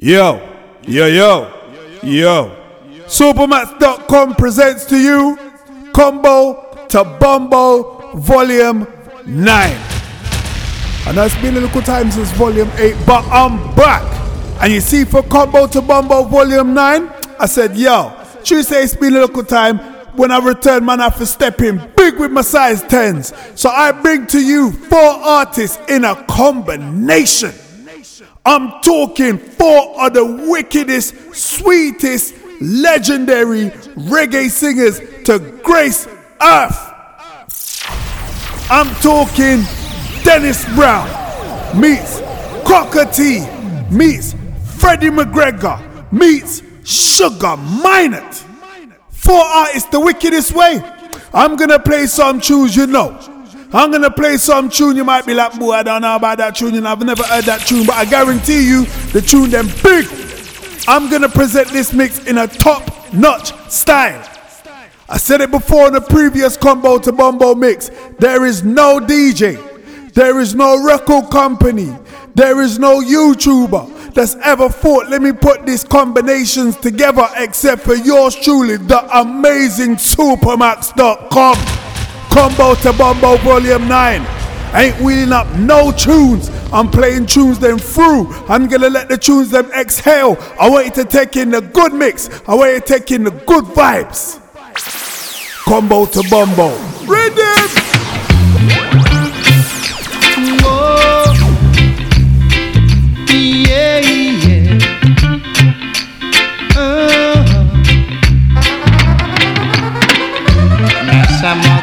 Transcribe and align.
Yo, 0.00 0.40
yo, 0.86 1.06
yo, 1.06 1.52
yo. 2.04 2.56
Supermax.com 3.08 4.36
presents 4.36 4.84
to 4.84 4.96
you 4.96 5.36
Combo 5.92 6.86
to 6.86 7.02
Bombo 7.02 8.12
Volume 8.14 8.86
9. 9.26 9.46
I 11.04 11.12
know 11.12 11.24
it's 11.24 11.34
been 11.42 11.56
a 11.56 11.60
little 11.60 11.82
time 11.82 12.12
since 12.12 12.30
Volume 12.30 12.70
8, 12.76 12.94
but 13.08 13.24
I'm 13.24 13.74
back. 13.74 14.04
And 14.62 14.72
you 14.72 14.80
see, 14.80 15.04
for 15.04 15.24
Combo 15.24 15.66
to 15.66 15.82
Bombo 15.82 16.22
Volume 16.22 16.74
9, 16.74 17.12
I 17.40 17.46
said, 17.46 17.76
yo, 17.76 18.12
Tuesday 18.44 18.84
it's 18.84 18.94
been 18.94 19.16
a 19.16 19.22
little 19.22 19.42
time. 19.42 19.78
When 20.16 20.30
I 20.30 20.38
return, 20.38 20.84
man, 20.84 21.00
I 21.00 21.04
have 21.08 21.18
to 21.18 21.26
step 21.26 21.60
in 21.60 21.90
big 21.96 22.20
with 22.20 22.30
my 22.30 22.42
size 22.42 22.84
10s. 22.84 23.58
So 23.58 23.68
I 23.68 23.90
bring 23.90 24.28
to 24.28 24.40
you 24.40 24.70
four 24.70 25.00
artists 25.00 25.80
in 25.88 26.04
a 26.04 26.14
combination. 26.26 27.50
I'm 28.44 28.80
talking 28.82 29.38
four 29.38 30.04
of 30.06 30.14
the 30.14 30.24
wickedest, 30.24 31.34
sweetest, 31.34 32.34
legendary 32.60 33.70
reggae 33.96 34.50
singers 34.50 35.00
to 35.24 35.38
grace 35.62 36.06
earth. 36.40 36.94
I'm 38.70 38.94
talking 38.96 39.62
Dennis 40.24 40.64
Brown 40.74 41.08
meets 41.78 42.20
Cocoa 42.66 43.10
Tea 43.10 43.46
meets 43.90 44.34
Freddie 44.76 45.10
McGregor 45.10 46.12
meets 46.12 46.62
Sugar 46.84 47.56
Minott. 47.56 48.44
Four 49.10 49.42
artists 49.42 49.88
the 49.90 50.00
wickedest 50.00 50.54
way. 50.54 50.82
I'm 51.32 51.56
gonna 51.56 51.78
play 51.78 52.06
some 52.06 52.40
tunes 52.40 52.76
you 52.76 52.86
know. 52.86 53.37
I'm 53.70 53.90
gonna 53.90 54.10
play 54.10 54.38
some 54.38 54.70
tune. 54.70 54.96
You 54.96 55.04
might 55.04 55.26
be 55.26 55.34
like, 55.34 55.58
boy, 55.58 55.72
I 55.72 55.82
don't 55.82 56.00
know 56.00 56.16
about 56.16 56.38
that 56.38 56.56
tune, 56.56 56.74
and 56.74 56.88
I've 56.88 57.02
never 57.02 57.22
heard 57.24 57.44
that 57.44 57.66
tune, 57.66 57.84
but 57.84 57.96
I 57.96 58.06
guarantee 58.06 58.66
you, 58.66 58.86
the 59.12 59.20
tune 59.20 59.50
them 59.50 59.68
big. 59.82 60.06
I'm 60.88 61.10
gonna 61.10 61.28
present 61.28 61.68
this 61.68 61.92
mix 61.92 62.26
in 62.26 62.38
a 62.38 62.46
top-notch 62.46 63.52
style. 63.70 64.26
I 65.10 65.18
said 65.18 65.42
it 65.42 65.50
before 65.50 65.88
in 65.88 65.94
the 65.94 66.00
previous 66.00 66.56
combo 66.56 66.98
to 66.98 67.12
Bombo 67.12 67.54
mix. 67.54 67.90
There 68.18 68.46
is 68.46 68.62
no 68.62 69.00
DJ, 69.00 70.12
there 70.14 70.40
is 70.40 70.54
no 70.54 70.82
record 70.82 71.30
company, 71.30 71.94
there 72.34 72.62
is 72.62 72.78
no 72.78 73.00
YouTuber 73.02 74.14
that's 74.14 74.36
ever 74.36 74.70
thought, 74.70 75.10
let 75.10 75.20
me 75.20 75.32
put 75.32 75.66
these 75.66 75.84
combinations 75.84 76.76
together, 76.78 77.28
except 77.36 77.82
for 77.82 77.94
yours 77.94 78.34
truly, 78.34 78.78
the 78.78 79.18
amazing 79.18 79.96
Supermax.com. 79.96 81.87
Combo 82.30 82.74
to 82.76 82.92
Bombo 82.92 83.36
Volume 83.38 83.88
9. 83.88 84.26
Ain't 84.74 85.00
wheeling 85.00 85.32
up 85.32 85.48
no 85.56 85.90
tunes. 85.92 86.50
I'm 86.72 86.90
playing 86.90 87.26
tunes 87.26 87.58
them 87.58 87.78
through. 87.78 88.32
I'm 88.48 88.68
gonna 88.68 88.90
let 88.90 89.08
the 89.08 89.16
tunes 89.16 89.50
them 89.50 89.70
exhale. 89.72 90.36
I 90.60 90.68
want 90.68 90.86
you 90.86 90.92
to 91.02 91.04
take 91.04 91.36
in 91.36 91.50
the 91.50 91.62
good 91.62 91.94
mix. 91.94 92.28
I 92.46 92.54
want 92.54 92.74
you 92.74 92.80
to 92.80 92.86
take 92.86 93.10
in 93.10 93.24
the 93.24 93.30
good 93.30 93.64
vibes. 93.64 94.38
Combo 95.64 96.06
to 96.06 96.22
Bombo. 96.30 96.68
Rhythm! 97.06 97.87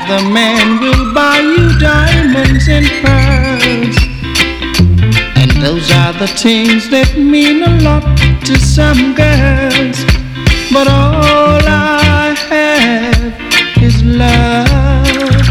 Other 0.08 0.30
man 0.30 0.80
will 0.80 1.14
buy 1.14 1.40
you 1.40 1.80
diamonds 1.80 2.68
and 2.68 2.86
pearls, 3.02 3.98
and 5.36 5.50
those 5.64 5.90
are 5.92 6.14
the 6.14 6.28
things 6.28 6.90
that 6.90 7.18
mean 7.18 7.64
a 7.64 7.74
lot 7.82 8.04
to 8.46 8.56
some 8.60 9.16
girls. 9.16 9.98
But 10.72 10.88
all 10.88 11.62
I 11.66 12.36
have 12.50 13.34
is 13.82 14.04
love, 14.04 15.42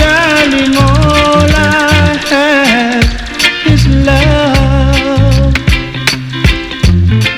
darling. 0.00 0.74
All 0.76 1.50
I 1.52 2.16
have 2.32 3.04
is 3.66 3.86
love. 4.08 5.52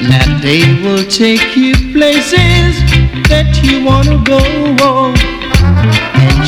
Now 0.08 0.38
they 0.40 0.62
will 0.82 1.04
take 1.10 1.56
you 1.56 1.74
places 1.92 2.74
that 3.30 3.58
you 3.64 3.84
wanna 3.84 4.22
go 4.22 5.35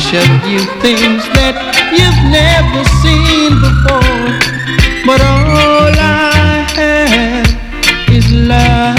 show 0.09 0.25
you 0.49 0.57
things 0.81 1.21
that 1.37 1.53
you've 1.93 2.21
never 2.33 2.81
seen 2.97 3.61
before. 3.61 4.25
But 5.05 5.21
all 5.21 5.93
I 5.93 6.65
have 6.73 7.45
is 8.09 8.25
love, 8.33 8.98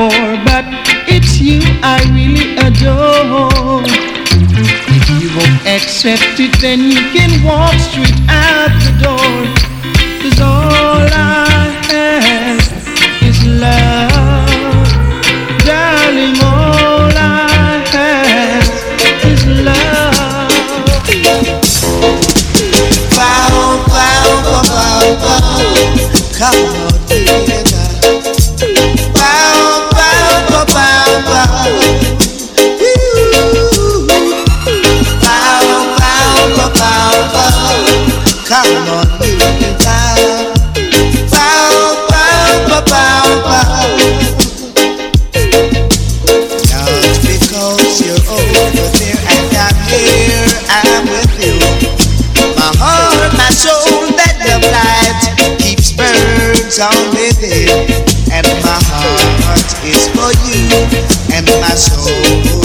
I'm 0.00 0.44
but 0.44 0.64
it's 1.10 1.40
you 1.40 1.58
I 1.82 1.98
really 2.14 2.54
adore. 2.54 3.82
If 4.94 5.10
you 5.10 5.26
won't 5.34 5.66
accept 5.66 6.38
it, 6.38 6.54
then 6.60 6.86
you 6.86 7.02
can 7.10 7.42
walk 7.42 7.74
straight 7.74 8.14
out 8.30 8.70
the 8.78 8.94
door. 9.02 9.34
Cause 10.22 10.40
all 10.40 11.02
I 11.02 11.74
have 11.90 12.62
is 13.26 13.42
love. 13.44 14.86
Darling, 15.66 16.38
all 16.46 17.10
I 17.18 17.82
have 17.90 18.70
is 19.26 19.42
love. 19.66 20.14
Bow, 23.18 23.82
bow, 23.90 24.46
bow, 24.46 24.62
bow, 24.62 25.18
bow. 25.26 25.58
Come 26.38 26.54
on, 26.86 26.97
on 56.80 57.10
within. 57.10 57.68
And 58.30 58.46
my 58.62 58.78
heart 58.90 59.70
is 59.84 60.06
for 60.14 60.30
you, 60.46 60.68
and 61.34 61.46
my 61.60 61.74
soul 61.74 62.57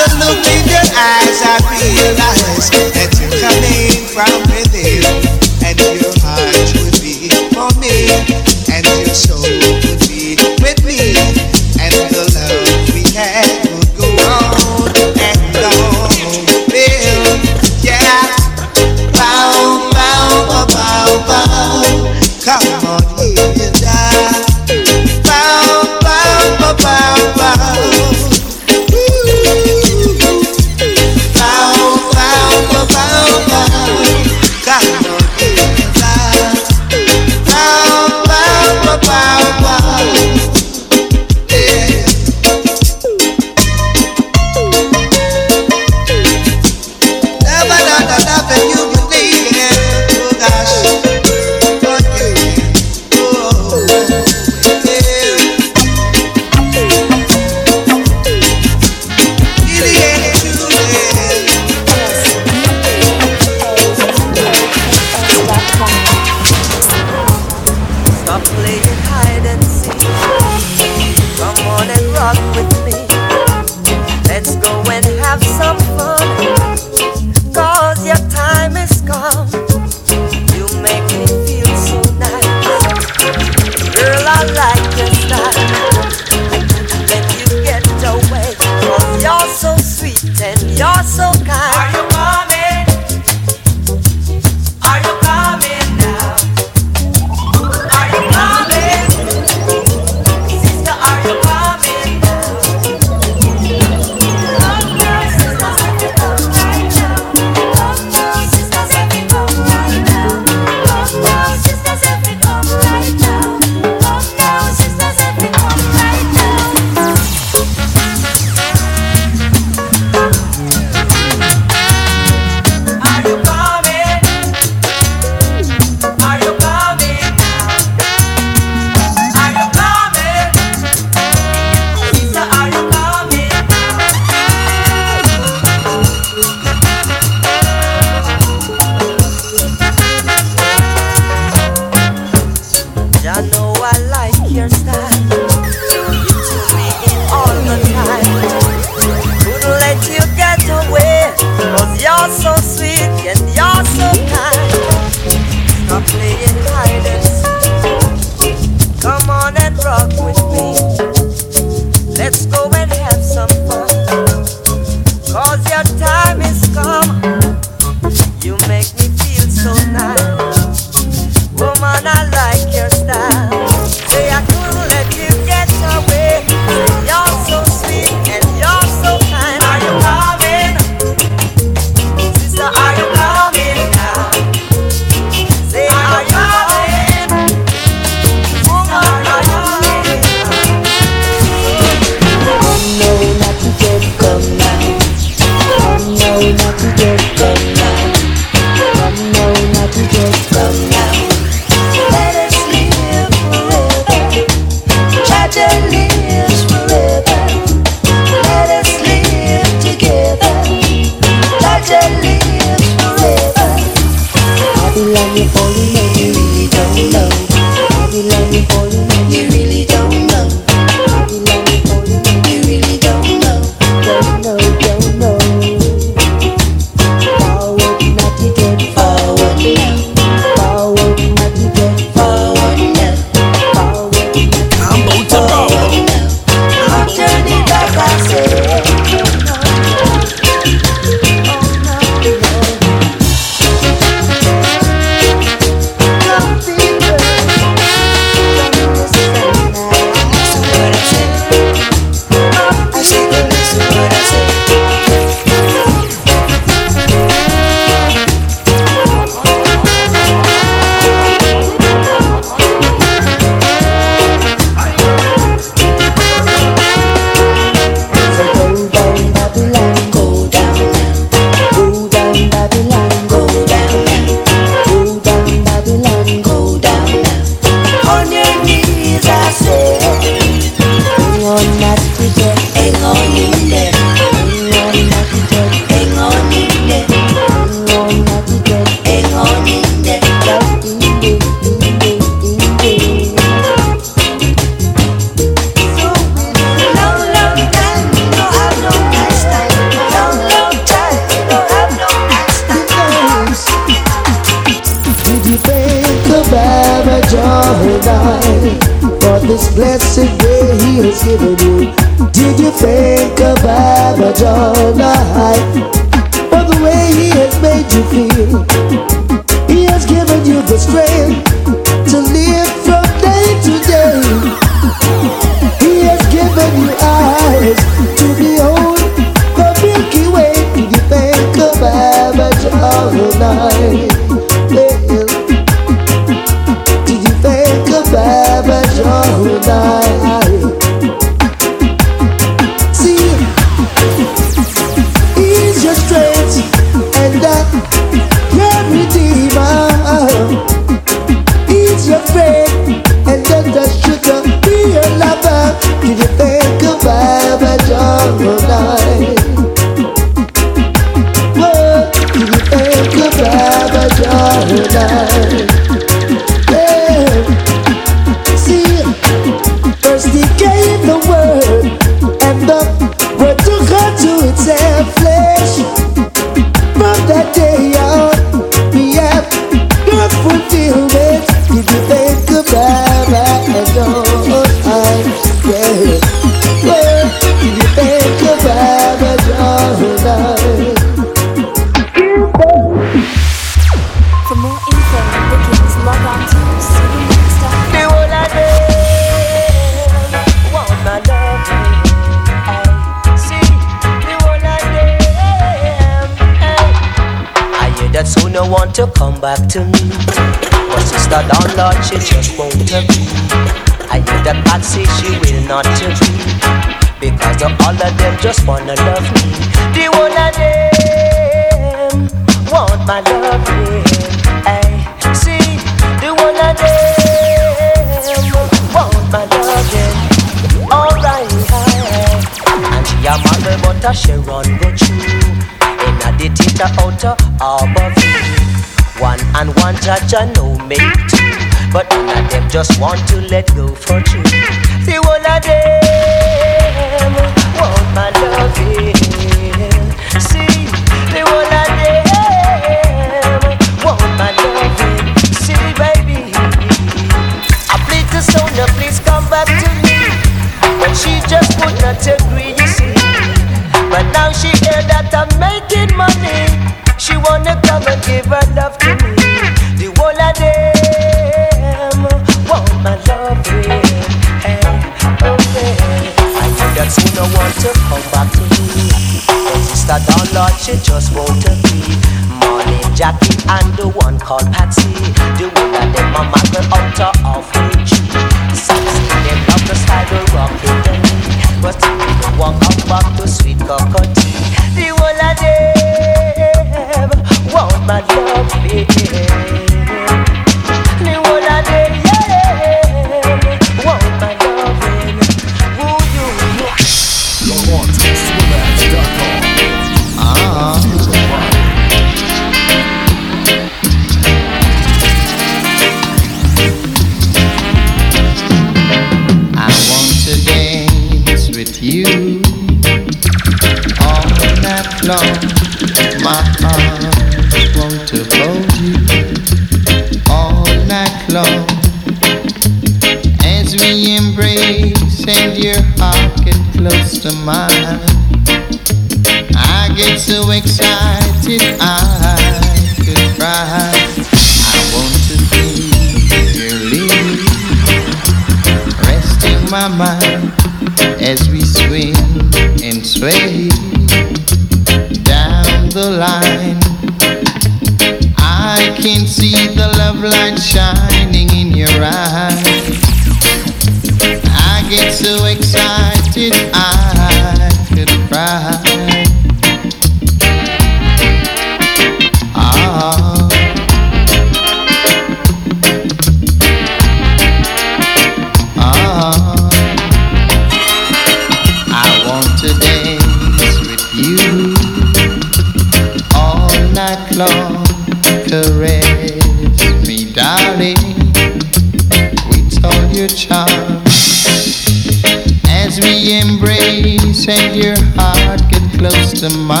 close 599.61 600.00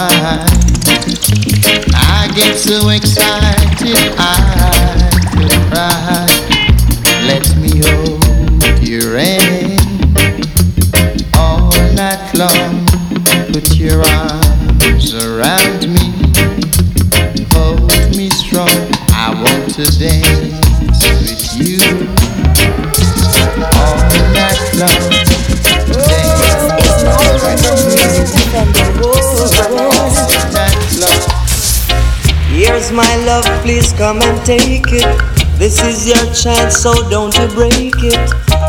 chance, 36.41 36.75
so 36.75 36.91
don't 37.09 37.37
you 37.37 37.47
break 37.53 37.93
it. 38.01 38.17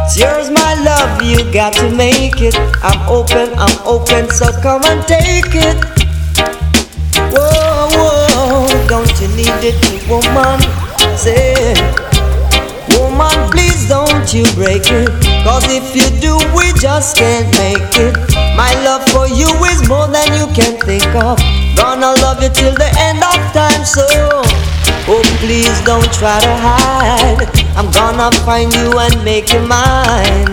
It's 0.04 0.18
yours, 0.18 0.50
my 0.50 0.74
love, 0.84 1.22
you 1.22 1.40
got 1.52 1.72
to 1.80 1.88
make 1.90 2.42
it. 2.42 2.54
I'm 2.84 3.00
open, 3.08 3.48
I'm 3.56 3.78
open, 3.86 4.28
so 4.28 4.52
come 4.60 4.84
and 4.84 5.00
take 5.08 5.56
it. 5.56 5.80
Whoa, 7.32 7.88
whoa, 7.96 8.88
don't 8.88 9.08
you 9.20 9.28
need 9.32 9.64
it, 9.64 9.80
woman? 10.04 10.60
Say, 11.16 11.72
woman, 12.92 13.32
please 13.50 13.88
don't 13.88 14.28
you 14.34 14.44
break 14.52 14.84
it. 14.92 15.08
Cause 15.42 15.64
if 15.72 15.96
you 15.96 16.04
do, 16.20 16.36
we 16.54 16.76
just 16.78 17.16
can't 17.16 17.48
make 17.56 17.88
it. 17.96 18.12
My 18.54 18.72
love 18.84 19.08
for 19.08 19.26
you 19.28 19.48
is 19.72 19.88
more 19.88 20.08
than 20.08 20.28
you 20.36 20.44
can 20.52 20.76
think 20.84 21.08
of. 21.16 21.40
Gonna 21.76 22.12
love 22.20 22.42
you 22.42 22.50
till 22.50 22.74
the 22.74 22.92
end 23.00 23.24
of 23.24 23.40
time, 23.56 23.84
so. 23.84 24.71
Oh, 25.08 25.22
please 25.40 25.80
don't 25.82 26.10
try 26.12 26.40
to 26.40 26.54
hide. 26.56 27.48
I'm 27.76 27.90
gonna 27.90 28.30
find 28.46 28.72
you 28.74 28.98
and 28.98 29.24
make 29.24 29.52
you 29.52 29.60
mine. 29.60 30.46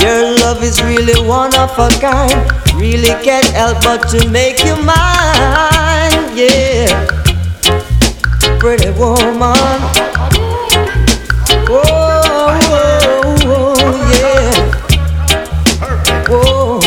Your 0.00 0.34
love 0.38 0.62
is 0.62 0.82
really 0.82 1.20
one 1.28 1.54
of 1.56 1.70
a 1.78 1.88
kind. 2.00 2.40
Really 2.74 3.14
can't 3.22 3.46
help 3.48 3.82
but 3.82 4.08
to 4.10 4.28
make 4.30 4.64
you 4.64 4.76
mine. 4.82 6.22
Yeah, 6.34 6.88
pretty 8.58 8.90
woman. 8.98 9.80
Whoa, 11.68 12.56
whoa, 12.70 13.74
yeah. 14.16 14.52
Whoa. 16.26 16.80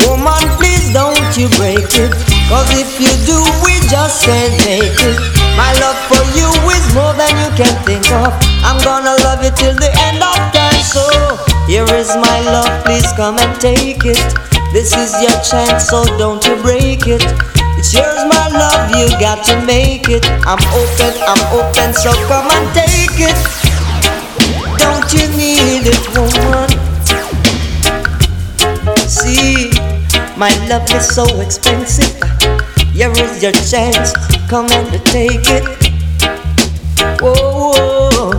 Woman, 0.00 0.42
please 0.56 0.92
don't 0.92 1.36
you 1.36 1.48
break 1.60 1.84
it. 1.92 2.12
Cause 2.48 2.70
if 2.72 2.98
you 2.98 3.12
do, 3.26 3.38
we 3.64 3.77
just 3.88 4.24
can't 4.24 4.52
make 4.68 5.00
it. 5.00 5.18
My 5.56 5.72
love 5.80 5.98
for 6.08 6.20
you 6.36 6.48
is 6.76 6.84
more 6.94 7.12
than 7.16 7.32
you 7.40 7.50
can 7.56 7.72
think 7.84 8.04
of. 8.12 8.32
I'm 8.62 8.78
gonna 8.84 9.16
love 9.24 9.42
you 9.42 9.50
till 9.56 9.74
the 9.74 9.90
end 10.04 10.22
of 10.22 10.36
time. 10.52 10.80
So, 10.84 11.04
here 11.66 11.88
is 11.96 12.14
my 12.16 12.38
love, 12.52 12.84
please 12.84 13.10
come 13.16 13.38
and 13.38 13.60
take 13.60 14.04
it. 14.04 14.20
This 14.72 14.92
is 14.94 15.12
your 15.20 15.36
chance, 15.40 15.88
so 15.88 16.04
don't 16.18 16.44
you 16.44 16.56
break 16.62 17.08
it. 17.08 17.24
It's 17.80 17.94
yours, 17.94 18.20
my 18.28 18.48
love, 18.52 18.92
you 18.92 19.08
got 19.18 19.44
to 19.46 19.56
make 19.64 20.08
it. 20.08 20.24
I'm 20.44 20.60
open, 20.76 21.12
I'm 21.24 21.42
open, 21.56 21.94
so 21.94 22.12
come 22.28 22.48
and 22.52 22.68
take 22.76 23.16
it. 23.16 23.38
Don't 24.76 25.08
you 25.16 25.26
need 25.36 25.88
it, 25.88 26.04
woman? 26.12 26.68
See, 29.08 29.70
my 30.36 30.52
love 30.68 30.90
is 30.92 31.08
so 31.08 31.24
expensive. 31.40 32.18
Here 32.98 33.12
is 33.12 33.40
your 33.40 33.52
chance, 33.52 34.10
come 34.50 34.66
and 34.72 34.90
take 35.06 35.46
it. 35.46 35.62
Whoa, 37.22 37.30
whoa. 37.30 38.34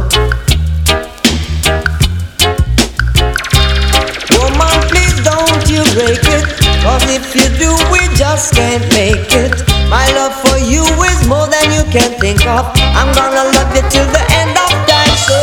Woman, 4.36 4.78
please 4.92 5.16
don't 5.24 5.64
you 5.64 5.80
break 5.96 6.20
it. 6.28 6.44
Cause 6.84 7.08
if 7.08 7.32
you 7.40 7.48
do, 7.56 7.72
we 7.88 8.04
just 8.20 8.54
can't 8.54 8.84
make 8.92 9.32
it. 9.32 9.56
My 9.88 10.04
love 10.12 10.36
for 10.44 10.58
you 10.60 10.84
is 11.08 11.26
more 11.26 11.48
than 11.48 11.72
you 11.72 11.88
can 11.90 12.20
think 12.20 12.46
of. 12.46 12.68
I'm 13.00 13.16
gonna 13.16 13.56
love 13.56 13.74
you 13.74 13.84
till 13.88 14.12
the 14.12 14.26
end 14.44 14.60
of 14.60 14.76
time, 14.92 15.16
so 15.24 15.40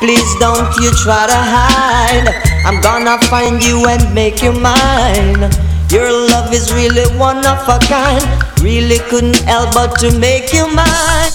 please 0.00 0.32
don't 0.40 0.72
you 0.80 0.90
try 1.04 1.26
to 1.26 1.36
hide. 1.36 2.32
I'm 2.64 2.80
gonna 2.80 3.20
find 3.28 3.62
you 3.62 3.84
and 3.84 4.14
make 4.14 4.42
you 4.42 4.52
mine. 4.52 5.52
Your 5.88 6.10
love 6.10 6.52
is 6.52 6.72
really 6.72 7.06
one 7.16 7.46
of 7.46 7.62
a 7.68 7.78
kind. 7.86 8.24
Really 8.60 8.98
couldn't 9.08 9.38
help 9.42 9.72
but 9.72 9.98
to 10.00 10.18
make 10.18 10.52
you 10.52 10.66
mine. 10.66 11.30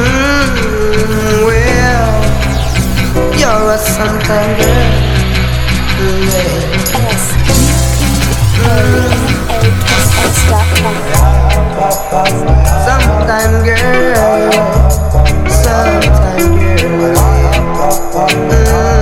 Mm, 0.00 1.44
well, 1.44 2.12
you're 3.36 3.72
a 3.72 3.78
sometime 3.78 4.56
girl. 4.56 5.06
Yeah. 6.32 6.66
Sometime 12.86 13.64
girl, 13.64 14.52
sometime 15.50 16.56
girl. 16.56 17.16
Mm. 18.50 18.95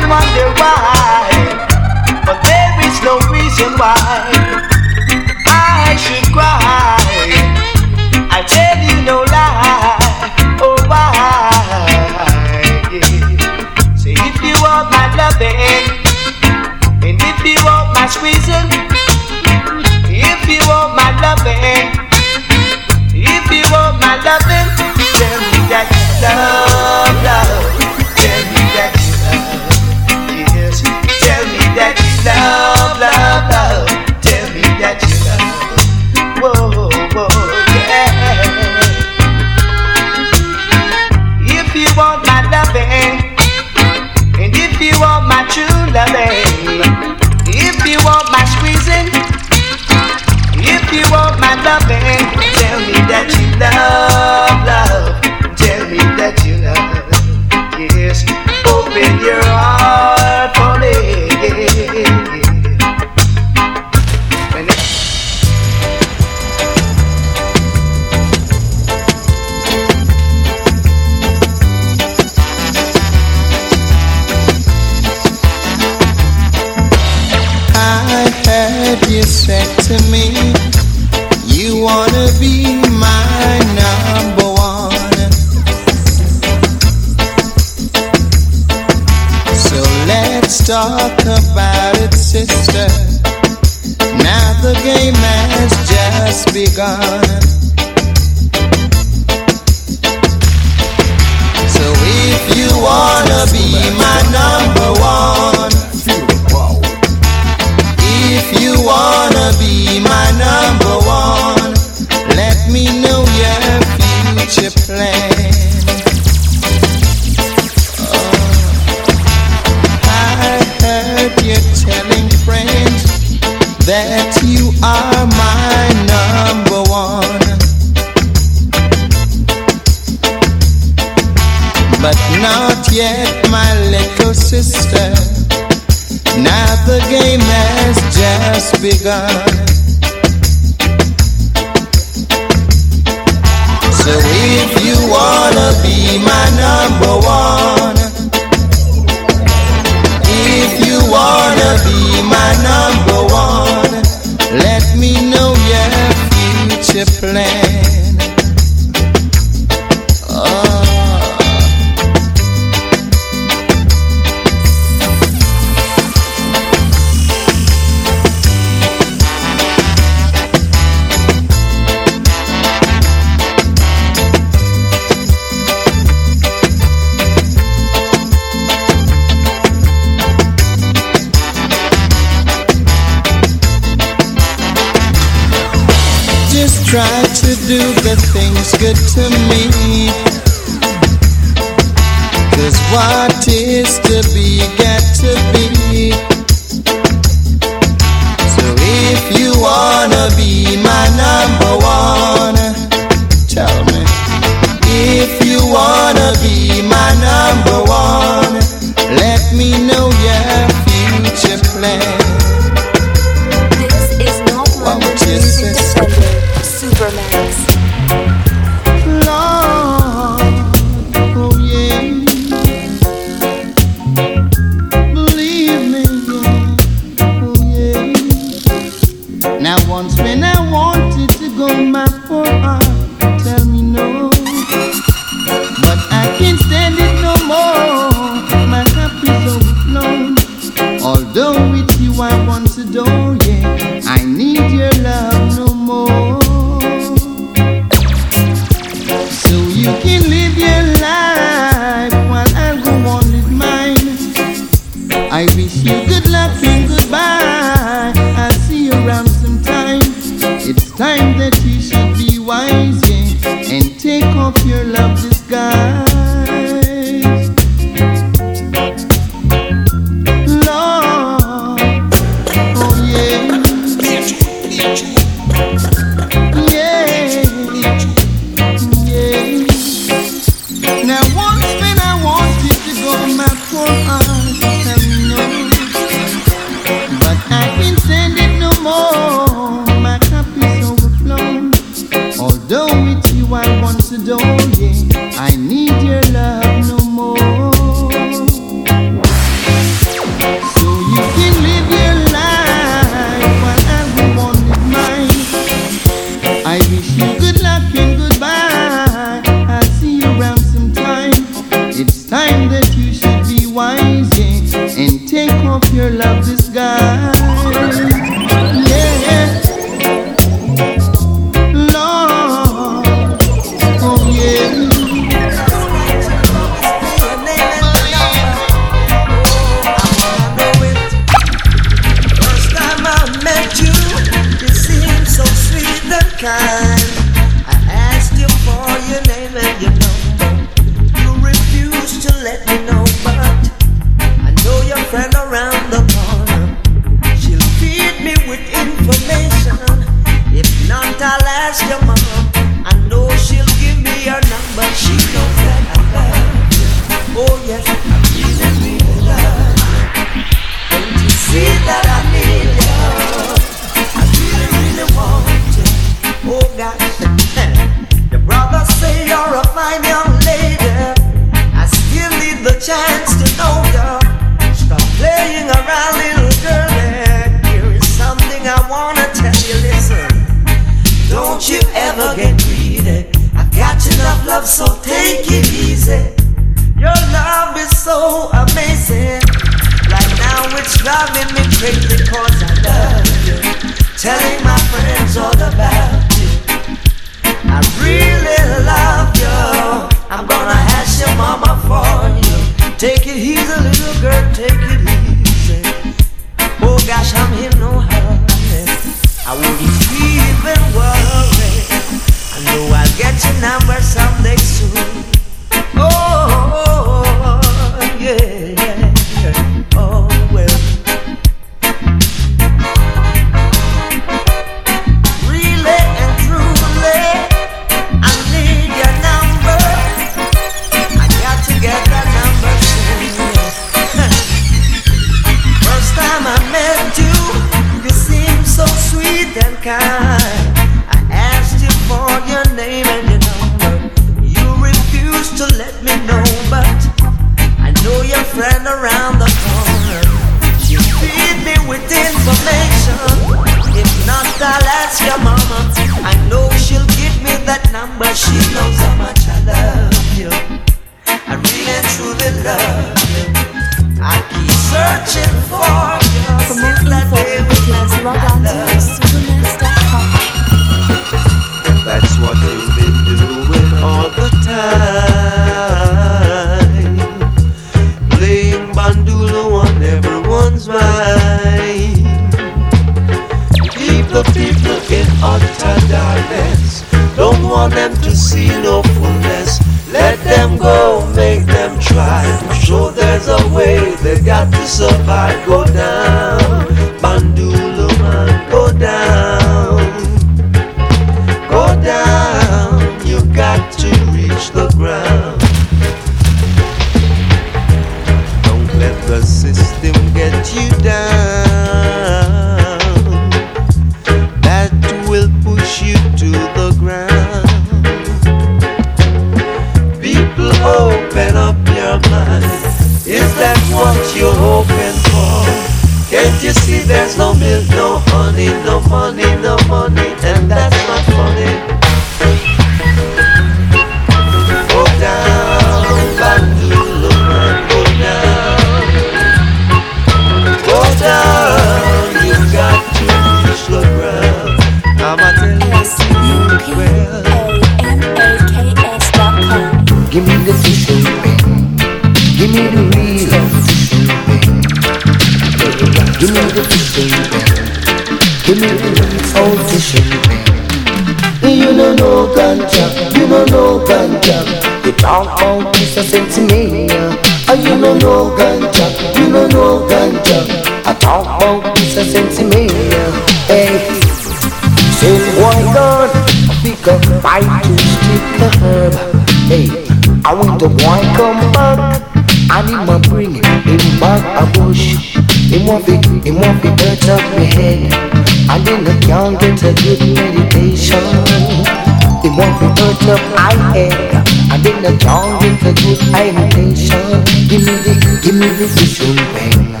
I 595.06 595.12
can't 595.18 595.60
get 595.60 595.84
a 595.84 595.92
good 596.00 596.16
meditation. 596.32 597.44
Give 597.68 597.84
me 597.84 597.92
the, 598.00 598.40
give 598.40 598.54
me 598.56 598.68
the 598.72 598.88
fishing 598.88 599.36
pen. 599.52 600.00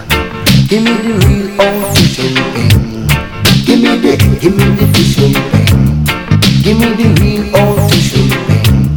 Give 0.64 0.80
me 0.80 0.96
the 0.96 1.12
real 1.28 1.60
old 1.60 1.92
fishing 1.92 2.32
pen. 2.56 3.04
Give 3.68 3.84
me 3.84 4.00
the, 4.00 4.16
give 4.40 4.56
me 4.56 4.64
the 4.80 4.86
fishing 4.96 5.36
pen. 5.52 5.76
Give 6.64 6.80
me 6.80 6.88
the 6.96 7.12
real 7.20 7.52
old 7.52 7.84
fishing 7.92 8.32
pen. 8.48 8.88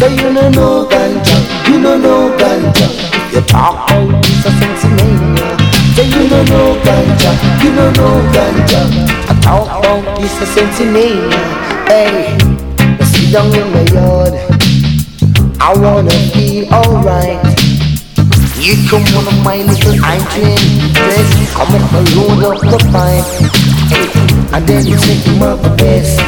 So 0.00 0.08
you 0.08 0.32
don't 0.32 0.56
know 0.56 0.88
ganja, 0.88 1.36
you 1.68 1.82
don't 1.82 2.00
know 2.00 2.32
ganja. 2.40 2.88
You 3.34 3.42
talk 3.42 3.90
about 3.90 4.24
this 4.24 4.46
a 4.46 4.50
sensimania. 4.56 5.44
Say 5.92 6.08
you 6.08 6.26
don't 6.26 6.48
know 6.48 6.72
ganja, 6.88 7.32
you 7.60 7.74
don't 7.76 7.94
know 7.98 8.16
ganja. 8.32 8.80
I 9.28 9.38
talk 9.42 9.68
about 9.68 10.16
this 10.18 10.40
a 10.40 10.46
sensimania. 10.56 11.36
Hey, 11.84 12.32
I 12.80 13.04
sit 13.04 13.30
down 13.30 13.52
in 13.52 13.70
my 13.74 13.82
yard. 13.92 14.53
I 15.64 15.72
wanna 15.78 16.10
feel 16.36 16.68
alright. 16.74 17.40
You 18.60 18.76
come 18.84 19.00
one 19.16 19.26
of 19.32 19.38
my 19.42 19.64
little 19.64 19.96
hydrant 19.96 20.60
Let's 20.92 21.32
come 21.56 21.72
up 21.72 21.88
and 21.88 22.04
load 22.12 22.44
up 22.52 22.60
the 22.60 22.76
pipe 22.92 23.24
And 24.52 24.68
then 24.68 24.84
you 24.84 24.98
take 25.00 25.24
him 25.24 25.40
up 25.40 25.62
the 25.62 25.70
best. 25.80 26.20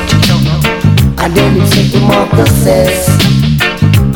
And 1.21 1.37
then 1.37 1.55
you 1.55 1.69
take 1.69 1.93
him 1.93 2.09
up 2.17 2.31
the 2.33 2.47
cess 2.65 3.13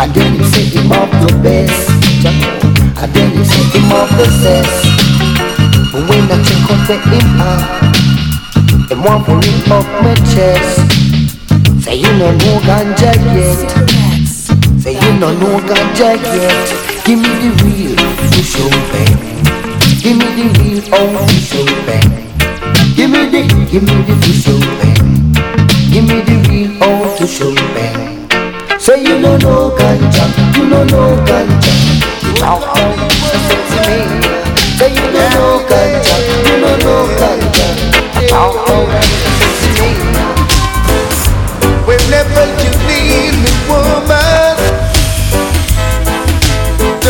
And 0.00 0.08
then 0.16 0.40
you 0.40 0.44
take 0.56 0.72
him 0.72 0.90
up 0.90 1.10
the 1.20 1.36
best. 1.44 1.90
And 2.96 3.12
then 3.12 3.28
you 3.36 3.44
take 3.44 3.76
him 3.76 3.92
up 3.92 4.08
the 4.16 4.24
cess 4.40 4.72
when 6.08 6.32
I 6.32 6.40
take 6.48 6.64
out 6.72 6.80
the 6.88 6.96
impact 7.12 8.88
Them 8.88 9.04
want 9.04 9.26
to 9.26 9.34
rip 9.36 9.68
up 9.68 9.84
my 10.00 10.14
chest. 10.32 10.80
Say 11.84 11.96
you 11.96 12.12
know 12.16 12.32
no 12.32 12.60
ganja 12.64 13.12
yet 13.36 13.99
no 15.20 15.60
ganja 15.68 16.16
yet. 16.34 16.90
Give 17.04 17.18
me 17.18 17.28
the 17.28 17.50
real 17.64 17.92
official 17.98 18.70
bang 18.92 19.16
Give 20.00 20.16
me 20.16 20.28
the 20.38 20.46
real 20.60 20.80
official 20.94 21.66
bang 21.84 22.10
Give 22.94 23.10
me 23.10 23.28
the, 23.28 23.42
give 23.70 23.82
me 23.82 23.96
the 24.06 24.12
official 24.14 24.60
bang 24.78 25.04
Give 25.92 26.04
me 26.08 26.20
the 26.22 26.36
real 26.48 26.72
official 26.80 27.54
bang 27.74 27.98
Say 28.78 29.02
you 29.02 29.20
don't 29.20 29.42
know 29.42 29.74
ganja, 29.76 30.24
you 30.56 30.70
don't 30.70 30.86
know 30.90 31.16
ganja. 31.26 31.72
Talk 32.38 32.62
about 32.62 32.96
the 32.96 33.10
Say 34.78 34.88
you 34.88 35.06
don't 35.10 35.30
know 35.34 35.66
ganja, 35.68 36.16
you 36.46 36.56
don't 36.62 36.78
know 36.84 37.02
ganja. 37.18 37.66
Talk 38.28 38.54
about 38.54 38.86
the 38.86 39.10
Whenever 41.86 42.44
you 42.62 42.70
need 42.86 43.34
me, 43.42 43.52
woman, 43.68 44.59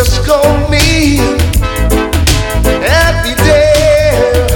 just 0.05 0.25
call 0.27 0.57
me 0.71 1.19
every 3.05 3.35
day. 3.45 4.47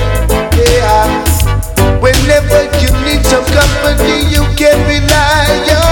Yeah. 0.56 2.00
Whenever 2.00 2.60
you 2.80 2.88
need 3.04 3.22
some 3.26 3.44
company, 3.52 4.24
you 4.32 4.42
can 4.56 4.78
rely 4.88 5.44
on 5.76 5.83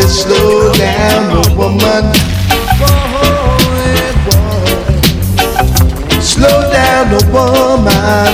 said, 0.00 0.08
slow 0.08 0.72
down, 0.74 1.30
oh, 1.30 1.56
woman. 1.56 2.04
Slow 6.22 6.70
down, 6.72 7.08
oh, 7.12 7.20
woman. 7.32 8.32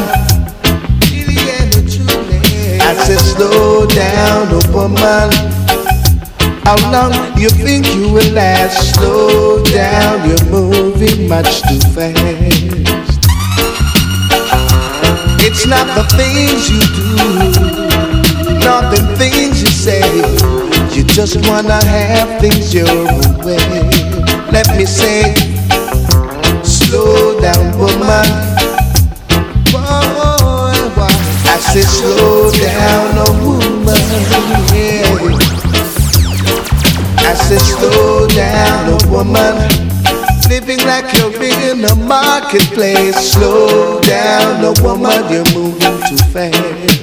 I 2.80 2.94
said, 3.04 3.18
slow 3.18 3.86
down, 3.86 4.48
oh, 4.50 4.62
woman. 4.72 5.30
How 6.64 6.76
long 6.90 7.12
you 7.38 7.50
think 7.50 7.86
you 7.94 8.12
will 8.12 8.32
last? 8.32 8.94
Slow 8.94 9.62
down, 9.64 10.28
you're 10.28 10.44
moving 10.50 11.28
much 11.28 11.62
too 11.62 11.80
fast. 11.94 12.16
It's 15.48 15.66
not 15.66 15.86
the 15.96 16.04
things 16.16 16.68
you 16.70 16.82
do, 16.94 18.58
not 18.58 18.90
the 18.94 19.16
things 19.16 19.62
you 19.62 19.68
say. 19.68 20.75
Just 21.16 21.48
wanna 21.48 21.82
have 21.82 22.40
things 22.42 22.74
your 22.74 22.84
way. 23.42 23.56
Let 24.52 24.68
me 24.76 24.84
say, 24.84 25.34
slow 26.62 27.40
down, 27.40 27.78
woman. 27.78 28.26
I 31.48 31.58
say, 31.72 31.80
slow 31.80 32.50
down, 32.52 33.14
oh 33.16 33.32
woman. 33.48 33.96
Yeah. 34.76 35.08
I 37.24 37.32
said, 37.32 37.60
slow 37.60 38.28
down, 38.28 38.92
oh 38.92 39.10
woman. 39.10 39.56
Living 40.50 40.84
like 40.84 41.10
you're 41.14 41.32
in 41.72 41.80
the 41.80 41.96
marketplace. 42.06 43.32
Slow 43.32 44.02
down, 44.02 44.62
oh 44.62 44.74
woman, 44.82 45.32
you're 45.32 45.50
moving 45.54 45.96
too 46.10 46.18
fast. 46.30 46.95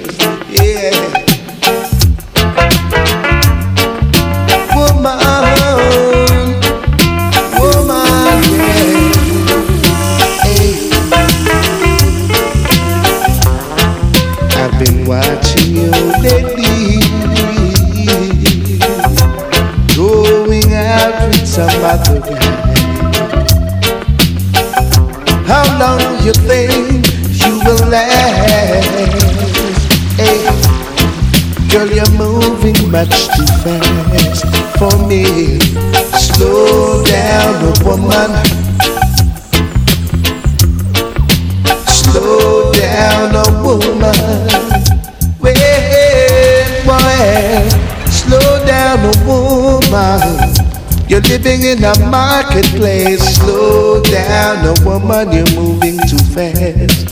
A 51.84 52.00
marketplace. 52.10 53.36
Slow 53.36 54.02
down, 54.04 54.66
oh 54.66 54.86
woman. 54.86 55.34
You're 55.34 55.54
moving 55.54 55.98
too 56.08 56.18
fast. 56.32 57.12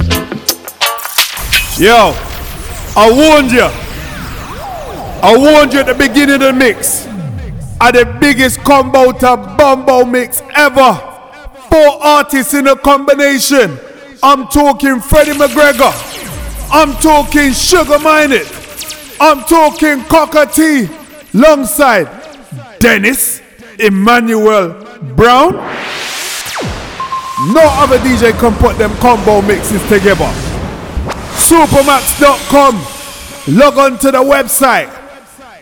Yo, 1.78 2.14
I 2.96 3.12
warned 3.12 3.52
you. 3.52 3.68
I 5.24 5.36
warned 5.38 5.74
you 5.74 5.82
at 5.82 5.88
the 5.88 5.94
beginning 5.94 6.36
of 6.36 6.40
the 6.40 6.54
mix. 6.54 7.06
Are 7.82 7.92
the 7.92 8.06
biggest 8.22 8.62
combo 8.62 9.12
to 9.12 9.36
Bombo 9.58 10.06
mix 10.06 10.42
ever. 10.56 10.94
Four 11.70 12.02
artists 12.02 12.54
in 12.54 12.68
a 12.68 12.76
combination. 12.78 13.78
I'm 14.24 14.48
talking 14.48 15.02
Freddie 15.02 15.34
McGregor. 15.34 15.92
I'm 16.72 16.94
talking 17.02 17.52
Sugar 17.52 17.98
Minott. 17.98 18.48
I'm 19.20 19.44
talking 19.44 20.02
Cocoa 20.06 20.46
Tea. 20.46 20.88
Alongside 21.34 22.08
Dennis 22.80 23.31
Emmanuel 23.82 24.74
Brown. 25.16 25.54
No 27.54 27.64
other 27.82 27.98
DJ 28.00 28.38
can 28.40 28.54
put 28.56 28.78
them 28.78 28.96
combo 28.98 29.42
mixes 29.42 29.82
together. 29.90 30.32
Supermax.com. 31.36 32.76
Log 33.56 33.78
on 33.78 33.98
to 34.00 34.12
the 34.12 34.20
website. 34.20 34.98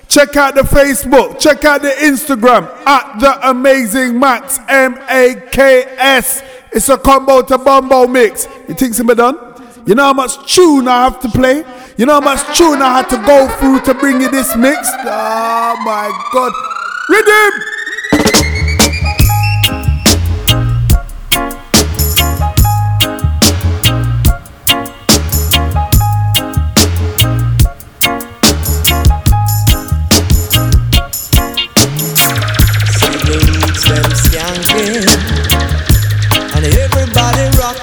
Check 0.09 0.35
out 0.35 0.55
the 0.55 0.61
Facebook. 0.61 1.39
Check 1.39 1.63
out 1.65 1.81
the 1.81 1.91
Instagram 1.91 2.65
at 2.85 3.19
the 3.19 3.49
Amazing 3.49 4.19
Max 4.19 4.59
M 4.67 4.99
A 5.09 5.35
K 5.51 5.83
S. 5.97 6.43
It's 6.71 6.89
a 6.89 6.97
combo 6.97 7.41
to 7.43 7.57
Bombo 7.57 8.07
mix. 8.07 8.47
You 8.67 8.73
think 8.73 8.91
it's 8.91 9.15
done? 9.15 9.37
You 9.85 9.95
know 9.95 10.03
how 10.03 10.13
much 10.13 10.53
tune 10.53 10.87
I 10.87 11.03
have 11.05 11.19
to 11.21 11.29
play? 11.29 11.63
You 11.97 12.05
know 12.05 12.13
how 12.13 12.21
much 12.21 12.57
tune 12.57 12.81
I 12.81 12.97
had 12.97 13.09
to 13.09 13.17
go 13.25 13.47
through 13.57 13.81
to 13.81 13.99
bring 13.99 14.21
you 14.21 14.29
this 14.29 14.55
mix? 14.55 14.87
Oh 14.91 15.75
my 15.85 16.11
god. 16.33 16.53
Rhythm! 17.09 17.78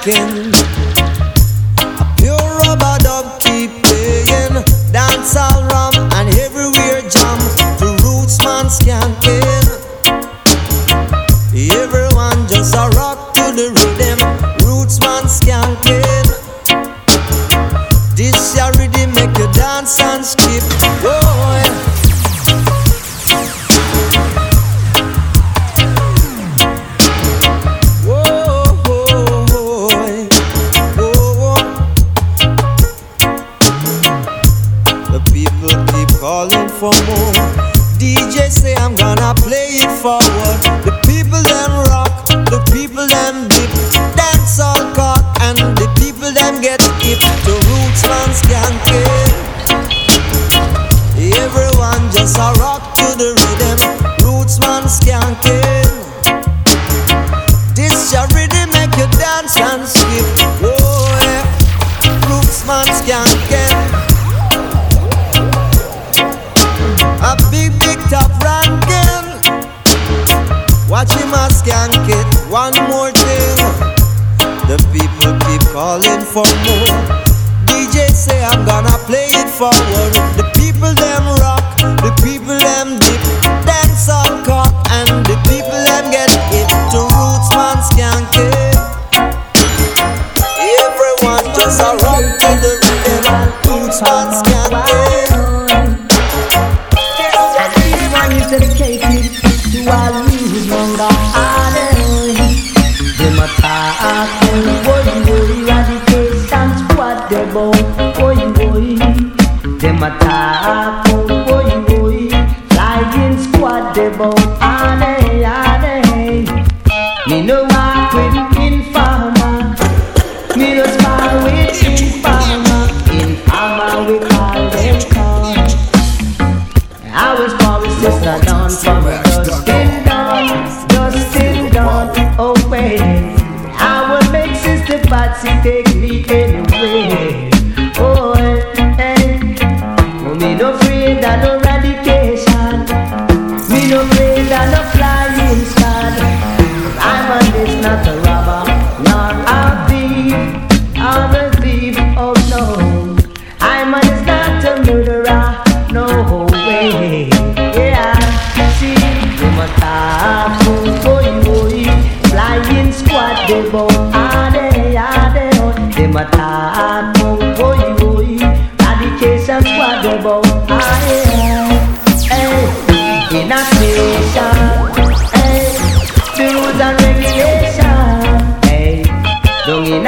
Everybody 0.08 0.45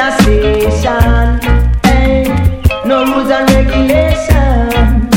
relaxation. 0.09 1.41
Hey, 1.85 2.25
eh, 2.25 2.85
no 2.87 3.05
rules 3.05 3.31
and 3.31 3.51
regulation. 3.51 5.09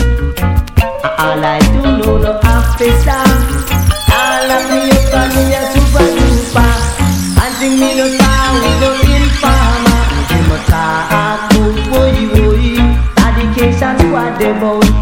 All 1.20 1.44
I 1.44 1.60
do 1.72 1.82
know, 1.82 2.18
no 2.18 2.40
after. 2.44 2.92
All 4.12 4.52
of 4.52 4.64
me 4.70 4.92
up 5.14 5.30
me 5.36 5.44
a 5.54 5.62
super 5.72 6.08
duper. 6.18 6.72
And 7.42 7.54
think 7.60 7.80
me 7.80 7.90
no 7.96 8.08
star 8.16 8.54
with 8.54 8.78
no 8.82 8.90
informer. 9.16 10.02
Oh, 10.12 10.24
me 10.32 10.40
must 10.50 10.68
talk, 10.68 11.42
boy, 11.54 12.18
boy. 12.34 12.66
Dedication 13.16 13.94
squad 14.00 14.40
them 14.40 14.64
out. 14.64 15.01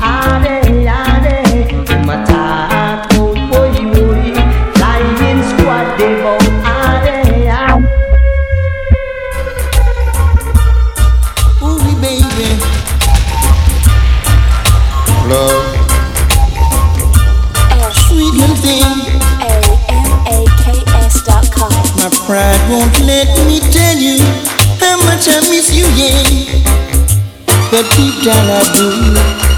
what 27.82 27.98
you 27.98 28.12
gonna 28.26 28.60
do? 28.74 29.49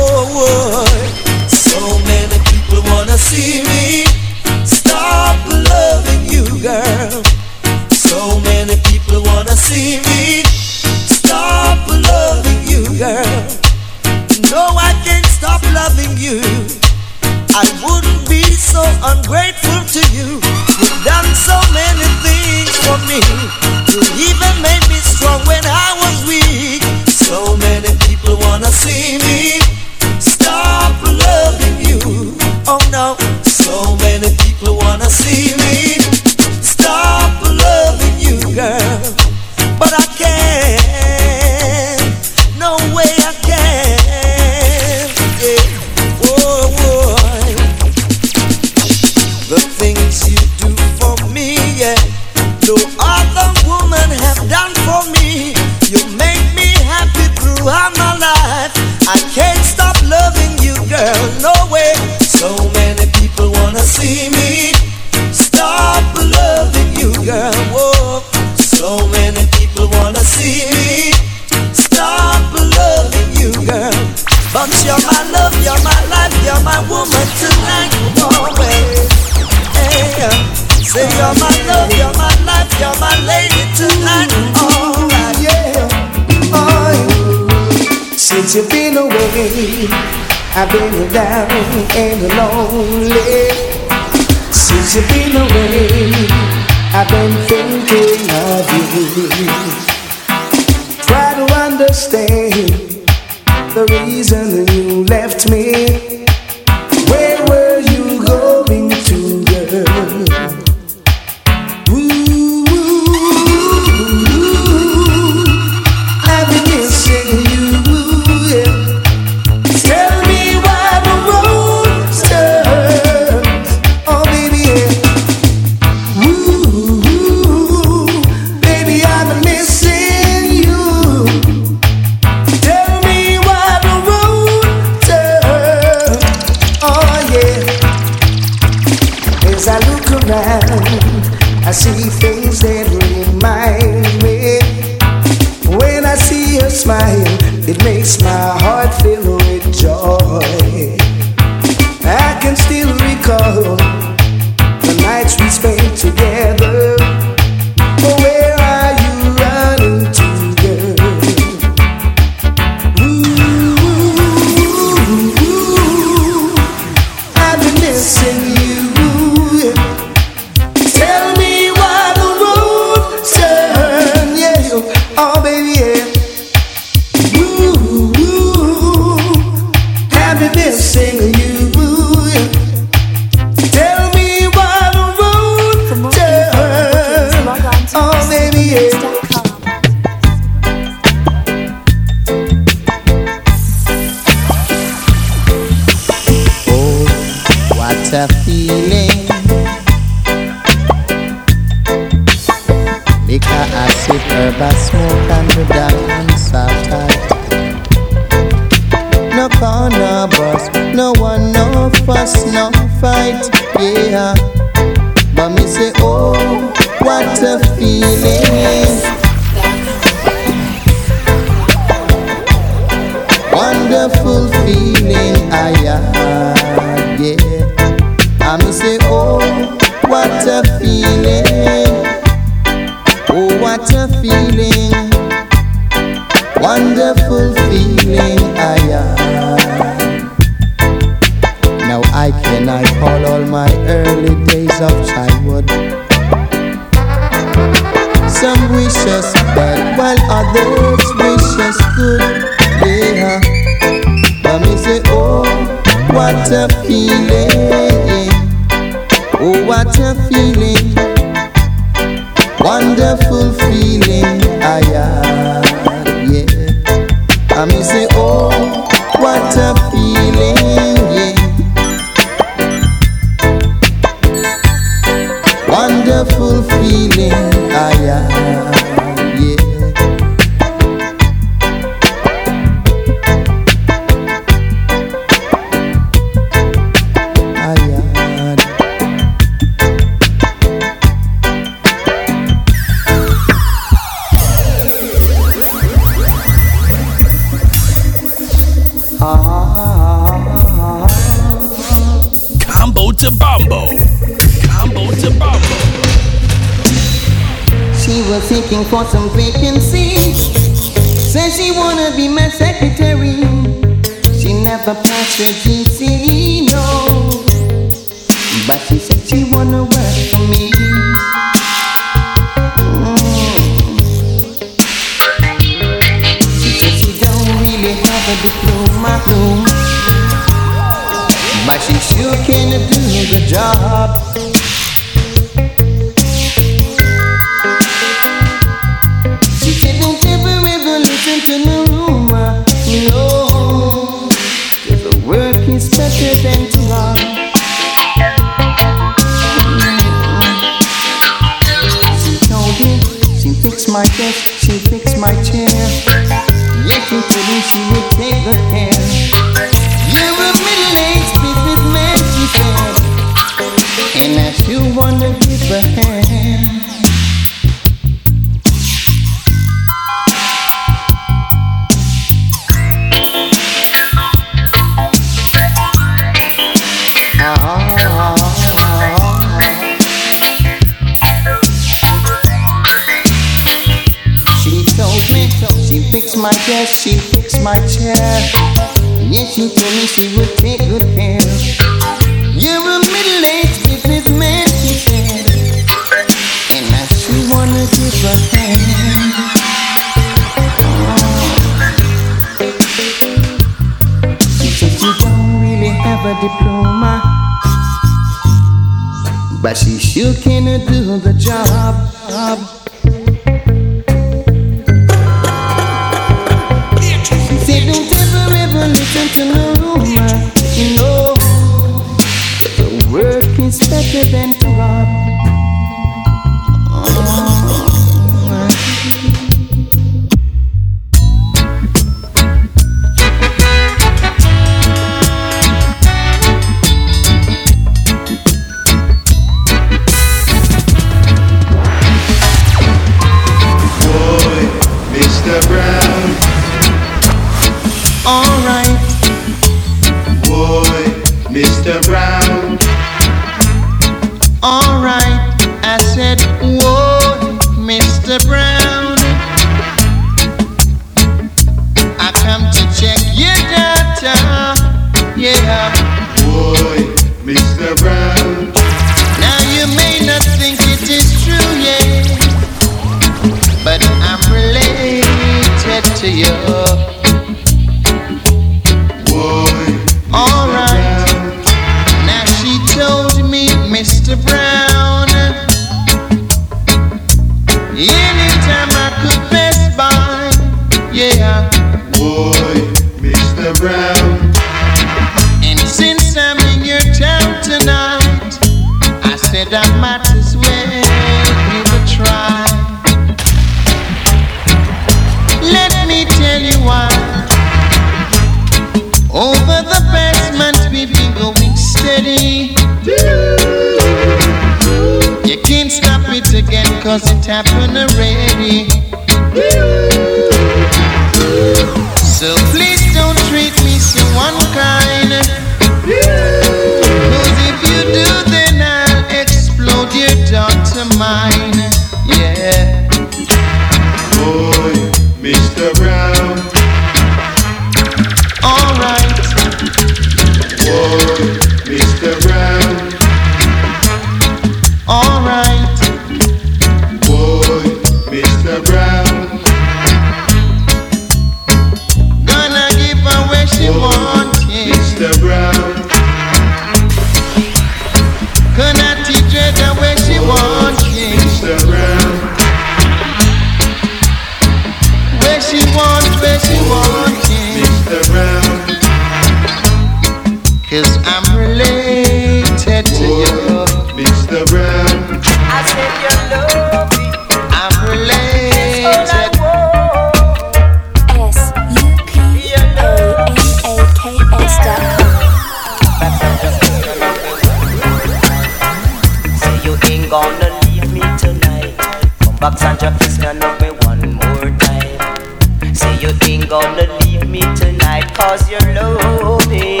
gonna 590.34 590.80
leave 590.86 591.12
me 591.12 591.20
tonight. 591.38 591.94
Come 592.40 592.56
back, 592.56 592.76
Sandra, 592.76 593.12
please 593.20 593.38
can 593.38 593.60
love 593.60 593.80
me 593.80 593.90
one 594.08 594.34
more 594.34 594.68
time. 594.78 595.94
Say 595.94 596.12
you 596.22 596.30
ain't 596.48 596.68
gonna 596.68 597.06
leave 597.20 597.48
me 597.48 597.60
tonight, 597.76 598.34
cause 598.34 598.68
you're 598.68 598.94
lonely. 598.94 600.00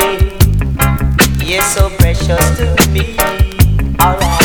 You're 1.38 1.62
so 1.62 1.88
precious 1.98 2.44
to 2.58 2.90
me. 2.90 3.16
Alright. 4.00 4.43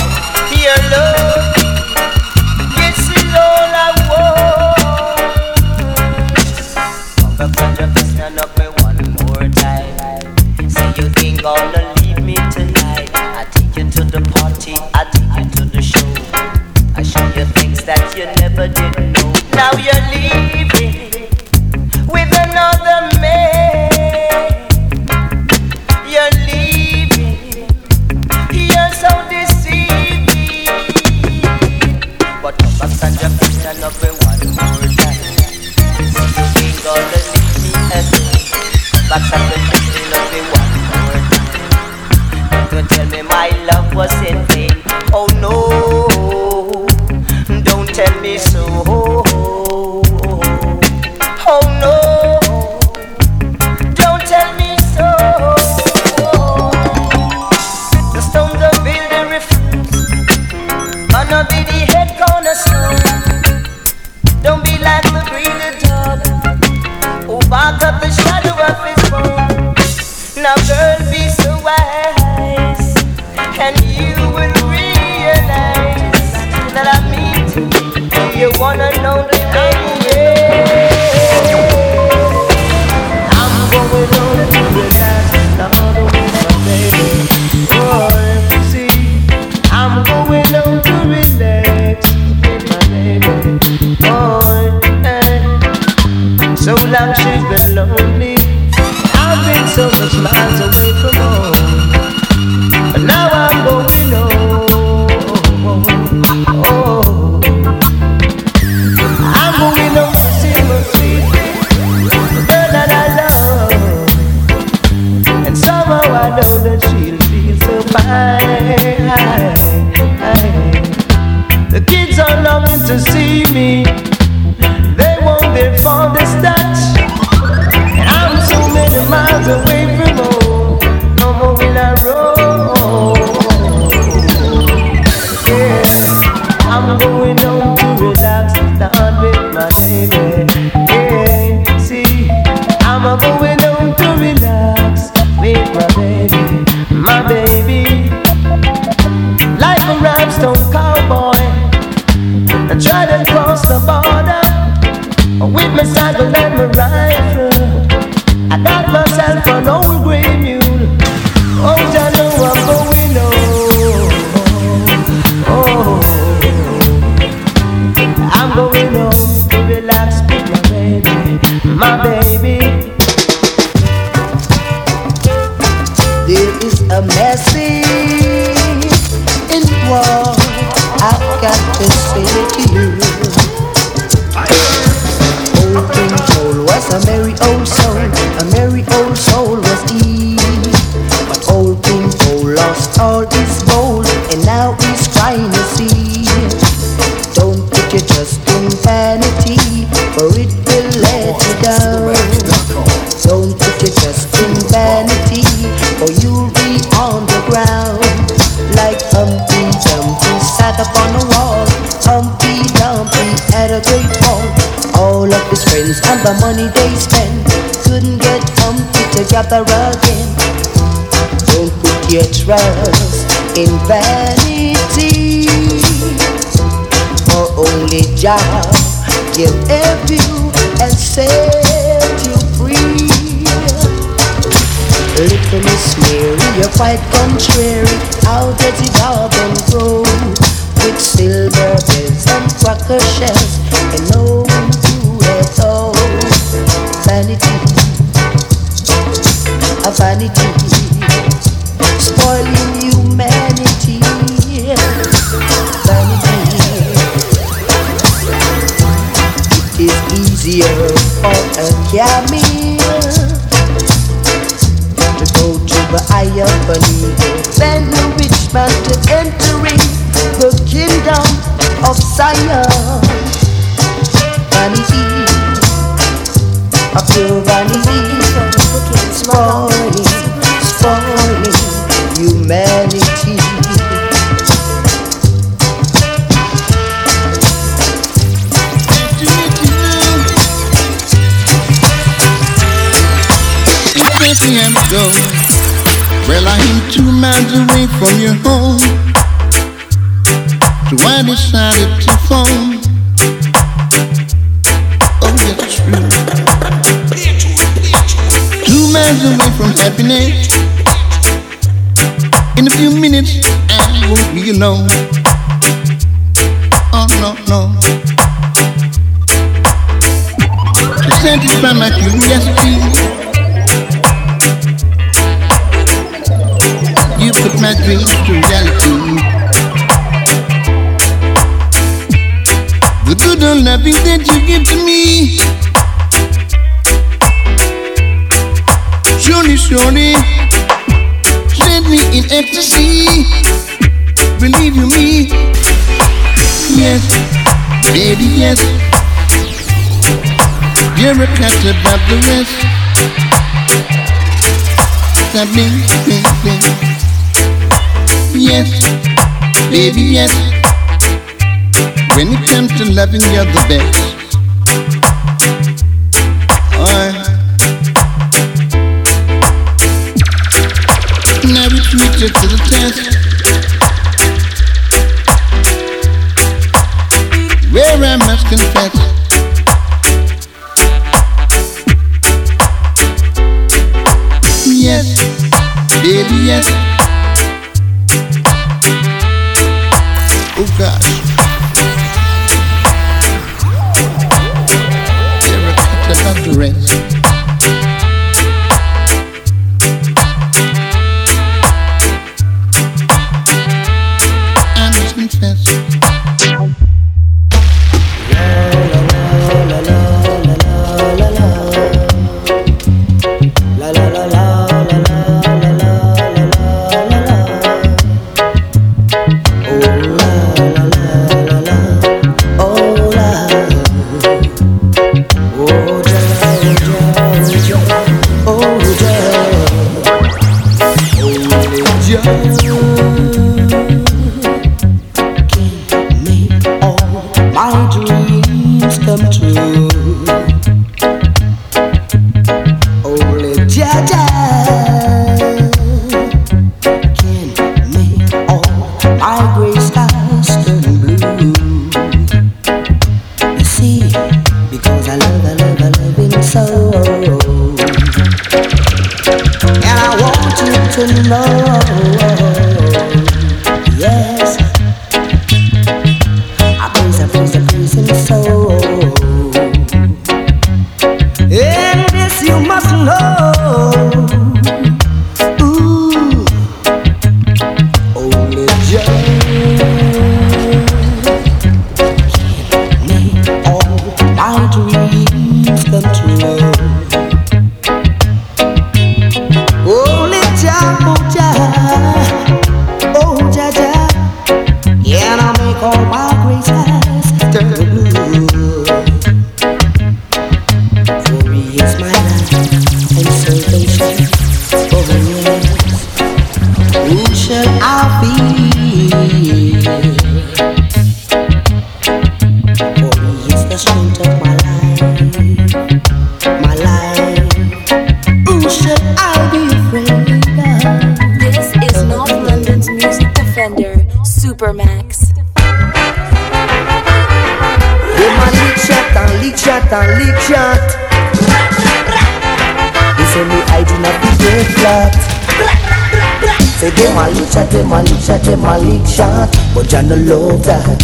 No 540.10 540.16
love 540.16 540.64
that. 540.66 540.98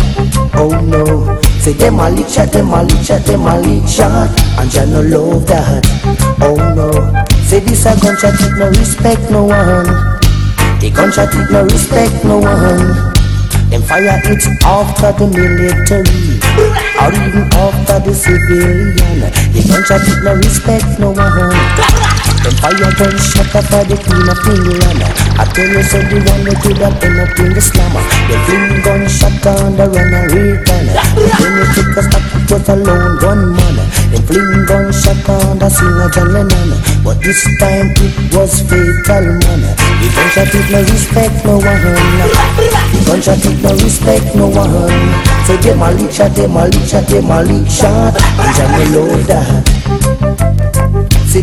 Oh 0.55 0.73
no. 0.81 1.39
Say 1.61 1.73
them 1.73 1.99
a 1.99 2.09
lick 2.09 2.27
shot, 2.27 2.51
them 2.51 2.73
a 2.73 2.81
lick 2.81 3.05
shot, 3.05 3.21
them 3.21 3.45
a 3.45 3.59
lick 3.61 3.87
shot, 3.87 4.33
and 4.57 4.69
Jah 4.71 4.85
no 4.85 5.01
love 5.01 5.45
that. 5.45 5.85
Oh 6.41 6.57
no. 6.73 6.89
Say 7.45 7.59
this 7.59 7.85
a 7.85 7.93
gunshot, 8.01 8.33
it 8.33 8.57
no 8.57 8.67
respect 8.69 9.29
no 9.29 9.43
one. 9.45 9.85
The 10.81 10.89
gunshot, 10.89 11.33
it 11.35 11.51
no 11.51 11.63
respect 11.63 12.25
no 12.25 12.39
one. 12.39 13.13
Them 13.69 13.81
fire 13.81 14.21
it 14.23 14.45
after 14.63 15.11
the 15.17 15.25
military 15.25 16.37
Or 17.01 17.09
even 17.09 17.49
after 17.49 17.97
the 17.97 18.13
civilian 18.13 18.93
The 18.93 19.61
gunshot 19.65 20.05
it 20.05 20.21
no 20.21 20.37
respect 20.37 20.85
no 21.01 21.09
one 21.09 21.49
Them 22.45 22.55
fire 22.61 22.93
gun 22.93 23.17
shot 23.17 23.51
after 23.57 23.81
the 23.89 23.97
queen 23.97 24.29
of 24.29 24.37
England 24.45 25.01
I 25.41 25.49
tell 25.49 25.67
you 25.67 25.81
so 25.81 25.97
the 25.97 26.21
one 26.23 26.45
that 26.45 26.61
could 26.61 26.77
have 26.77 27.03
end 27.03 27.19
up 27.19 27.39
in 27.41 27.53
the 27.57 27.61
slammer 27.61 28.05
The 28.25 28.37
fling 28.45 28.81
gun 28.81 29.07
shot 29.07 29.45
on 29.45 29.77
the 29.77 29.85
Ronald 29.85 30.31
Reagan 30.33 30.85
When 31.37 31.51
you 31.57 31.65
take 31.77 31.97
a 31.97 32.01
stop 32.01 32.25
it 32.33 32.51
was 32.51 32.69
a 32.69 32.75
lone 32.75 33.17
gunman 33.21 33.77
The 34.09 34.19
fling 34.25 34.65
gun 34.65 34.89
shot 34.91 35.29
on 35.29 35.59
the 35.59 35.69
singer 35.69 36.09
John 36.09 36.33
Lennon 36.33 36.69
But 37.05 37.21
this 37.21 37.45
time 37.59 37.93
it 38.01 38.33
was 38.33 38.61
fatal 38.65 39.25
man. 39.45 39.61
The 40.01 40.09
gunshot 40.13 40.53
it 40.53 40.69
no 40.71 40.81
respect 40.81 41.45
no 41.45 41.57
one. 41.57 41.81
The 42.93 43.03
gunshot 43.05 43.45
it 43.45 43.61
no 43.61 43.71
respect 43.77 44.35
no 44.35 44.47
one. 44.49 45.35
Say 45.45 45.57
them 45.57 45.81
a 45.81 45.93
lick 45.93 46.11
shot, 46.11 46.33
them 46.33 46.57
a 46.57 46.65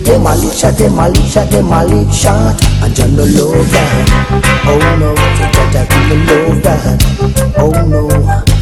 them 0.00 1.68
a 1.68 1.84
lick 1.84 2.12
shot 2.12 2.56
And 2.80 2.96
Jah 2.96 3.06
no 3.12 3.24
love 3.28 3.68
that 3.72 4.08
Oh 4.64 4.80
no, 4.96 5.12
say 5.36 5.52
Jah 5.52 5.68
Jah 5.68 5.84
really 5.92 6.16
love 6.24 6.62
that 6.64 6.96
Oh 7.60 7.68
no, 7.84 8.08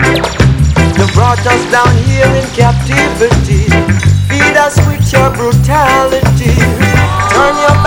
You 0.98 1.06
brought 1.14 1.46
us 1.46 1.72
down 1.72 1.96
here 2.04 2.28
in 2.28 2.48
captivity. 2.56 3.70
Feed 4.28 4.58
us 4.58 4.78
with 4.88 5.12
your 5.14 5.30
brutality. 5.32 6.56
Turn 7.32 7.56
your 7.64 7.79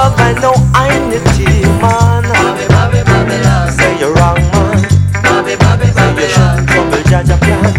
love 0.00 0.18
and 0.20 0.40
no 0.40 0.52
dignity, 1.12 1.52
man. 1.82 2.24
Say 3.76 3.92
you're 4.00 4.14
wrong, 4.14 4.40
man. 4.52 4.78
Say 5.96 6.10
you 6.18 6.28
shouldn't 6.34 6.68
trouble 6.70 7.02
Jaja 7.10 7.36
plan. 7.44 7.74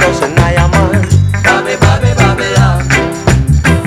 Doesn't 0.00 0.38
I, 0.38 0.66
man? 0.72 1.04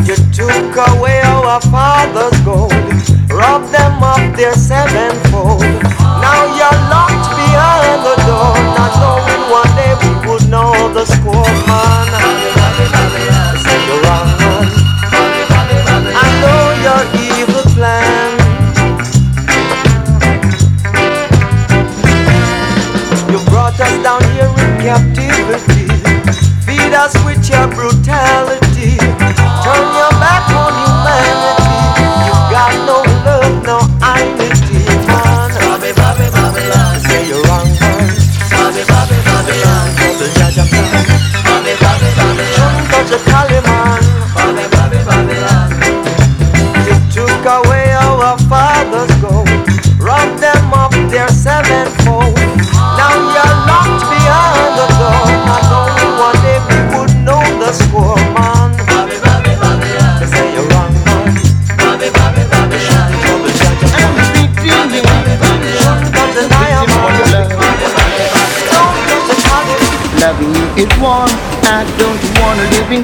You 0.07 0.15
took 0.37 0.73
away 0.89 1.19
our 1.21 1.61
father's 1.73 2.39
gold, 2.41 2.73
robbed 3.31 3.69
them 3.73 4.03
of 4.03 4.37
their 4.37 4.53
sevenfold. 4.53 4.92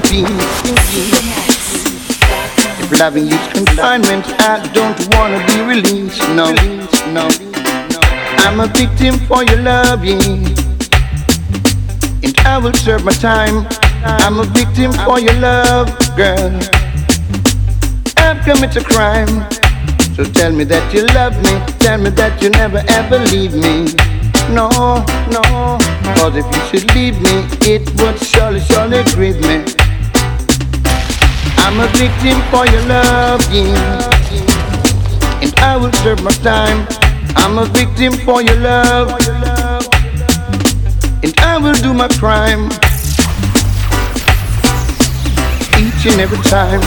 Peace. 0.10 0.26
If 2.81 2.99
loving 2.99 3.27
you's 3.27 3.48
confinement, 3.53 4.26
I 4.41 4.65
don't 4.73 4.98
wanna 5.14 5.40
be 5.45 5.61
released. 5.61 6.22
No, 6.30 6.49
no. 7.14 7.30
I'm 8.44 8.60
a 8.60 8.68
victim 8.68 9.19
for 9.27 9.44
your 9.44 9.61
loving, 9.61 10.48
and 12.23 12.34
I 12.40 12.57
will 12.57 12.73
serve 12.73 13.06
my 13.06 13.11
time. 13.11 13.68
I'm 14.03 14.40
a 14.40 14.45
victim 14.45 14.91
for 15.06 15.19
your 15.19 15.36
love, 15.36 15.88
girl. 16.18 16.53
I've 18.18 18.41
committed 18.44 18.81
a 18.81 18.86
crime, 18.86 19.45
so 20.15 20.23
tell 20.23 20.52
me 20.52 20.64
that 20.64 20.91
you 20.91 21.06
love 21.19 21.36
me. 21.45 21.53
Tell 21.80 21.99
me 21.99 22.10
that 22.11 22.41
you 22.41 22.49
never 22.49 22.81
ever 22.88 23.19
leave 23.31 23.53
me. 23.53 23.94
No, 24.49 24.69
no. 25.30 25.77
Cause 26.18 26.36
if 26.36 26.48
you 26.56 26.61
should 26.69 26.95
leave 26.95 27.22
me, 27.22 27.45
it 27.69 27.84
would 28.02 28.18
surely, 28.19 28.60
surely 28.61 29.03
grieve 29.14 29.40
me. 29.41 29.78
I'm 31.71 31.81
a 31.81 31.87
victim 31.89 32.41
for 32.49 32.65
your 32.65 32.81
yeah. 32.81 33.37
And 35.39 35.53
I 35.59 35.77
will 35.77 35.93
serve 36.01 36.23
my 36.23 36.31
time. 36.31 36.87
I'm 37.35 37.59
a 37.59 37.65
victim 37.65 38.13
for 38.25 38.41
your 38.41 38.55
love. 38.55 39.09
And 41.21 41.31
I 41.41 41.59
will 41.59 41.75
do 41.75 41.93
my 41.93 42.07
crime. 42.07 42.71
Each 45.77 46.07
and 46.09 46.19
every 46.19 46.39
time. 46.49 46.81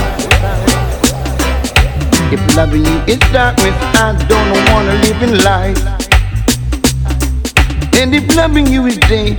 If 2.33 2.57
loving 2.57 2.85
you 2.85 2.99
is 3.07 3.21
darkness, 3.31 3.77
I 4.03 4.17
don't 4.29 4.73
wanna 4.73 4.95
live 5.05 5.23
in 5.23 5.45
light. 5.45 5.79
And 8.01 8.13
if 8.13 8.35
loving 8.35 8.67
you 8.67 8.87
is 8.87 8.99
day, 8.99 9.37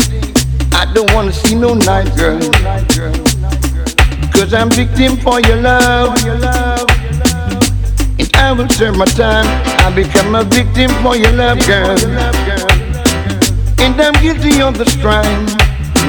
I 0.72 0.90
don't 0.94 1.14
wanna 1.14 1.34
see 1.34 1.56
no 1.56 1.74
night, 1.74 2.16
girl. 2.16 3.33
Cause 4.44 4.54
I'm 4.56 4.70
victim 4.72 5.16
for 5.16 5.40
your 5.40 5.56
love. 5.56 6.18
And 8.20 8.36
I 8.36 8.52
will 8.52 8.68
serve 8.68 8.98
my 8.98 9.06
time. 9.06 9.46
I 9.80 9.90
become 9.96 10.36
a 10.36 10.44
victim 10.44 10.92
for 11.02 11.16
your 11.16 11.32
love, 11.32 11.66
girl. 11.66 11.98
And 13.80 14.02
I'm 14.02 14.12
guilty 14.22 14.62
of 14.62 14.78
this 14.78 14.98
crime. 14.98 15.46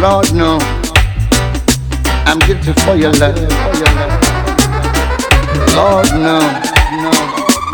Lord, 0.00 0.34
no. 0.34 0.58
I'm 2.26 2.40
guilty 2.40 2.72
for 2.82 2.96
your 2.96 3.12
love. 3.12 3.38
Lord, 5.76 6.10
no. 6.18 6.40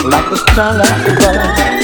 Like 0.04 0.30
a 0.30 0.36
star, 0.36 0.76
like 0.76 1.79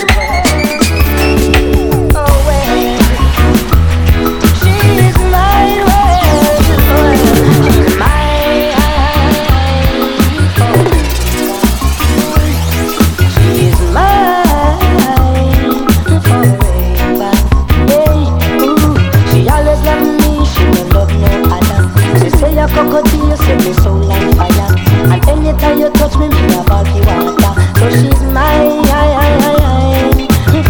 set 23.47 23.59
me 23.65 23.73
soul 23.75 24.11
on 24.11 24.35
fire 24.35 24.71
And 25.13 25.23
anytime 25.29 25.79
you 25.79 25.91
touch 25.91 26.17
me, 26.19 26.29
me 26.29 26.55
a 26.55 26.63
body 26.67 26.99
water 27.07 27.55
So 27.79 27.87
she's 27.91 28.23
mine 28.35 28.87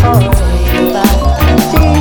forever. 0.07 1.07
See, 1.71 1.99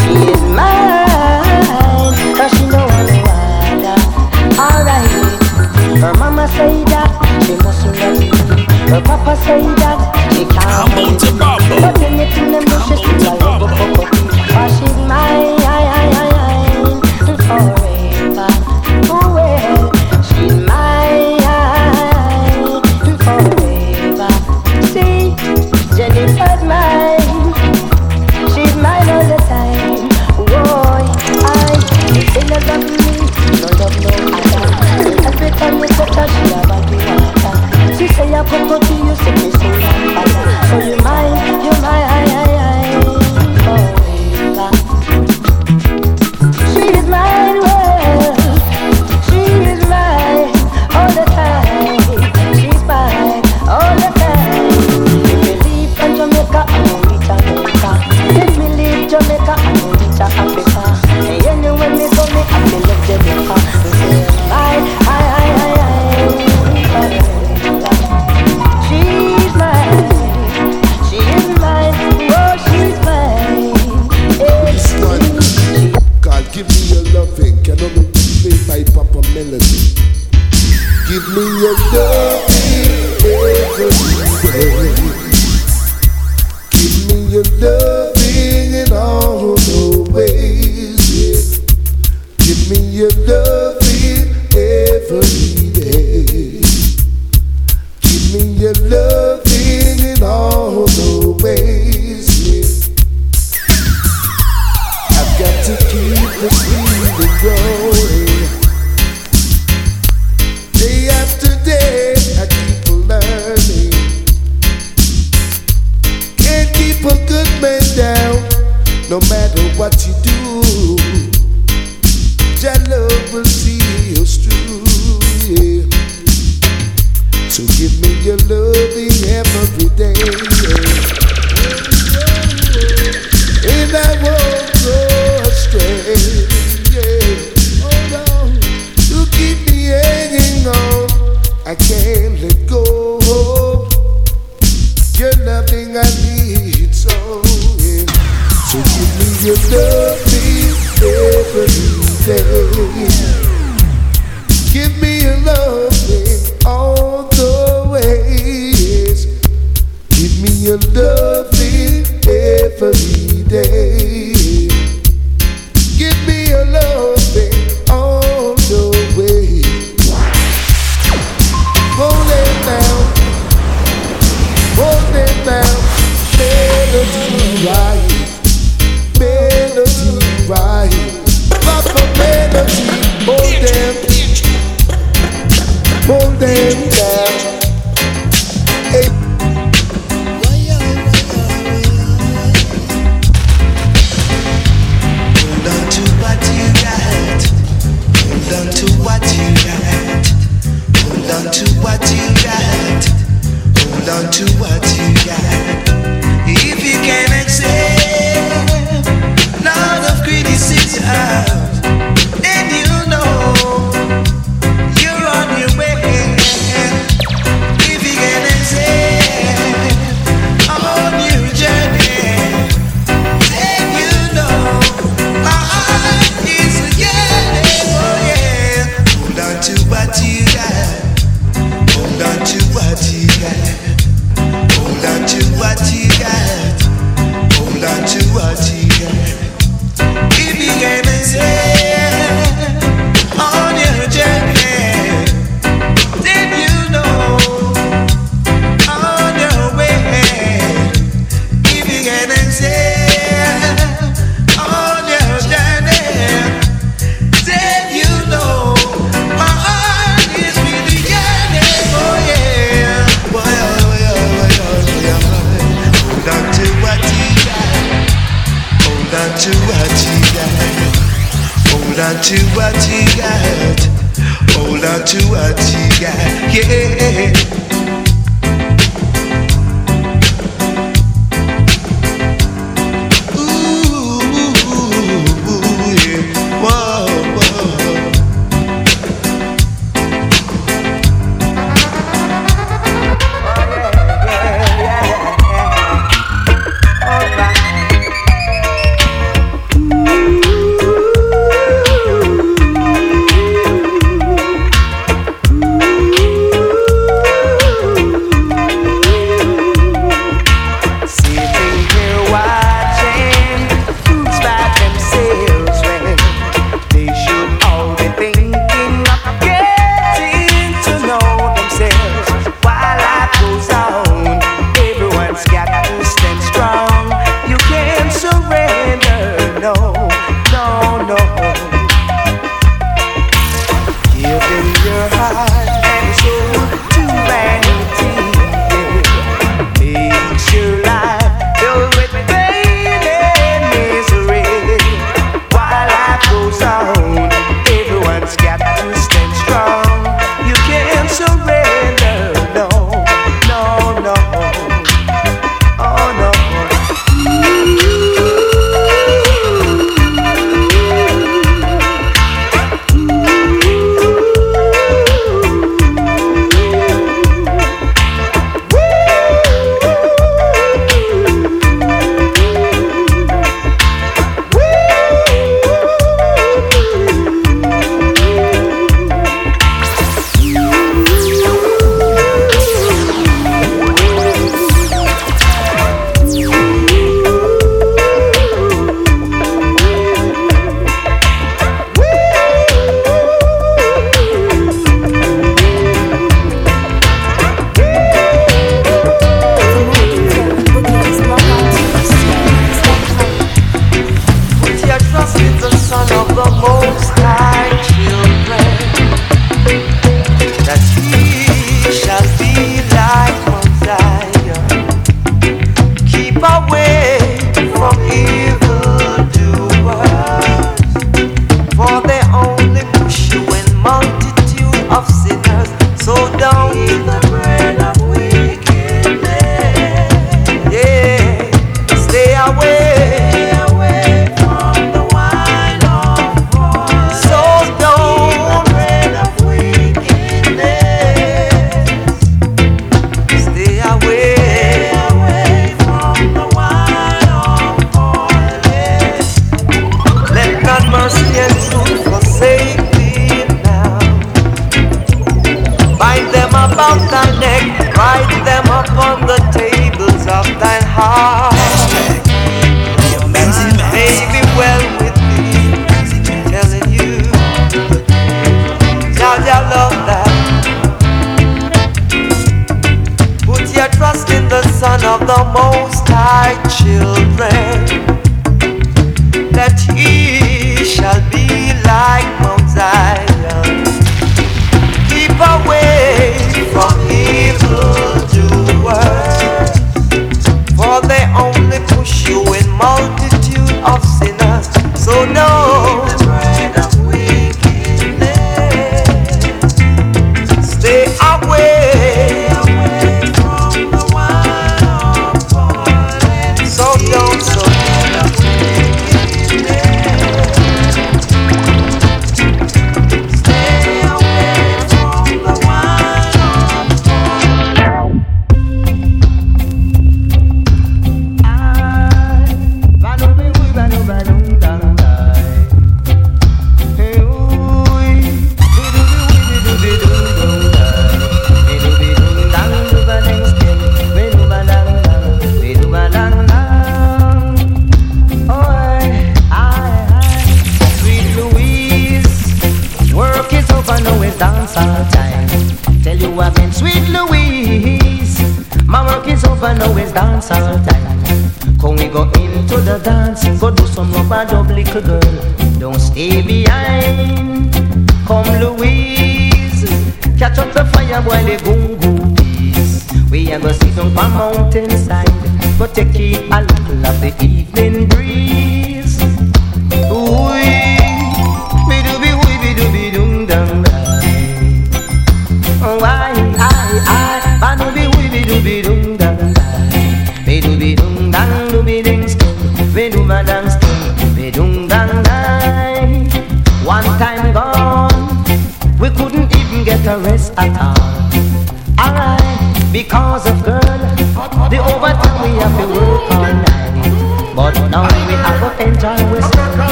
she 0.00 0.14
is 0.32 0.42
mine. 0.58 2.14
Cause 2.36 2.52
she 2.56 2.64
know 2.68 2.86
I'm 2.86 3.08
water 3.24 3.96
Alright. 4.60 5.12
Her 6.02 6.14
mama 6.14 6.46
say 6.48 6.84
that 6.92 7.10
She 7.44 7.54
must 7.64 7.86
love 7.86 8.18
me. 8.18 8.28
Her 8.90 9.00
papa 9.00 9.36
say 9.44 9.62
that 9.82 9.98
She 10.34 10.44
can't 10.44 10.94
me. 10.96 11.80
But 11.80 12.02
anything 12.02 12.67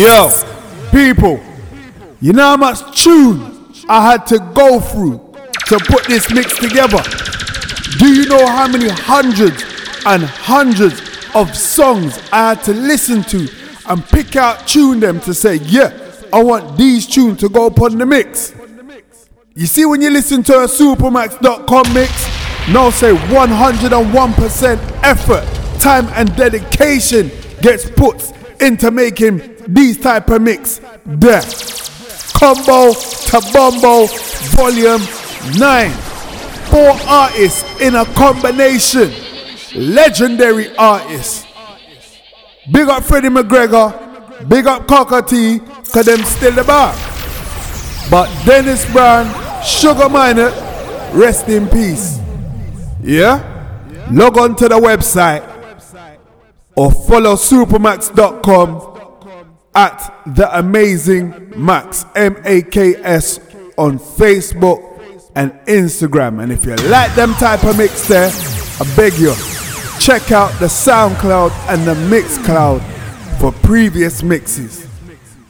Yo, 0.00 0.30
people, 0.92 1.38
you 2.22 2.32
know 2.32 2.42
how 2.42 2.56
much 2.56 3.02
tune 3.02 3.70
I 3.86 4.10
had 4.12 4.26
to 4.28 4.38
go 4.54 4.80
through 4.80 5.18
to 5.66 5.78
put 5.78 6.06
this 6.06 6.32
mix 6.32 6.56
together? 6.58 7.02
Do 7.98 8.10
you 8.10 8.24
know 8.24 8.46
how 8.46 8.66
many 8.66 8.88
hundreds 8.88 9.62
and 10.06 10.22
hundreds 10.22 11.02
of 11.34 11.54
songs 11.54 12.18
I 12.32 12.48
had 12.54 12.62
to 12.64 12.72
listen 12.72 13.22
to 13.24 13.46
and 13.90 14.02
pick 14.02 14.36
out 14.36 14.66
tune 14.66 15.00
them 15.00 15.20
to 15.20 15.34
say, 15.34 15.56
yeah, 15.56 15.92
I 16.32 16.42
want 16.42 16.78
these 16.78 17.06
tunes 17.06 17.38
to 17.40 17.50
go 17.50 17.66
upon 17.66 17.98
the 17.98 18.06
mix? 18.06 18.54
You 19.54 19.66
see, 19.66 19.84
when 19.84 20.00
you 20.00 20.08
listen 20.08 20.42
to 20.44 20.60
a 20.60 20.66
Supermax.com 20.66 21.92
mix, 21.92 22.10
now 22.72 22.88
say 22.88 23.12
101% 23.14 25.02
effort, 25.02 25.78
time, 25.78 26.06
and 26.14 26.34
dedication 26.36 27.30
gets 27.60 27.90
put 27.90 28.32
into 28.62 28.90
making 28.90 29.59
these 29.74 29.98
type 29.98 30.28
of 30.30 30.42
mix 30.42 30.80
there. 31.06 31.42
Combo 32.34 32.92
to 32.92 33.40
Bombo 33.52 34.06
Volume 34.56 35.02
9. 35.58 35.90
Four 36.70 36.96
artists 37.06 37.80
in 37.80 37.94
a 37.94 38.04
combination. 38.14 39.12
Legendary 39.74 40.74
artists. 40.76 41.46
Big 42.72 42.88
up 42.88 43.04
Freddie 43.04 43.28
McGregor. 43.28 44.48
Big 44.48 44.66
up 44.66 44.86
Cocoa 44.88 45.20
Tea. 45.20 45.60
Cause 45.92 46.06
them 46.06 46.24
still 46.24 46.52
the 46.52 46.64
bar. 46.64 46.94
But 48.10 48.28
Dennis 48.44 48.90
Brown, 48.92 49.26
Sugar 49.62 50.08
Minott, 50.08 50.52
rest 51.14 51.48
in 51.48 51.68
peace. 51.68 52.18
Yeah? 53.02 53.46
Log 54.10 54.38
on 54.38 54.56
to 54.56 54.68
the 54.68 54.76
website 54.76 55.46
or 56.76 56.90
follow 56.90 57.34
supermax.com 57.34 58.89
at 59.74 60.22
the 60.26 60.58
amazing 60.58 61.52
max 61.56 62.04
m-a-k-s 62.16 63.38
on 63.76 63.98
facebook 63.98 64.86
and 65.36 65.52
instagram. 65.66 66.42
And 66.42 66.50
if 66.52 66.64
you 66.64 66.74
like 66.90 67.14
them 67.14 67.34
type 67.34 67.62
of 67.64 67.78
mix 67.78 68.08
there 68.08 68.30
i 68.80 68.96
beg 68.96 69.12
you 69.14 69.32
check 70.00 70.32
out 70.32 70.50
the 70.58 70.66
soundcloud 70.66 71.52
and 71.68 71.86
the 71.86 71.94
mixcloud 72.14 72.80
for 73.38 73.52
previous 73.52 74.22
mixes. 74.22 74.86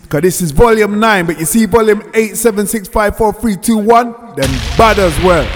Because 0.03 0.23
this 0.23 0.41
is 0.43 0.51
volume 0.51 0.99
9 1.01 1.27
but 1.27 1.39
you 1.39 1.47
see 1.47 1.67
volume 1.67 2.01
8765431 2.13 4.37
then 4.37 4.51
bad 4.77 4.99
as 4.99 5.19
well. 5.25 5.47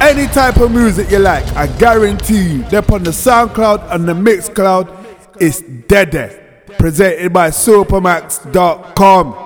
Any 0.00 0.26
type 0.26 0.56
of 0.56 0.72
music 0.72 1.08
you 1.10 1.18
like 1.18 1.44
i 1.54 1.66
guarantee 1.78 2.54
you 2.54 2.64
they're 2.64 2.82
on 2.92 3.04
the 3.04 3.10
soundcloud 3.10 3.94
and 3.94 4.08
the 4.08 4.12
mixcloud 4.12 4.88
it's 5.40 5.60
dead 5.86 6.43
presented 6.78 7.32
by 7.32 7.50
Supermax.com. 7.50 9.40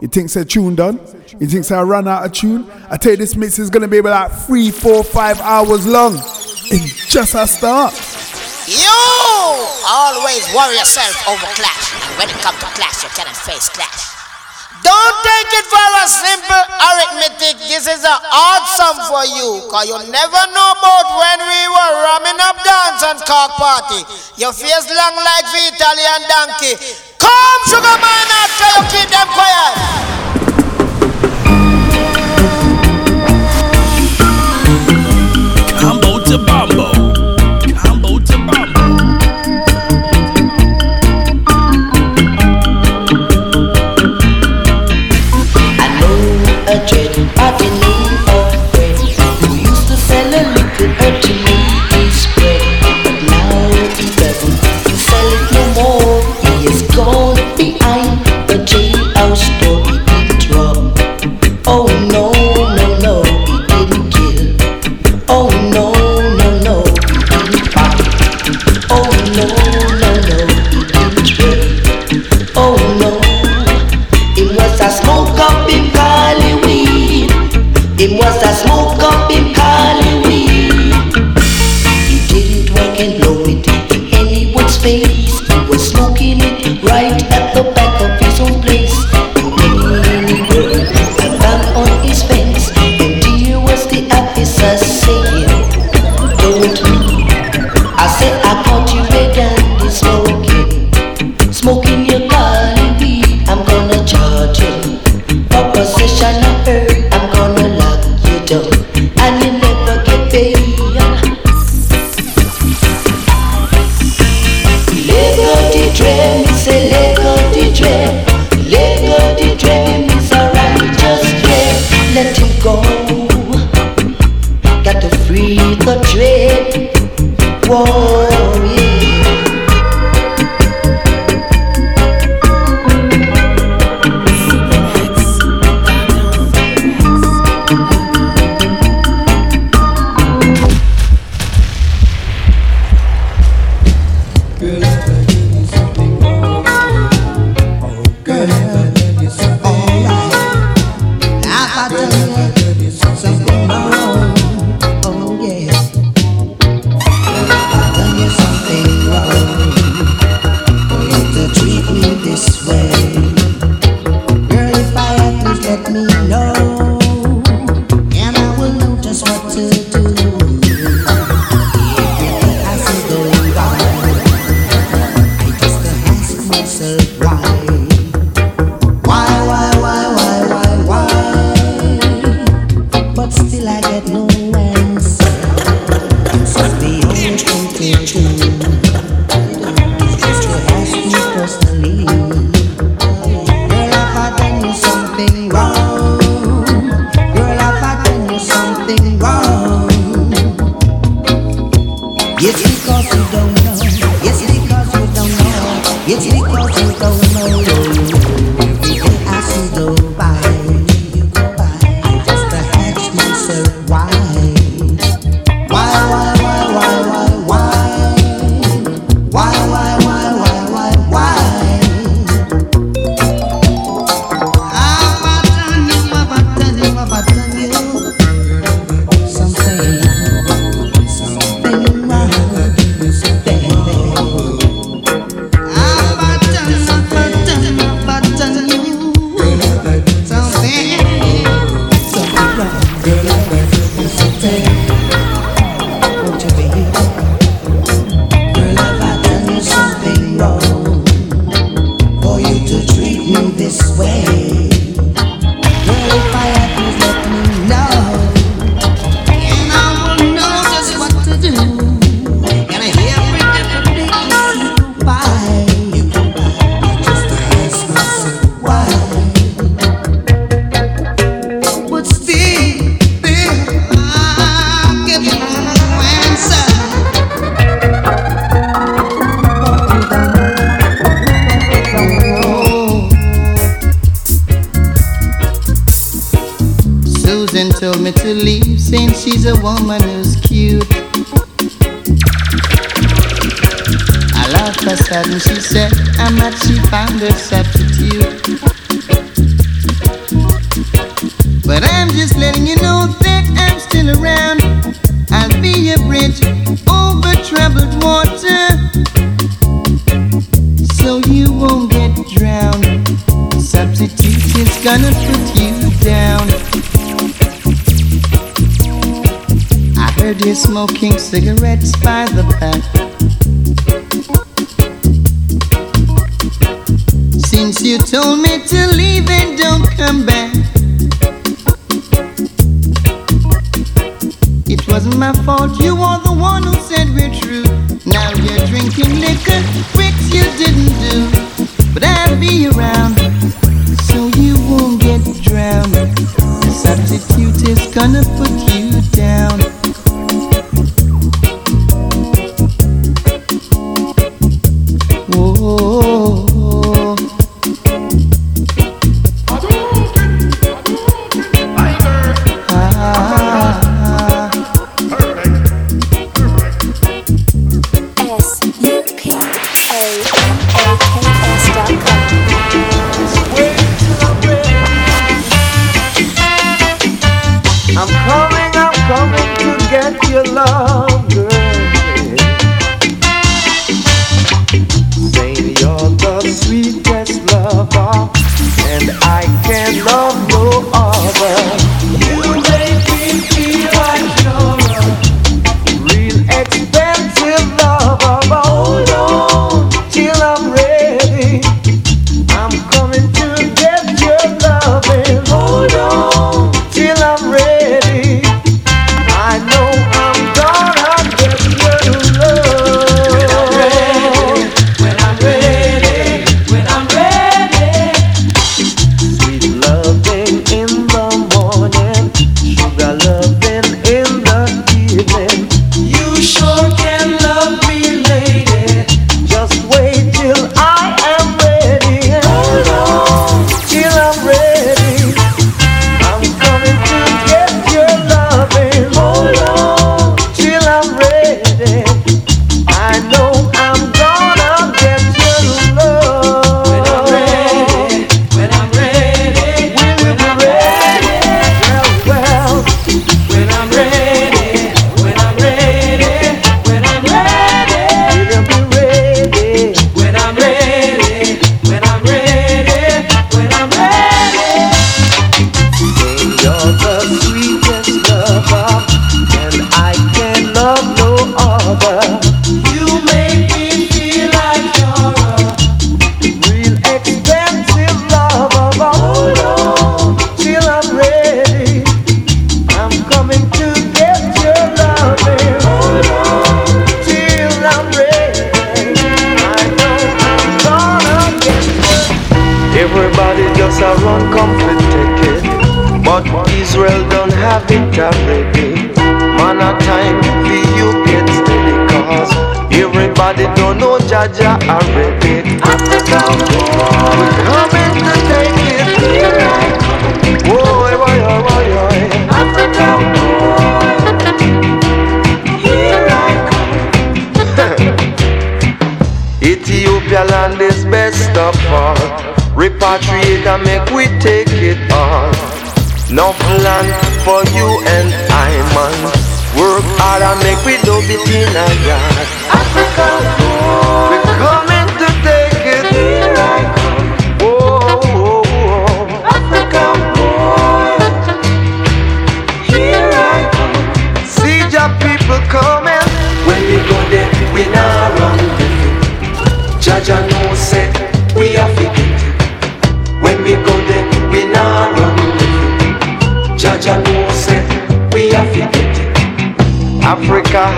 You 0.00 0.08
think 0.08 0.28
say 0.30 0.44
tune 0.44 0.74
done? 0.74 1.00
You 1.40 1.46
think 1.46 1.70
I 1.72 1.82
run 1.82 2.06
out 2.06 2.26
of 2.26 2.32
tune? 2.32 2.70
I 2.90 2.96
tell 2.96 3.12
you 3.12 3.18
this 3.18 3.36
mix 3.36 3.58
is 3.58 3.70
gonna 3.70 3.88
be 3.88 3.98
about 3.98 4.28
three, 4.46 4.70
four, 4.70 5.02
five 5.02 5.40
hours 5.40 5.86
long. 5.86 6.14
It's 6.16 7.06
just 7.12 7.34
a 7.34 7.46
start. 7.46 7.94
You 8.66 8.88
always 9.88 10.46
worry 10.54 10.76
yourself 10.76 11.28
over 11.28 11.46
clash, 11.54 11.92
and 11.92 12.18
when 12.18 12.28
it 12.28 12.36
comes 12.42 12.58
to 12.60 12.66
clash, 12.66 13.02
you 13.02 13.10
cannot 13.10 13.36
face 13.36 13.68
clash. 13.68 14.13
Don't 14.84 15.16
take 15.24 15.50
it 15.56 15.66
for 15.72 15.88
a 15.96 16.06
simple 16.06 16.64
arithmetic. 16.76 17.56
This 17.64 17.88
is 17.88 18.04
a 18.04 18.16
hard 18.20 18.64
sum 18.76 18.96
for 19.08 19.24
you. 19.24 19.64
Cause 19.72 19.88
you 19.88 19.96
never 20.12 20.42
know 20.52 20.68
about 20.76 21.08
when 21.16 21.38
we 21.48 21.60
were 21.72 21.92
ramming 22.04 22.40
up 22.44 22.60
dance 22.60 23.00
and 23.00 23.18
cock 23.24 23.56
party. 23.56 24.04
Your 24.36 24.52
face 24.52 24.84
long 24.92 25.16
like 25.16 25.48
the 25.56 25.62
Italian 25.72 26.20
donkey. 26.28 26.76
Come, 27.16 27.60
sugar 27.64 27.96
man, 27.96 28.28
after 28.44 28.68
you 28.76 28.82
keep 28.92 29.08
them 29.08 29.28
quiet. 29.32 30.33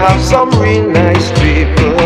Have 0.06 0.22
some 0.22 0.50
real 0.60 0.88
nice 0.88 1.30
people. 1.42 1.98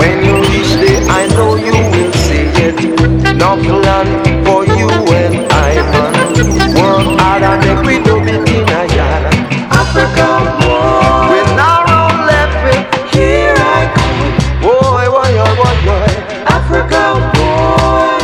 When 0.00 0.16
you 0.26 0.34
reach 0.50 0.72
there, 0.82 1.02
I 1.08 1.26
know 1.34 1.54
you 1.54 1.76
will 1.92 2.12
see 2.26 2.46
it. 2.66 2.76
Enough 3.30 3.62
land 3.84 4.10
for 4.46 4.66
you 4.66 4.88
and 5.14 5.46
I, 5.52 5.72
man. 5.92 6.12
Work 6.74 7.20
hard 7.20 7.42
and 7.42 7.62
do 8.04 8.16
in 8.34 8.66
a 8.66 8.82
yard. 8.96 9.24
Africa, 9.70 10.28
boy. 10.58 11.36
Here 13.14 13.54
I 13.56 13.82
come. 13.94 14.22
Boy, 14.64 15.06
boy, 15.14 15.32
oh, 15.44 15.52
boy, 15.60 15.76
boy. 15.86 16.10
Africa, 16.58 17.02
boy. 17.36 18.18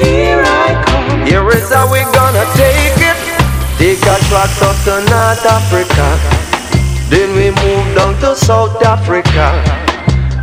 Here 0.00 0.42
I 0.42 0.68
come. 0.86 1.26
Here 1.26 1.48
is 1.50 1.68
how 1.70 1.92
we 1.92 2.00
gonna 2.16 2.44
take 2.56 3.00
it. 3.10 3.18
Take 3.76 4.02
a 4.14 4.16
tractor 4.28 4.72
to 4.84 4.94
North 5.12 5.44
Africa. 5.44 6.39
South 8.40 8.82
Africa. 8.82 9.46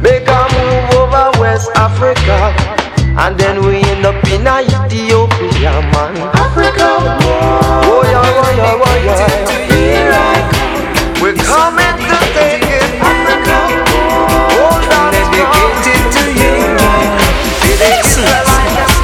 Make 0.02 0.28
a 0.28 0.41
move 0.53 0.94
over 1.02 1.32
West 1.40 1.69
Africa. 1.76 2.53
And 3.18 3.38
then 3.40 3.65
we 3.65 3.82
end 3.91 4.06
up 4.06 4.24
in 4.30 4.45
a 4.45 4.61
Ethiopia, 4.61 5.82
man. 5.91 6.18
Africa, 6.38 6.90
oh 7.90 8.03
yeah, 8.06 8.22
oh 8.22 8.53
yeah, 8.56 8.86
oh 8.86 8.98
yeah. 9.03 9.28
Here 9.74 10.11
I 10.14 10.38
come. 10.53 11.22
We're 11.24 11.36
coming 11.41 11.98
to 12.06 12.18
take 12.38 12.61
it. 12.61 13.02
Africa, 13.02 13.57
hold 14.53 14.86
on, 14.94 15.11
dedicated 15.14 16.06
to 16.14 16.24
you. 16.38 16.78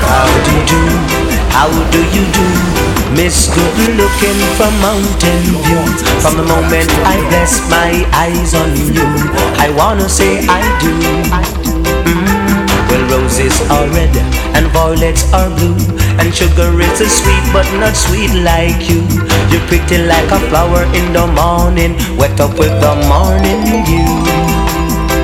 How 0.06 0.30
do 0.45 0.52
you 0.53 0.64
do? 0.70 0.82
How 1.49 1.70
do 1.91 2.02
you 2.15 2.26
do? 2.32 2.93
Miss 3.15 3.48
Good 3.53 3.95
looking 3.95 4.40
from 4.57 4.73
Mountain 4.81 5.41
View. 5.64 5.84
From 6.22 6.38
the 6.38 6.44
moment 6.44 6.90
I 7.06 7.22
bless 7.30 7.61
my 7.69 7.91
eyes 8.14 8.53
on 8.53 8.73
you, 8.90 9.06
I 9.61 9.69
wanna 9.77 10.10
say 10.10 10.41
I 10.49 10.61
do. 10.81 10.94
Well, 12.90 13.06
roses 13.14 13.53
are 13.69 13.88
red 13.94 14.15
and 14.57 14.65
violets 14.73 15.31
are 15.34 15.49
blue, 15.49 15.77
and 16.19 16.34
sugar 16.34 16.73
is 16.81 17.02
a 17.02 17.10
sweet 17.10 17.45
but 17.53 17.69
not 17.77 17.95
sweet 17.95 18.34
like 18.41 18.90
you. 18.90 19.06
You're 19.49 19.65
pretty 19.69 20.02
like 20.02 20.30
a 20.31 20.40
flower 20.49 20.84
in 20.98 21.14
the 21.14 21.27
morning, 21.27 21.94
wet 22.18 22.40
up 22.40 22.57
with 22.57 22.73
the 22.81 22.94
morning 23.10 23.85
dew. 23.85 24.10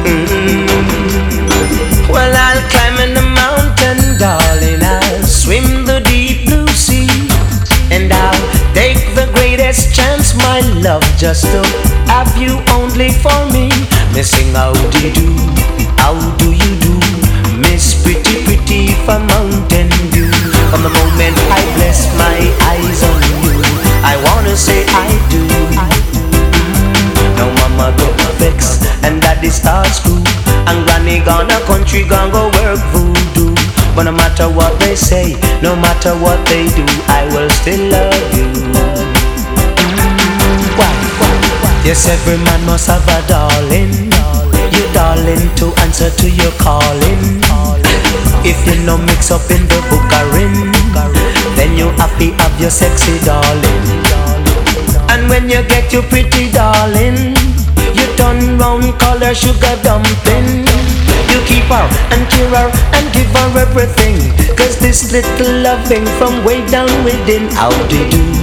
Mm. 0.06 0.70
Well, 2.10 2.34
I'll 2.36 2.61
climb 2.70 2.98
in 3.06 3.14
the 3.14 3.22
mountain, 3.22 4.18
darling. 4.18 4.82
I'll 4.82 5.24
swim 5.24 5.86
the 5.86 5.98
my 10.45 10.60
love, 10.82 11.03
just 11.18 11.45
to 11.52 11.61
have 12.07 12.32
you 12.38 12.60
only 12.76 13.10
for 13.11 13.40
me. 13.52 13.70
Missing 14.14 14.53
how 14.53 14.74
do 14.74 14.98
you 15.02 15.14
do? 15.14 15.30
How 15.98 16.16
do 16.38 16.52
you 16.52 16.72
do? 16.80 16.95
Miss 17.57 18.02
Pretty 18.03 18.44
Pretty 18.45 18.94
from 19.06 19.28
Mountain 19.28 19.90
View. 20.11 20.32
From 20.72 20.84
the 20.84 20.94
moment 20.94 21.36
I 21.52 21.61
bless 21.76 22.07
my 22.18 22.38
eyes 22.72 23.02
on 23.03 23.22
you, 23.44 23.61
I 24.03 24.16
wanna 24.26 24.56
say 24.56 24.86
I 24.90 25.10
do. 25.30 25.44
Now 27.36 27.49
mama 27.60 27.95
don't 27.98 28.20
vex 28.40 28.84
and 29.03 29.22
daddy 29.22 29.49
start 29.49 29.88
school 29.88 30.22
And 30.68 30.86
granny 30.86 31.20
gone 31.24 31.49
a 31.49 31.60
country 31.66 32.03
gone 32.03 32.32
go 32.32 32.52
work 32.60 32.80
voodoo 32.91 33.56
But 33.95 34.03
no 34.03 34.11
matter 34.11 34.49
what 34.49 34.78
they 34.80 34.95
say, 34.95 35.40
no 35.61 35.76
matter 35.76 36.11
what 36.16 36.45
they 36.48 36.68
do 36.76 36.86
I 37.07 37.30
will 37.32 37.49
still 37.49 37.91
love 37.91 38.34
you 38.36 38.69
Yes, 41.84 42.07
every 42.07 42.38
man 42.38 42.65
must 42.65 42.88
have 42.88 43.07
a 43.07 43.19
darling. 43.27 44.11
You 44.72 44.84
darling 44.93 45.49
to 45.56 45.73
answer 45.81 46.10
to 46.10 46.30
your 46.30 46.51
calling. 46.60 47.41
If 48.43 48.56
you 48.68 48.84
no 48.85 48.97
mix 48.97 49.31
up 49.31 49.43
in 49.51 49.68
the 49.68 49.80
bookerin 49.91 50.72
Then 51.57 51.77
you 51.77 51.89
happy 51.99 52.31
have 52.39 52.56
your 52.60 52.69
sexy 52.69 53.19
darling. 53.26 53.85
And 55.11 55.27
when 55.30 55.49
you 55.49 55.61
get 55.68 55.91
your 55.91 56.03
pretty 56.03 56.51
darling 56.51 57.35
You 57.93 58.06
turn 58.15 58.57
round 58.57 58.97
call 58.99 59.19
her 59.19 59.35
sugar 59.35 59.76
dumpling. 59.84 60.64
You 61.31 61.39
keep 61.47 61.68
her 61.68 61.85
and 62.15 62.23
cheer 62.31 62.49
her 62.49 62.69
and 62.95 63.14
give 63.14 63.27
her 63.27 63.60
everything 63.60 64.18
Cause 64.56 64.80
this 64.80 65.11
little 65.11 65.61
loving 65.61 66.06
from 66.18 66.45
way 66.45 66.65
down 66.68 66.89
within 67.03 67.49
How 67.51 67.72
do 67.88 67.97
you 67.97 68.10
do? 68.10 68.39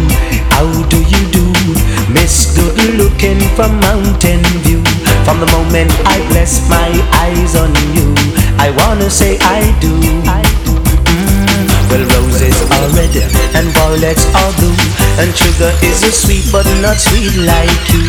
Miss 2.16 2.56
good 2.56 2.76
looking 2.96 3.40
from 3.54 3.78
Mountain 3.80 4.40
View. 4.64 4.82
From 5.24 5.40
the 5.40 5.48
moment 5.52 5.92
I 6.08 6.16
bless 6.32 6.64
my 6.68 6.88
eyes 7.22 7.54
on 7.56 7.72
you 7.94 8.14
I 8.58 8.70
wanna 8.72 9.10
say 9.10 9.36
I 9.42 9.60
do. 9.80 9.92
Mm, 9.92 11.64
Well 11.90 12.04
roses 12.16 12.56
are 12.76 12.88
red 12.96 13.14
and 13.56 13.66
violets 13.76 14.24
are 14.34 14.52
blue 14.58 14.76
And 15.20 15.28
sugar 15.36 15.72
is 15.84 16.02
a 16.08 16.12
sweet 16.12 16.46
but 16.52 16.66
not 16.80 16.96
sweet 16.96 17.34
like 17.44 17.84
you. 17.92 18.04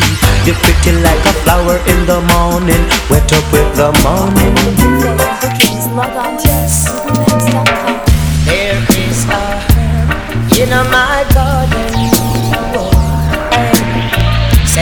You're 0.46 0.60
pretty 0.64 0.92
like 1.04 1.22
a 1.28 1.34
flower 1.44 1.76
in 1.92 1.98
the 2.06 2.20
morning 2.32 2.84
Wet 3.10 3.28
up 3.32 3.44
with 3.52 3.70
the 3.76 3.90
morning. 4.04 4.54
Dew 4.80 5.12
Bookings, 5.42 5.86
log 5.92 6.16
on 6.16 6.38
to 6.38 6.54
supermax.com. 6.64 8.00
There 8.46 8.80
is 9.04 9.24
a 9.28 9.42
herb 9.68 10.52
in 10.56 10.70
my 10.90 11.24
garden 11.34 11.97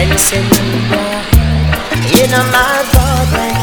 Sensilia 0.05 1.25
in 2.21 2.31
my 2.53 2.85
garden. 2.93 3.57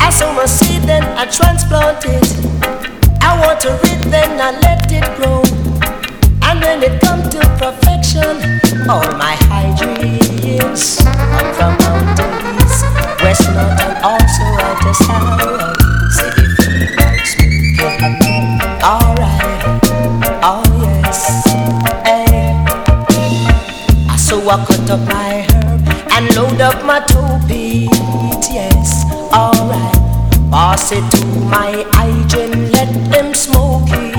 I 0.00 0.10
sow 0.10 0.32
my 0.32 0.46
seed 0.46 0.82
then 0.82 1.04
I 1.16 1.26
transplant 1.26 2.04
it 2.04 2.26
I 3.22 3.38
water 3.46 3.78
it 3.84 4.02
then 4.10 4.40
I 4.40 4.58
let 4.58 4.90
it 4.90 5.04
grow 5.16 5.42
And 6.42 6.60
when 6.60 6.82
it 6.82 7.00
come 7.00 7.22
to 7.22 7.38
perfection 7.62 8.60
All 8.90 9.08
my 9.16 9.36
high 9.46 9.72
dreams 9.78 10.98
Come 10.98 11.54
from 11.54 11.91
load 26.52 26.60
up 26.60 26.84
my 26.84 27.00
toe 27.06 27.40
beat, 27.48 27.88
yes, 28.50 29.04
alright. 29.32 29.94
Pass 30.50 30.92
it 30.92 31.04
to 31.12 31.26
my 31.48 31.84
hygiene, 31.92 32.70
let 32.72 32.92
them 33.10 33.34
smoke 33.34 33.88
it, 33.88 34.14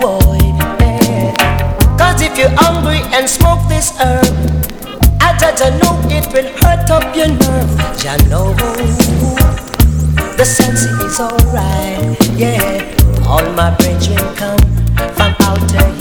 boy, 0.00 0.38
yeah. 0.80 1.34
Cause 1.98 2.22
if 2.22 2.38
you're 2.38 2.54
hungry 2.56 3.00
and 3.12 3.28
smoke 3.28 3.60
this 3.68 3.92
herb, 4.00 4.24
I 5.20 5.36
just 5.38 5.60
know 5.82 6.00
it 6.08 6.26
will 6.32 6.50
hurt 6.60 6.90
up 6.90 7.14
your 7.14 7.28
nerve, 7.28 8.04
ya 8.04 8.16
know. 8.28 8.54
The 10.36 10.44
sense 10.44 10.84
is 10.84 11.20
alright, 11.20 12.16
yeah. 12.36 12.80
All 13.26 13.44
my 13.52 13.74
brethren 13.76 14.34
come 14.36 14.58
from 15.14 15.34
outer 15.40 15.99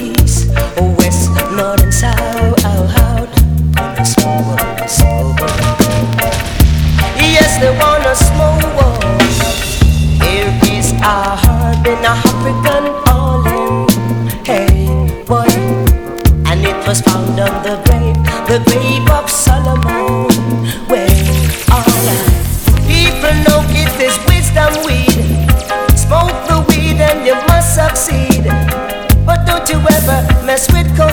a 8.09 8.15
slow 8.15 8.57
walk. 8.75 9.03
Here 10.23 10.49
is 10.73 10.93
a 10.93 11.37
herb 11.37 11.85
in 11.85 12.01
a 12.03 12.13
African 12.25 12.85
olive. 13.07 13.89
Hey, 14.49 14.87
boy. 15.27 15.45
And 16.49 16.65
it 16.65 16.79
was 16.87 17.01
found 17.01 17.39
on 17.39 17.53
the 17.61 17.75
grave, 17.85 18.17
the 18.49 18.59
grave 18.65 19.07
of 19.11 19.29
Solomon. 19.29 20.25
Well, 20.89 21.19
all 21.69 22.09
people 22.89 23.35
know 23.45 23.61
it 23.81 23.93
is 24.01 24.15
wisdom 24.25 24.73
weed. 24.85 25.21
Smoke 25.95 26.39
the 26.49 26.65
weed 26.67 26.97
and 27.09 27.19
you 27.27 27.35
must 27.47 27.75
succeed. 27.75 28.45
But 29.23 29.45
don't 29.45 29.69
you 29.69 29.77
ever 29.77 30.19
mess 30.47 30.65
with 30.73 30.89
cold. 30.97 31.08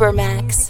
Supermax. 0.00 0.69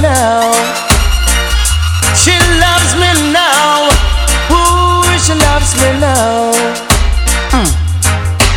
Now. 0.00 0.52
She 2.14 2.34
loves 2.62 2.92
me 3.00 3.10
now. 3.32 3.90
Woo, 4.50 5.02
she 5.18 5.34
loves 5.34 5.74
me 5.80 5.88
now. 6.00 6.52
Hmm. 7.52 7.70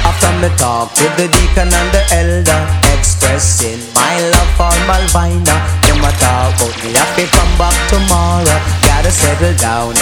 After 0.06 0.32
me 0.42 0.50
talk 0.58 0.92
with 0.98 1.16
the 1.18 1.28
deacon 1.28 1.70
and 1.70 1.90
the 1.94 2.04
elder 2.12 2.62
Expressing 2.98 3.80
my 3.94 4.20
love 4.34 4.52
for 4.58 4.74
Malvina 4.90 5.82
a 6.02 6.12
talk 6.18 6.58
about 6.58 6.76
me 6.84 6.92
have 6.98 7.14
to 7.16 7.26
come 7.30 7.54
back 7.58 7.78
tomorrow 7.90 8.60
Gotta 8.82 9.12
settle 9.12 9.54
down 9.62 9.94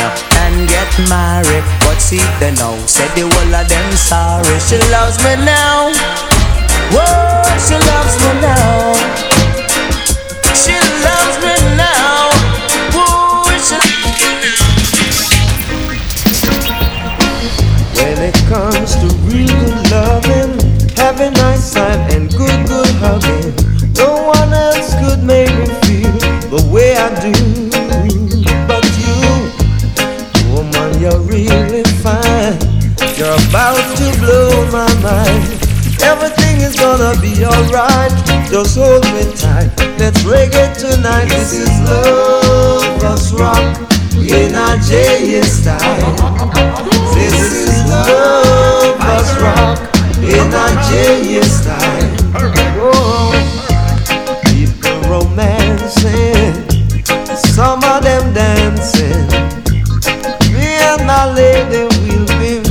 and 0.43 0.67
get 0.67 0.89
married 1.11 1.63
But 1.83 1.99
see 1.99 2.23
they 2.39 2.55
know, 2.55 2.75
said 2.87 3.11
the 3.15 3.27
whole 3.27 3.55
of 3.55 3.67
them 3.67 3.91
sorry 3.93 4.57
She 4.63 4.77
loves 4.91 5.19
me 5.23 5.35
now. 5.43 5.91
Whoa, 6.95 7.43
she 7.61 7.75
loves 7.75 8.15
me 8.23 8.31
now. 8.41 8.95
She 10.57 10.73
loves 11.05 11.18
comes 18.49 18.95
to 18.95 19.05
real 19.29 19.45
good 19.45 19.91
loving, 19.91 20.57
having 20.97 21.27
a 21.27 21.37
nice 21.37 21.71
time 21.71 22.01
and 22.09 22.31
good, 22.31 22.59
good 22.65 22.89
hugging, 22.97 23.53
no 23.93 24.25
one 24.25 24.51
else 24.51 24.95
could 24.97 25.21
make 25.21 25.53
me 25.53 25.69
feel 25.85 26.17
the 26.49 26.61
way 26.73 26.97
I 26.97 27.13
do. 27.21 27.29
But 28.65 28.81
you, 28.97 29.21
woman, 30.49 30.99
you're 30.99 31.21
really 31.29 31.83
fine. 32.01 32.57
You're 33.21 33.37
about 33.49 33.85
to 34.01 34.07
blow 34.17 34.65
my 34.73 34.89
mind. 35.05 35.45
Everything 36.01 36.61
is 36.65 36.75
gonna 36.75 37.13
be 37.21 37.45
alright. 37.45 38.09
Just 38.49 38.79
hold 38.79 39.05
me 39.13 39.29
tight. 39.37 39.69
Let's 39.99 40.23
reggae 40.23 40.73
tonight. 40.73 41.29
This 41.29 41.53
is 41.53 41.69
love, 41.85 43.03
us 43.03 43.31
rock 43.31 43.61
in 44.17 44.55
our 44.55 44.77
J 44.77 45.39
style. 45.43 46.98
This 47.19 47.51
is 47.67 47.89
love, 47.89 48.95
us 49.01 49.29
rock 49.41 49.79
in 50.23 50.51
J 50.87 51.41
style. 51.43 52.15
People 54.47 54.99
romancing, 55.11 56.55
some 57.35 57.83
of 57.83 58.03
them 58.03 58.33
dancing. 58.33 59.27
Me 60.53 60.67
and 60.89 61.05
my 61.05 61.31
lady 61.35 61.83
will 62.07 62.27
be 62.39 62.63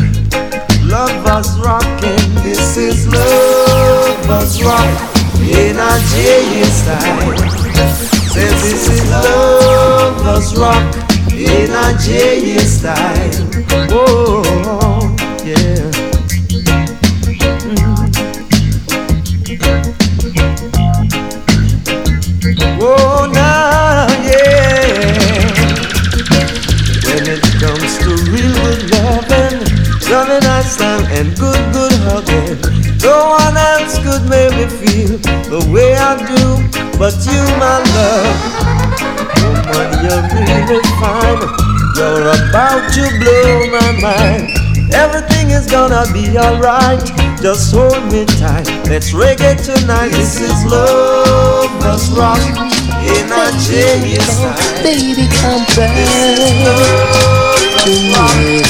lovers 0.88 1.50
rocking. 1.60 2.24
This 2.42 2.76
is 2.78 3.06
love, 3.06 4.30
us 4.30 4.62
rock 4.62 4.88
in 5.42 5.76
J 6.10 6.64
style. 6.64 7.36
Say 8.32 8.48
this 8.48 8.88
is 8.88 9.10
love, 9.10 10.26
us 10.26 10.56
rock 10.56 11.17
in 11.48 11.70
a 11.70 11.96
J 11.98 12.58
style. 12.58 13.48
Oh, 13.90 14.42
yeah. 15.44 15.90
Mm. 17.64 17.98
Oh, 22.80 23.30
now, 23.32 24.06
yeah. 24.22 25.08
When 27.06 27.24
it 27.34 27.42
comes 27.60 27.92
to 27.98 28.10
real 28.30 28.52
good 28.62 28.82
loving, 28.92 29.58
loving 30.10 30.42
nice 30.44 30.76
time 30.76 31.04
and 31.10 31.36
good, 31.38 31.60
good 31.72 31.92
hugging, 32.06 32.60
no 33.02 33.30
one 33.40 33.56
else 33.56 33.98
could 33.98 34.28
make 34.28 34.52
me 34.56 34.66
feel 34.66 35.18
the 35.48 35.60
way 35.72 35.94
I 35.94 36.16
do, 36.16 36.98
but 36.98 37.14
you, 37.26 37.42
my 37.58 37.78
love. 37.94 38.87
Woman, 39.68 39.92
you're 40.00 40.24
really 40.32 40.80
fine. 40.96 41.40
You're 41.96 42.24
about 42.32 42.88
to 42.94 43.04
blow 43.20 43.68
my 43.68 43.92
mind. 44.00 44.48
Everything 44.94 45.50
is 45.50 45.66
gonna 45.66 46.04
be 46.12 46.38
alright. 46.38 47.04
Just 47.42 47.74
hold 47.74 48.10
me 48.10 48.24
tight. 48.24 48.66
Let's 48.88 49.12
reggae 49.12 49.56
tonight. 49.60 50.08
This 50.08 50.40
is 50.40 50.64
love, 50.64 51.70
let's 51.80 52.08
rock 52.10 52.40
in 53.04 53.28
a 53.28 53.52
style. 53.60 54.56
Baby, 54.82 55.28
come 55.36 55.64
back 55.76 55.92
This 55.96 56.16
is 56.24 56.64
love, 56.64 57.60
to 57.84 57.92
me. 58.40 58.62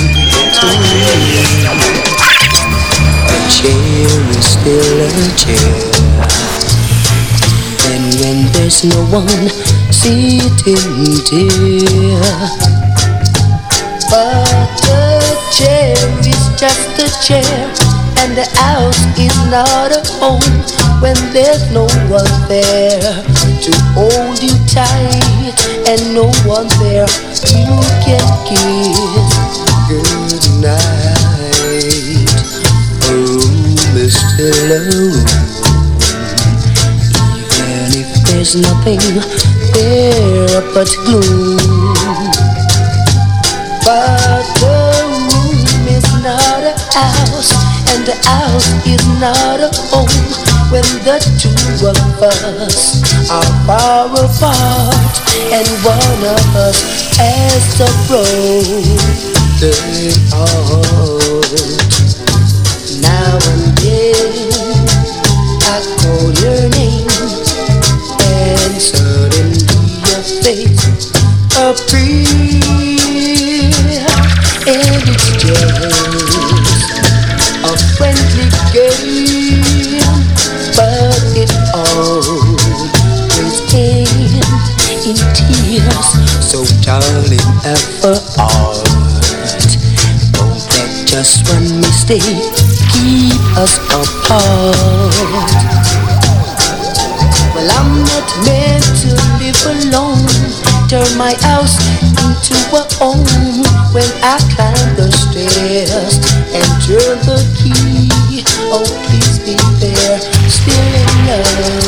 A 3.29 3.39
chair 3.55 4.19
is 4.35 4.47
still 4.51 4.99
a 5.07 5.37
chair. 5.37 6.48
When 8.19 8.51
there's 8.53 8.83
no 8.85 9.05
one 9.15 9.49
sitting 9.93 11.15
dear. 11.31 12.19
But 14.11 14.81
a 14.91 15.23
chair 15.55 15.95
is 16.27 16.45
just 16.59 16.99
a 16.99 17.09
chair, 17.23 17.71
and 18.19 18.37
the 18.37 18.49
house 18.59 18.99
is 19.17 19.37
not 19.51 19.93
a 19.93 20.03
home 20.19 20.43
when 21.01 21.15
there's 21.33 21.71
no 21.71 21.87
one 22.11 22.49
there 22.49 23.23
to 23.63 23.73
hold 23.95 24.43
you 24.43 24.57
tight, 24.67 25.55
and 25.87 26.13
no 26.13 26.27
one 26.45 26.67
there 26.81 27.07
you 27.55 27.79
can 28.03 28.27
kiss 28.49 28.99
good 29.87 30.45
night. 30.61 32.29
A 33.09 33.15
room 33.15 33.97
is 33.97 34.19
there's 38.39 38.55
nothing 38.55 39.03
there 39.75 40.63
but 40.73 40.87
gloom. 41.03 41.59
But 43.83 44.47
the 44.63 44.79
room 45.11 45.83
is 45.91 46.07
not 46.23 46.63
a 46.63 46.79
house, 46.95 47.51
and 47.91 48.07
the 48.07 48.15
house 48.23 48.71
is 48.87 49.03
not 49.19 49.59
a 49.59 49.71
home 49.91 50.07
when 50.71 50.87
the 51.03 51.19
two 51.35 51.51
of 51.83 51.99
us 52.23 53.03
are 53.29 53.51
far 53.67 54.07
apart, 54.07 55.19
and 55.51 55.67
one 55.83 56.23
of 56.31 56.47
us 56.63 56.79
has 57.19 57.75
to 57.83 57.91
broken 58.07 58.55
heart. 60.31 61.59
Now 63.03 63.35
and 63.51 63.75
then 63.83 64.87
I 65.67 65.83
call 65.99 66.31
name, 66.39 66.58
Suddenly 68.79 69.59
your 70.07 70.23
face 70.39 71.11
appears, 71.59 72.31
and 74.71 75.03
it's 75.03 75.29
just 75.35 76.87
a 77.65 77.75
friendly 77.99 78.47
game, 78.71 79.99
but 80.79 81.19
it 81.35 81.51
always 81.75 83.59
ends 83.75 84.47
in 85.05 85.19
tears. 85.35 86.09
So, 86.47 86.63
darling, 86.81 87.43
ever 87.67 88.15
art, 88.39 88.87
don't 90.31 90.63
let 90.71 90.91
just 91.05 91.51
one 91.51 91.81
mistake 91.81 92.55
keep 92.95 93.43
us 93.59 93.75
apart. 93.91 95.19
Well, 97.59 97.75
I'm 97.75 98.05
not 98.07 98.31
meant 98.47 98.87
to 99.03 99.11
live 99.43 99.59
alone. 99.67 100.23
Turn 100.87 101.11
my 101.19 101.35
house 101.43 101.75
into 102.07 102.55
a 102.71 102.87
home 103.03 103.27
when 103.91 104.07
I 104.23 104.39
climb 104.55 104.95
the 104.95 105.11
stairs 105.11 106.23
and 106.55 106.63
turn 106.87 107.19
the 107.27 107.43
key. 107.59 108.47
Oh, 108.71 108.87
please 109.11 109.41
be 109.41 109.59
there, 109.83 110.21
still 110.47 110.87
in 111.03 111.27
love 111.27 111.88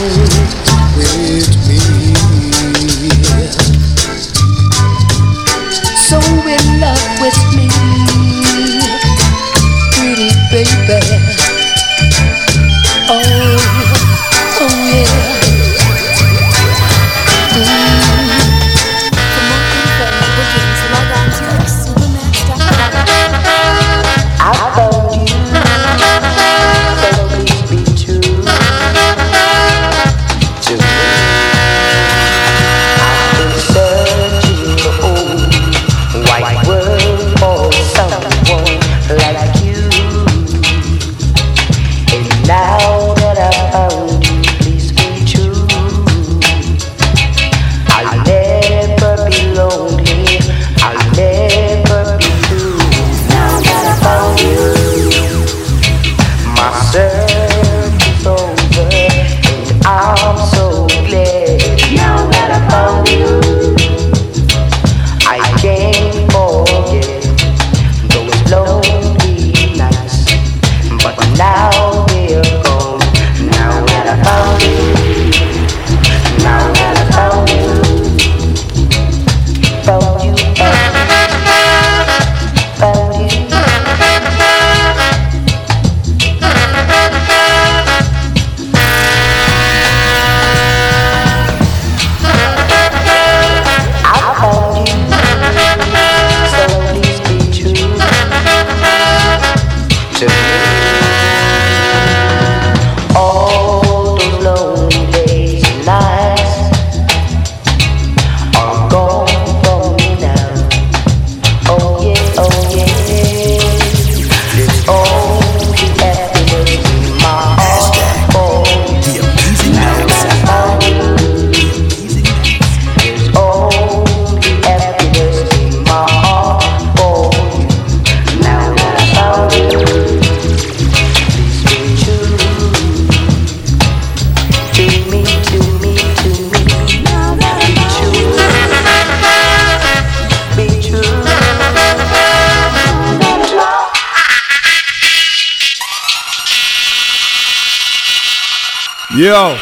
Yo, 149.30 149.56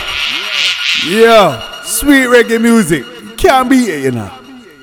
yo, 1.11 1.61
sweet 1.85 2.25
reggae 2.25 2.59
music. 2.59 3.05
Can't 3.37 3.69
beat 3.69 3.87
it, 3.91 4.05
you 4.05 4.13
know. 4.13 4.33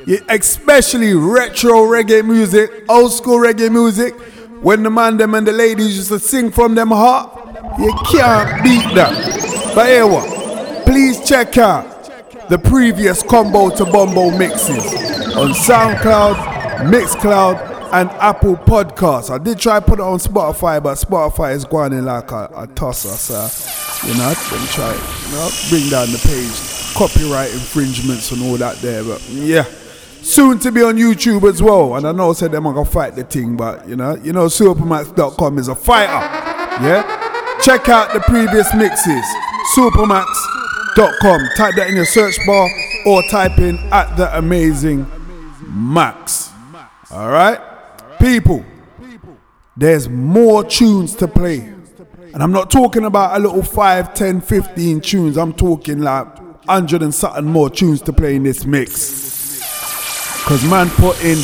Yeah, 0.06 0.20
especially 0.30 1.16
retro 1.16 1.88
reggae 1.88 2.24
music, 2.24 2.70
old 2.88 3.12
school 3.12 3.40
reggae 3.40 3.72
music. 3.72 4.14
When 4.62 4.84
the 4.84 4.92
man 4.92 5.18
them 5.18 5.34
and 5.34 5.48
the 5.48 5.54
ladies 5.54 5.98
used 5.98 6.10
to 6.10 6.20
sing 6.20 6.52
from 6.52 6.76
them 6.76 6.90
heart, 6.90 7.32
you 7.80 7.92
can't 8.12 8.64
beat 8.64 8.94
that. 8.94 9.74
But 9.74 9.88
here 9.88 10.06
what? 10.06 10.86
Please 10.86 11.28
check 11.28 11.58
out 11.58 12.48
the 12.50 12.60
previous 12.60 13.24
combo 13.24 13.76
to 13.78 13.86
bombo 13.86 14.38
mixes 14.38 14.86
on 15.36 15.50
SoundCloud, 15.50 16.36
Mixcloud, 16.92 17.92
and 17.92 18.12
Apple 18.12 18.56
Podcasts. 18.56 19.32
I 19.32 19.40
did 19.40 19.58
try 19.58 19.80
put 19.80 19.98
it 19.98 20.04
on 20.04 20.20
Spotify, 20.20 20.84
but 20.84 20.94
Spotify 21.00 21.56
is 21.56 21.66
going 21.66 21.92
in 21.92 22.06
like 22.06 22.30
a, 22.30 22.52
a 22.56 22.68
tosser, 22.68 23.10
so 23.10 23.85
you 24.08 24.14
know, 24.18 24.30
me 24.30 24.68
try. 24.70 24.94
You 24.94 25.32
know, 25.34 25.50
bring 25.70 25.90
down 25.90 26.12
the 26.12 26.22
page, 26.24 26.94
copyright 26.96 27.52
infringements 27.52 28.32
and 28.32 28.42
all 28.44 28.58
that 28.58 28.78
there. 28.78 29.04
But 29.04 29.22
yeah, 29.30 29.64
soon 30.22 30.60
to 30.60 30.72
be 30.72 30.84
on 30.84 30.96
YouTube 30.96 31.50
as 31.50 31.62
well. 31.62 31.96
And 31.96 32.08
I 32.08 32.12
know 32.12 32.30
I 32.30 32.34
said 32.34 32.52
them 32.52 32.68
are 32.68 32.74
gonna 32.74 32.86
fight 32.86 33.16
the 33.16 33.24
thing, 33.24 33.58
but 33.58 33.88
you 33.88 33.96
know, 33.96 34.16
you 34.18 34.34
know, 34.34 34.46
Supermax.com 34.46 35.58
is 35.58 35.68
a 35.68 35.76
fighter. 35.76 36.12
Yeah, 36.84 37.04
check 37.62 37.90
out 37.90 38.14
the 38.14 38.20
previous 38.22 38.74
mixes. 38.76 39.26
Supermax.com. 39.76 41.50
Type 41.58 41.76
that 41.76 41.88
in 41.90 41.96
your 41.96 42.06
search 42.06 42.38
bar 42.46 42.70
or 43.08 43.24
type 43.32 43.58
in 43.58 43.78
at 43.92 44.16
the 44.18 44.38
amazing 44.38 45.06
Max. 45.68 46.52
All 47.12 47.30
right, 47.30 47.60
people. 48.20 48.64
There's 49.78 50.08
more 50.08 50.64
tunes 50.64 51.16
to 51.16 51.28
play. 51.28 51.75
And 52.36 52.44
I'm 52.44 52.52
not 52.52 52.70
talking 52.70 53.06
about 53.06 53.38
a 53.38 53.40
little 53.40 53.64
5, 53.64 54.14
10, 54.14 54.42
15 54.42 55.00
tunes. 55.00 55.38
I'm 55.38 55.54
talking 55.54 56.02
like 56.02 56.38
100 56.68 57.02
and 57.02 57.16
something 57.16 57.46
more 57.46 57.70
tunes 57.70 58.02
to 58.02 58.12
play 58.12 58.36
in 58.36 58.44
this 58.44 58.66
mix. 58.66 59.60
Because 60.44 60.70
man 60.70 60.90
put 60.90 61.24
in 61.24 61.38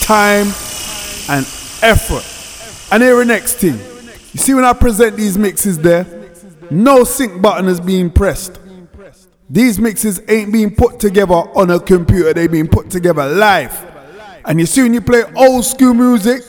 time 0.00 0.48
and 1.30 1.46
effort. 1.80 2.24
And 2.90 3.04
here 3.04 3.16
the 3.18 3.24
next 3.24 3.58
thing. 3.58 3.74
You 4.32 4.40
see 4.40 4.52
when 4.52 4.64
I 4.64 4.72
present 4.72 5.16
these 5.16 5.38
mixes 5.38 5.78
there, 5.78 6.06
no 6.72 7.04
sync 7.04 7.40
button 7.40 7.68
is 7.68 7.78
being 7.80 8.10
pressed. 8.10 8.58
These 9.48 9.78
mixes 9.78 10.20
ain't 10.26 10.52
being 10.52 10.74
put 10.74 10.98
together 10.98 11.34
on 11.34 11.70
a 11.70 11.78
computer, 11.78 12.34
they 12.34 12.48
being 12.48 12.66
put 12.66 12.90
together 12.90 13.28
live. 13.28 14.42
And 14.44 14.58
you 14.58 14.66
see 14.66 14.82
when 14.82 14.92
you 14.92 15.02
play 15.02 15.22
old 15.36 15.64
school 15.64 15.94
music 15.94 16.42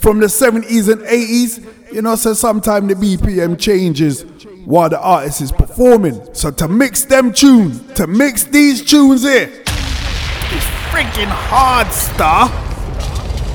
from 0.00 0.18
the 0.20 0.28
70s 0.28 0.90
and 0.90 1.02
80s, 1.02 1.73
you 1.94 2.02
know, 2.02 2.16
so 2.16 2.34
sometimes 2.34 2.88
the 2.88 2.94
BPM 2.94 3.56
changes 3.56 4.22
while 4.64 4.88
the 4.88 4.98
artist 4.98 5.40
is 5.40 5.52
performing. 5.52 6.34
So 6.34 6.50
to 6.50 6.66
mix 6.66 7.04
them 7.04 7.32
tunes, 7.32 7.80
to 7.94 8.08
mix 8.08 8.42
these 8.42 8.84
tunes 8.84 9.22
here, 9.22 9.48
it's 9.48 10.66
freaking 10.90 11.28
hard, 11.28 11.86
star. 11.92 12.48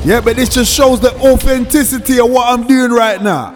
Yeah, 0.05 0.21
but 0.21 0.37
this 0.37 0.47
just 0.47 0.73
shows 0.73 1.01
the 1.01 1.13
authenticity 1.15 2.21
of 2.21 2.29
what 2.29 2.47
I'm 2.47 2.65
doing 2.65 2.91
right 2.91 3.21
now. 3.21 3.51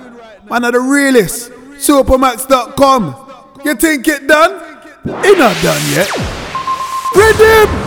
Man, 0.50 0.66
of 0.66 0.74
the 0.74 0.82
realest. 0.82 1.52
Supermax.com. 1.52 3.62
You 3.64 3.76
think 3.76 4.06
it 4.10 4.28
done? 4.28 4.52
It 5.06 5.38
not 5.38 5.56
done 5.64 5.82
yet. 5.94 6.12
Rhythm! 7.16 7.83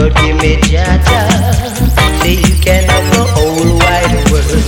but 0.00 0.16
give 0.16 0.36
me 0.40 0.56
Jah 0.62 0.96
Jah. 1.04 1.28
Say 2.22 2.40
you 2.40 2.54
can 2.64 2.88
have 2.88 3.06
the 3.12 3.24
whole 3.34 3.76
wide 3.84 4.16
world, 4.32 4.64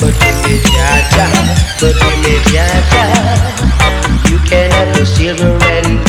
but 0.00 0.14
give 0.18 0.38
me 0.42 0.58
Jah 0.66 0.98
Jah, 1.14 1.30
but 1.80 1.94
give 2.02 2.18
me 2.24 2.34
Jah 2.50 2.66
Jah. 2.90 4.28
You 4.28 4.38
can 4.50 4.70
have 4.72 4.90
the 4.98 5.06
silver 5.06 5.54
and 5.62 6.07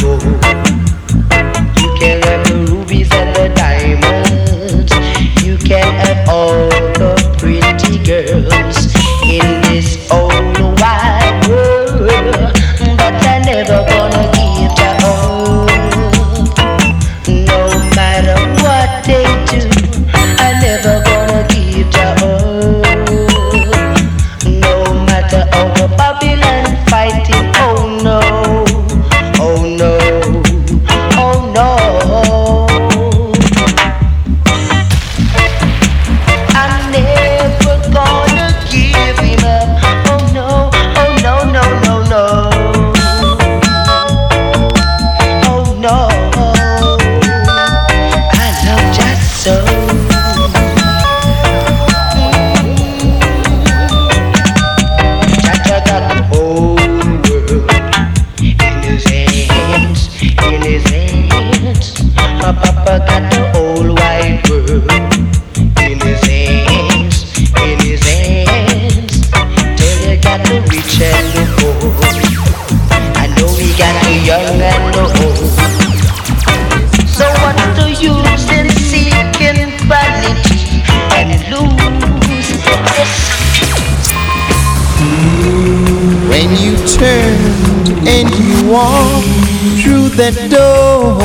that 90.19 90.35
door. 90.51 91.15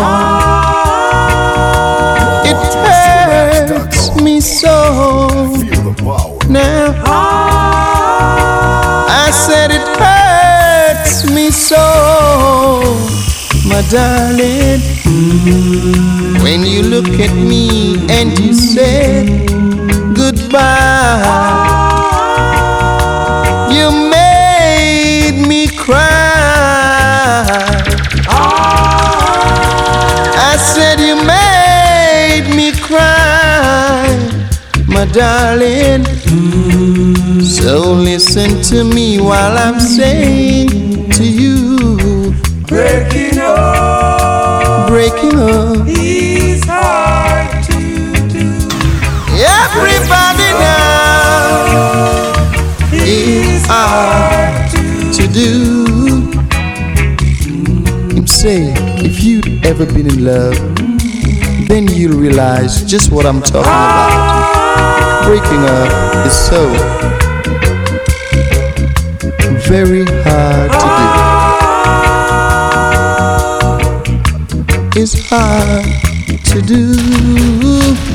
It 2.46 2.62
hurts 2.86 4.14
me 4.22 4.40
so 4.40 5.50
now. 6.48 6.94
I 9.26 9.30
said 9.32 9.72
it 9.72 9.88
hurts 9.98 11.28
me 11.28 11.50
so, 11.50 11.82
my 13.68 13.82
darling. 13.90 14.80
When 16.44 16.64
you 16.64 16.82
look 16.84 17.18
at 17.18 17.34
me 17.34 17.98
and 18.08 18.38
you 18.38 18.54
said 18.54 19.48
goodbye. 20.14 21.63
darling. 35.14 36.04
So 37.40 37.92
listen 37.92 38.60
to 38.62 38.82
me 38.82 39.20
while 39.20 39.56
I'm 39.56 39.78
saying 39.78 41.10
to 41.10 41.24
you. 41.24 42.34
Breaking 42.66 43.38
up, 43.38 44.88
breaking 44.88 45.38
up 45.38 45.86
is 45.86 46.64
hard 46.64 47.64
to 47.66 47.78
do. 48.28 48.58
Everybody 49.38 50.50
now 50.58 52.32
is 52.92 53.64
hard 53.66 54.72
to 55.14 55.28
do. 55.28 56.32
I'm 58.16 58.26
saying, 58.26 58.74
if 59.04 59.22
you'd 59.22 59.64
ever 59.64 59.86
been 59.86 60.06
in 60.08 60.24
love, 60.24 60.58
then 61.68 61.86
you'll 61.86 62.18
realize 62.18 62.82
just 62.82 63.12
what 63.12 63.26
I'm 63.26 63.40
talking 63.42 63.60
about 63.60 64.33
breaking 65.24 65.64
up 65.64 66.26
is 66.26 66.36
so 66.36 66.68
very 69.66 70.04
hard 70.22 70.70
to 70.82 70.86
do. 74.94 75.00
It's 75.00 75.14
hard 75.28 75.84
to 76.44 76.60
do. 76.62 78.13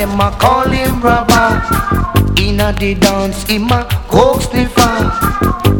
them 0.00 0.18
a 0.18 0.30
call 0.40 0.68
him 0.70 0.98
robber. 1.02 1.60
Inna 2.40 2.72
the 2.72 2.94
dance, 2.94 3.42
him 3.46 3.68
a 3.70 3.84
coke 4.08 4.40
sniffer. 4.40 4.96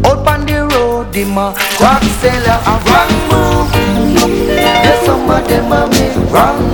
Up 0.04 0.26
on 0.28 0.44
the 0.44 0.68
road, 0.72 1.14
him 1.14 1.38
a 1.38 1.54
crack 1.78 2.02
seller. 2.20 2.60
A 2.72 2.74
wrong 2.86 3.12
move. 3.30 3.72
There's 4.46 5.06
some 5.06 5.30
of 5.30 5.48
them 5.48 5.72
a 5.72 5.88
make 5.88 6.32
wrong 6.32 6.69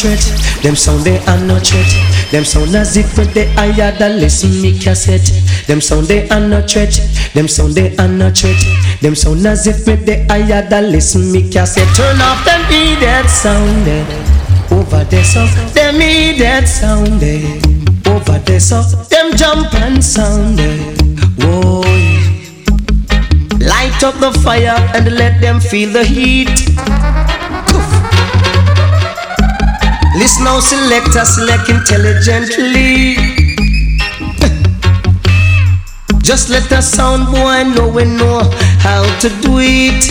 threat, 0.00 0.22
them 0.62 0.74
sound 0.74 1.04
they 1.04 1.18
are 1.26 1.40
not 1.44 1.66
threat. 1.66 1.90
Them 2.30 2.44
sound 2.44 2.74
as 2.74 2.96
if 2.96 3.14
they 3.34 3.46
higher 3.52 3.92
than 3.98 4.18
listen 4.18 4.50
me 4.62 4.78
cassette. 4.78 5.28
Them 5.66 5.80
sound 5.80 6.06
they 6.06 6.28
are 6.30 6.40
not 6.40 6.70
threat, 6.70 6.94
them 7.34 7.48
sound 7.48 7.74
they 7.74 7.94
are 7.96 8.08
not 8.08 8.36
threat. 8.36 8.60
Them 9.02 9.14
sound 9.14 9.46
as 9.46 9.66
if 9.66 9.84
they 9.84 10.24
higher 10.26 10.66
than 10.68 10.90
listen 10.90 11.30
me 11.32 11.50
cassette. 11.50 11.88
Turn 11.96 12.20
off 12.20 12.44
them 12.44 12.64
idiot 12.72 13.28
sound 13.28 13.88
eh, 13.88 14.72
over 14.72 15.04
there, 15.04 15.24
so 15.24 15.44
them 15.74 16.00
idiot 16.00 16.66
sound 16.66 17.22
eh, 17.22 17.60
over 18.10 18.38
there, 18.38 18.60
so 18.60 18.82
them 19.12 19.36
jump 19.36 19.74
and 19.74 20.02
sound 20.02 20.58
eh, 20.60 20.78
whoa. 21.44 21.80
Light 23.60 24.02
up 24.02 24.14
the 24.18 24.32
fire 24.42 24.78
and 24.94 25.12
let 25.12 25.40
them 25.40 25.60
feel 25.60 25.92
the 25.92 26.04
heat. 26.04 26.49
Now, 30.42 30.58
selector, 30.58 31.24
select 31.24 31.68
intelligently. 31.68 33.14
Just 36.22 36.48
let 36.48 36.68
the 36.70 36.80
sound 36.80 37.26
boy 37.26 37.64
know 37.74 37.88
we 37.88 38.04
know 38.04 38.40
how 38.80 39.02
to 39.20 39.28
do 39.42 39.58
it. 39.60 40.00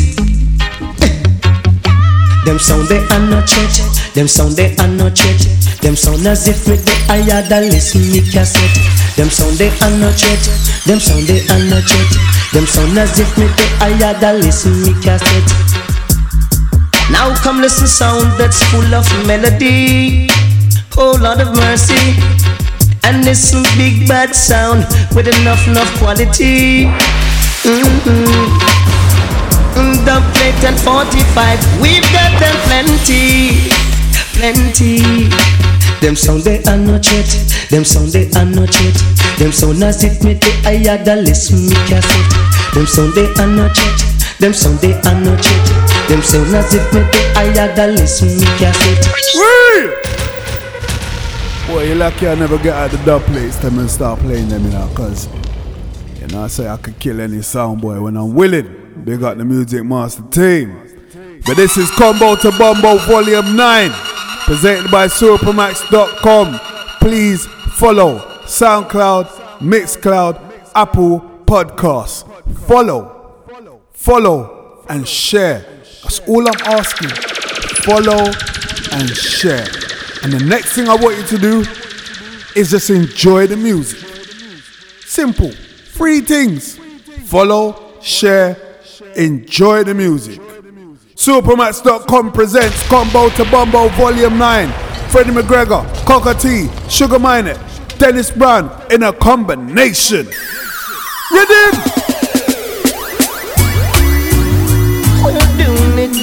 Them 2.45 2.59
sound 2.59 2.87
they 2.87 2.99
are 3.09 3.19
not 3.29 3.47
church, 3.47 3.81
them 4.13 4.27
sound 4.27 4.55
they 4.55 4.75
are 4.77 4.87
not 4.87 5.15
church. 5.15 5.45
Them 5.81 5.95
sound 5.95 6.25
as 6.25 6.47
if 6.47 6.67
with 6.67 6.83
the 6.85 6.93
higher 7.05 7.41
than 7.47 7.69
listen 7.69 8.01
me 8.11 8.21
cassette. 8.21 8.75
Them 9.15 9.29
sound 9.29 9.57
they 9.57 9.69
are 9.69 9.97
not 9.97 10.17
church, 10.17 10.47
them 10.85 10.99
sound 10.99 11.27
they 11.27 11.41
are 11.45 11.63
not 11.69 11.83
church. 11.85 12.17
Them 12.53 12.65
sound 12.65 12.97
as 12.97 13.19
if 13.19 13.37
with 13.37 13.55
the 13.55 13.63
higher 13.77 14.13
than 14.19 14.41
listen 14.41 14.81
me 14.81 14.93
cassette. 15.01 15.78
Now 17.11 17.35
come 17.43 17.59
listen 17.61 17.87
sound 17.87 18.37
that's 18.39 18.63
full 18.71 18.93
of 18.93 19.05
melody. 19.27 20.29
Oh 20.97 21.17
Lord 21.19 21.41
of 21.41 21.55
mercy. 21.55 22.15
And 23.03 23.25
listen 23.25 23.63
big 23.77 24.07
bad 24.07 24.35
sound 24.35 24.85
with 25.15 25.27
enough 25.27 25.67
enough 25.67 25.89
quality. 25.97 26.85
Mm-hmm. 27.65 28.79
Mm, 29.75 30.05
Dub 30.05 30.23
plate 30.33 30.63
and 30.65 30.79
45, 30.79 31.81
we've 31.81 32.03
got 32.11 32.31
them 32.39 32.55
plenty, 32.67 33.71
plenty. 34.35 35.29
Them 36.01 36.15
sound 36.15 36.43
they 36.43 36.61
are 36.63 36.77
not 36.77 37.05
yet, 37.11 37.29
them 37.69 37.83
sound 37.85 38.09
they 38.11 38.29
are 38.31 38.45
not 38.45 38.71
yet. 38.81 38.95
Them 39.37 39.51
sound 39.51 39.83
as 39.83 40.03
if 40.03 40.21
me 40.23 40.37
higher 40.63 40.97
than 41.03 41.23
listen 41.23 41.65
me 41.67 41.75
cassette. 41.87 42.73
Them 42.73 42.85
sound 42.85 43.13
they 43.13 43.27
are 43.41 43.47
not 43.47 43.75
yet, 43.77 43.99
them 44.39 44.53
sound 44.53 44.79
they 44.79 44.93
are 44.93 45.19
not 45.21 45.43
yet. 45.43 45.88
Them 46.09 46.21
sound 46.23 46.55
as 46.55 46.73
if 46.73 46.91
me 46.91 47.01
they 47.01 47.33
higher 47.33 47.75
than 47.75 47.95
listen 47.95 48.27
me 48.39 48.45
cassette. 48.57 49.05
Boy, 51.67 51.83
you 51.83 51.93
lucky 51.95 52.27
I 52.27 52.33
never 52.33 52.57
get 52.57 52.73
out 52.73 52.89
the 52.89 52.97
dub 53.05 53.21
place 53.25 53.55
them 53.57 53.77
and 53.77 53.87
start 53.89 54.19
playing 54.21 54.49
them, 54.49 54.63
you 54.65 54.71
know, 54.71 54.91
cause 54.95 55.29
you 56.19 56.25
know 56.27 56.43
I 56.45 56.47
say 56.47 56.67
I 56.67 56.77
could 56.77 56.97
kill 56.99 57.21
any 57.21 57.43
sound 57.43 57.81
boy 57.81 58.01
when 58.01 58.17
I'm 58.17 58.33
willing. 58.33 59.05
They 59.05 59.17
got 59.17 59.37
the 59.37 59.45
music 59.45 59.83
master 59.83 60.23
team. 60.31 61.41
But 61.45 61.57
this 61.57 61.77
is 61.77 61.91
Combo 61.91 62.35
to 62.37 62.51
Bombo 62.57 62.97
Volume 63.05 63.55
9, 63.55 63.91
presented 64.45 64.89
by 64.89 65.07
Supermax.com. 65.07 66.59
Please 66.99 67.45
follow 67.45 68.17
SoundCloud, 68.45 69.25
Mixcloud, 69.59 70.71
Apple 70.73 71.21
Podcasts. 71.45 72.25
Follow, 72.65 73.43
follow, 73.93 74.83
and 74.89 75.07
share. 75.07 75.68
All 76.29 76.47
I'm 76.47 76.61
asking. 76.77 77.09
Follow 77.83 78.23
and 78.91 79.09
share. 79.09 79.65
And 80.21 80.31
the 80.31 80.45
next 80.47 80.73
thing 80.73 80.87
I 80.87 80.95
want 80.95 81.17
you 81.17 81.23
to 81.23 81.37
do 81.39 81.63
is 82.55 82.69
just 82.69 82.91
enjoy 82.91 83.47
the 83.47 83.57
music. 83.57 83.97
Simple. 85.05 85.49
Three 85.51 86.21
things. 86.21 86.77
Follow, 87.25 87.99
share, 88.01 88.57
enjoy 89.15 89.83
the 89.83 89.95
music. 89.95 90.39
Supermax.com 91.15 92.31
presents 92.31 92.87
Combo 92.87 93.29
to 93.29 93.43
Bombo 93.49 93.89
Volume 93.89 94.37
9. 94.37 94.71
Freddie 95.09 95.31
McGregor, 95.31 95.83
Cocoa 96.05 96.33
Tea, 96.33 96.69
Sugar 96.89 97.17
Minott, 97.17 97.57
Dennis 97.97 98.29
Brown 98.29 98.69
in 98.91 99.01
a 99.01 99.11
combination. 99.11 100.27
Rhythm! 101.31 102.08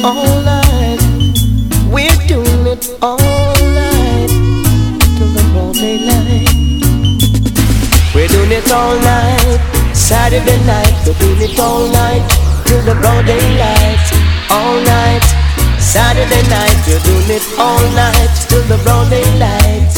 All 0.05 0.43
night. 0.43 1.01
We're 1.91 2.21
doing 2.27 2.67
it 2.67 2.91
all 3.03 3.19
night 3.19 4.29
till 5.17 5.31
the 5.33 5.43
broad 5.53 5.75
daylight. 5.75 6.49
We're 8.15 8.29
doing 8.29 8.53
it 8.53 8.71
all 8.73 8.97
night. 9.01 9.61
Saturday 9.95 10.59
night, 10.67 10.95
we're 11.07 11.19
doing 11.19 11.51
it 11.51 11.59
all 11.59 11.89
night 11.89 12.29
till 12.67 12.83
the 12.83 12.95
broad 13.01 13.27
daylight. 13.27 14.01
All 14.51 14.81
night. 14.83 15.23
Saturday 15.79 16.27
Saturday 16.27 16.49
night, 16.51 16.77
We're 16.87 16.99
doing 17.01 17.31
it 17.31 17.59
all 17.59 17.81
night 17.93 18.31
till 18.49 18.63
the 18.63 18.79
broad 18.85 19.09
daylight. 19.09 19.93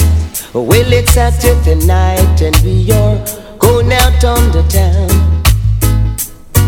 Well, 0.54 0.92
it's 0.92 1.12
Saturday 1.12 1.74
night 1.86 2.40
and 2.40 2.56
we 2.58 2.92
are 2.92 3.18
going 3.58 3.92
out 3.92 4.22
on 4.24 4.52
the 4.52 4.62
town. 4.68 5.08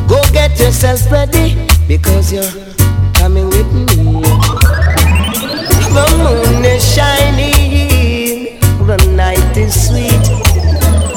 Go 0.09 0.20
get 0.33 0.59
yourself 0.59 1.10
ready 1.10 1.55
because 1.86 2.33
you're 2.33 2.69
coming 3.20 3.50
with 3.50 3.70
me. 3.74 4.23
The 5.97 6.07
moon 6.24 6.65
is 6.65 6.82
shining, 6.94 8.58
the 8.86 8.97
night 9.15 9.57
is 9.58 9.74
sweet. 9.86 10.24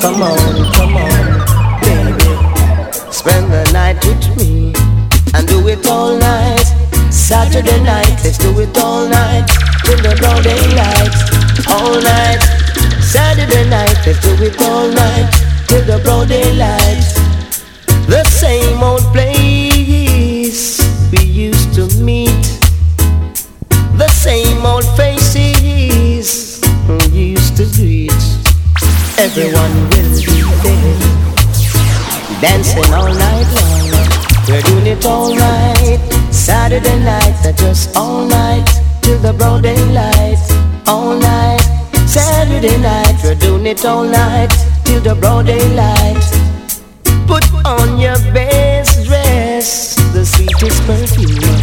Come 0.01 0.21
on, 0.21 0.53
come 0.75 0.95
on, 1.07 1.23
baby, 1.79 2.31
spend 3.09 3.47
the 3.55 3.63
night 3.71 4.03
with 4.03 4.25
me 4.37 4.73
and 5.33 5.47
do 5.47 5.65
it 5.69 5.87
all 5.87 6.17
night. 6.19 6.67
Saturday 7.09 7.81
night, 7.83 8.15
let's 8.25 8.37
do 8.37 8.51
it 8.59 8.77
all 8.79 9.07
night 9.07 9.47
till 9.85 10.01
the 10.03 10.13
broad 10.19 10.43
daylight. 10.43 11.13
All 11.71 11.95
night. 12.11 12.41
Saturday 13.15 13.69
night, 13.69 13.95
let's 14.05 14.19
do 14.19 14.33
it 14.43 14.59
all 14.59 14.89
night 14.89 15.29
till 15.67 15.85
the 15.85 16.01
broad 16.03 16.27
daylight. 16.27 17.05
The 18.07 18.23
same 18.25 18.83
old 18.83 19.05
place 19.13 20.81
we 21.11 21.23
used 21.23 21.52
to 21.73 21.87
meet. 22.01 22.29
The 23.97 24.07
same 24.09 24.63
old 24.65 24.85
faces 24.95 26.61
we 26.87 27.33
used 27.33 27.57
to 27.57 27.65
greet. 27.75 28.11
Everyone 29.17 29.73
will 29.89 30.13
be 30.21 30.41
there, 30.61 30.99
dancing 32.41 32.93
all 32.93 33.09
night 33.09 33.49
long. 33.57 33.89
We're 34.47 34.61
doing 34.61 34.87
it 34.87 35.05
all 35.05 35.33
night. 35.33 35.99
Saturday 36.31 36.99
night, 36.99 37.35
that 37.43 37.55
just 37.57 37.95
all 37.97 38.25
night 38.27 38.67
till 39.01 39.17
the 39.19 39.33
broad 39.33 39.63
daylight. 39.63 40.37
All 40.87 41.17
night. 41.17 41.61
Saturday 42.05 42.77
night, 42.77 43.15
we're 43.23 43.35
doing 43.35 43.65
it 43.65 43.83
all 43.83 44.03
night 44.03 44.51
till 44.85 45.01
the 45.01 45.15
broad 45.15 45.47
daylight. 45.47 46.23
Put 47.25 47.45
on 47.65 47.97
your 47.97 48.17
best 48.33 49.05
dress, 49.05 49.95
the 50.13 50.25
sweetest 50.25 50.81
perfume. 50.85 51.62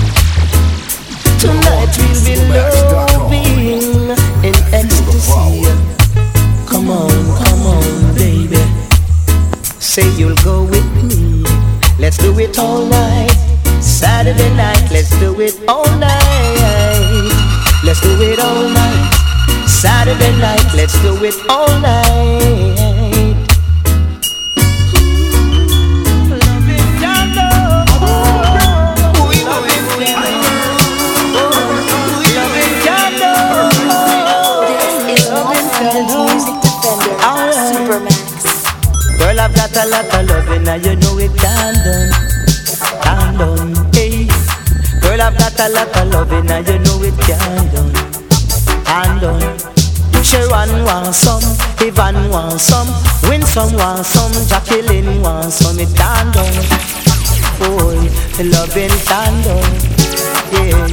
Tonight 1.41 1.97
we'll 1.97 2.27
be 2.27 2.37
loving 2.53 4.11
in 4.45 4.55
ecstasy. 4.75 5.65
Come 6.69 6.91
on, 6.91 7.09
come 7.41 7.63
on, 7.65 8.15
baby. 8.15 8.59
Say 9.79 10.07
you'll 10.19 10.37
go 10.45 10.65
with 10.65 10.85
me. 10.97 11.43
Let's 11.99 12.19
do 12.19 12.39
it 12.39 12.59
all 12.59 12.85
night. 12.85 13.31
Saturday 13.81 14.55
night, 14.55 14.91
let's 14.91 15.19
do 15.19 15.41
it 15.41 15.59
all 15.67 15.89
night. 15.97 17.33
Let's 17.85 18.03
do 18.03 18.21
it 18.21 18.39
all 18.39 18.69
night. 18.69 19.67
Saturday 19.67 20.37
night, 20.39 20.75
let's 20.75 21.01
do 21.01 21.25
it 21.25 21.37
all 21.49 21.81
night. 21.81 22.80
A 39.81 39.87
lot 39.89 40.15
of 40.15 40.29
loving, 40.29 40.69
and 40.69 40.85
you 40.85 40.97
know 40.97 41.17
it 41.17 41.33
can 41.41 41.75
done, 41.81 42.13
can 43.01 43.39
done, 43.39 43.93
hey. 43.95 44.29
Girl, 45.01 45.21
I've 45.23 45.39
got 45.39 45.59
a 45.61 45.69
lot 45.73 45.97
of 45.97 46.09
loving, 46.13 46.51
and 46.51 46.69
you 46.69 46.79
know 46.85 47.01
it 47.01 47.17
can 47.25 47.65
done, 47.73 47.93
can 48.85 49.21
done. 49.21 49.59
Sharon 50.23 50.85
wants 50.85 51.19
some, 51.19 51.43
Ivan 51.81 52.29
wants 52.31 52.65
some, 52.65 52.89
Winsome 53.25 53.73
wants 53.79 54.11
some, 54.11 54.33
Jacqueline 54.49 55.23
wants 55.23 55.57
some, 55.57 55.79
it 55.79 55.89
can 55.97 56.29
done. 56.33 56.61
Boy, 57.57 57.97
loving 58.45 58.93
can 59.09 59.33
done, 59.49 59.73
yeah. 60.53 60.89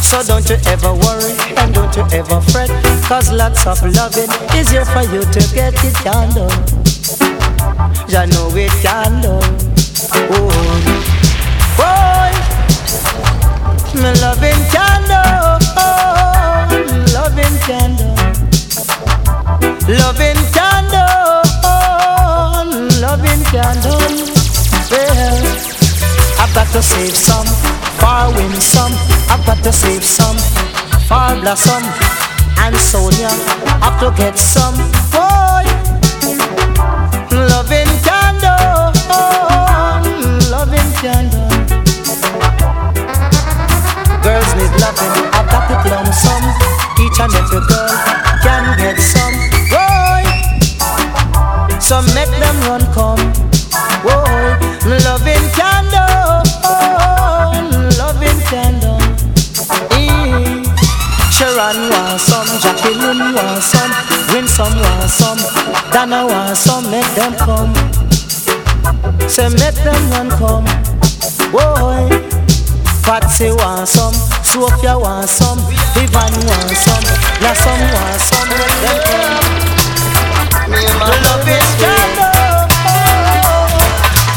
So 0.00 0.22
don't 0.22 0.48
you 0.48 0.56
ever 0.66 0.94
worry 0.94 1.32
and 1.56 1.74
don't 1.74 1.94
you 1.94 2.04
ever 2.12 2.40
fret. 2.40 2.70
Cause 3.04 3.30
lots 3.30 3.66
of 3.66 3.82
loving 3.94 4.30
is 4.56 4.70
here 4.70 4.84
for 4.84 5.02
you 5.02 5.20
to 5.24 5.54
get 5.54 5.74
it 5.84 5.94
done 6.04 7.41
Ya 8.08 8.26
know 8.26 8.48
it 8.54 8.70
can 8.82 9.20
done 9.22 9.56
Oh, 10.30 10.50
boy. 11.78 12.32
Me 14.00 14.10
loving 14.20 14.62
can 14.70 15.02
done 15.08 15.62
oh, 15.76 16.68
Loving 17.14 17.56
can 17.66 17.96
done 17.96 18.16
Loving 19.88 20.42
can 20.52 20.84
done 20.92 21.22
Loving 23.00 23.42
can 23.50 23.76
Well, 24.90 25.42
I've 26.38 26.54
got 26.54 26.68
to 26.72 26.82
save 26.82 27.16
some. 27.16 27.46
For 27.98 28.34
win 28.36 28.52
some. 28.60 28.92
I've 29.30 29.44
got 29.46 29.62
to 29.64 29.72
save 29.72 30.04
some. 30.04 30.36
For 31.08 31.40
blossom. 31.40 31.82
And 32.58 32.76
Sonia. 32.76 33.30
I've 33.82 33.98
to 34.00 34.10
get 34.16 34.38
some. 34.38 35.51
Loving 41.02 41.30
candle. 41.30 41.48
Girls 44.22 44.54
need 44.54 44.72
loving. 44.80 45.14
I've 45.34 45.48
got 45.50 45.68
to 45.68 45.76
plumb 45.88 46.12
some. 46.12 46.46
Each 47.00 47.18
and 47.20 47.34
every 47.34 47.60
girl 47.66 47.90
can 48.42 48.78
get 48.78 48.98
some 49.00 49.34
boy. 49.70 50.22
So 51.80 52.02
make 52.14 52.30
them 52.38 52.56
run 52.68 52.82
come. 52.92 53.32
Boy, 54.02 54.58
loving 55.04 55.46
candle 55.54 56.42
loving. 57.98 58.38
Mm. 59.90 60.64
Sharon 61.32 61.90
wants 61.90 62.24
some, 62.24 62.46
Jacqueline 62.60 63.34
wants 63.34 63.66
some, 63.66 63.90
Winsome 64.32 64.78
wants 64.78 65.14
some, 65.14 65.38
Dana 65.92 66.26
wants 66.26 66.60
some, 66.60 66.90
make 66.90 67.06
them 67.14 67.34
come. 67.34 68.01
Say 69.28 69.48
make 69.48 69.74
them 69.84 70.10
one 70.10 70.30
come. 70.30 70.64
Boy, 71.52 72.08
Patsy 73.02 73.50
wants 73.50 73.92
some, 73.92 74.14
Sophia 74.44 74.98
wants 74.98 75.32
some, 75.32 75.58
Ivan 75.96 76.32
wants 76.46 76.80
some, 76.84 77.04
Blossom 77.40 77.80
wants 77.94 78.24
some, 78.28 78.48
them 78.48 78.98
come. 79.08 79.44
Me 80.70 80.78
and 80.84 80.98
my 80.98 81.08
loving 81.24 81.68
candle. 81.80 82.68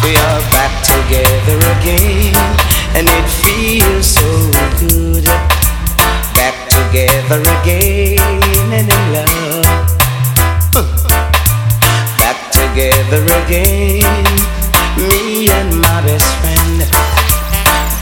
We 0.03 0.11
are 0.15 0.41
back 0.51 0.71
together 0.83 1.57
again 1.79 2.35
and 2.95 3.07
it 3.09 3.27
feels 3.41 4.07
so 4.07 4.27
good. 4.79 5.25
Back 6.33 6.55
together 6.69 7.41
again 7.61 8.19
and 8.73 8.87
in 8.91 9.13
love. 9.13 9.65
Together 12.75 13.23
again, 13.45 14.03
me 15.07 15.49
and 15.49 15.79
my 15.79 16.01
best 16.03 16.27
friend. 16.43 16.83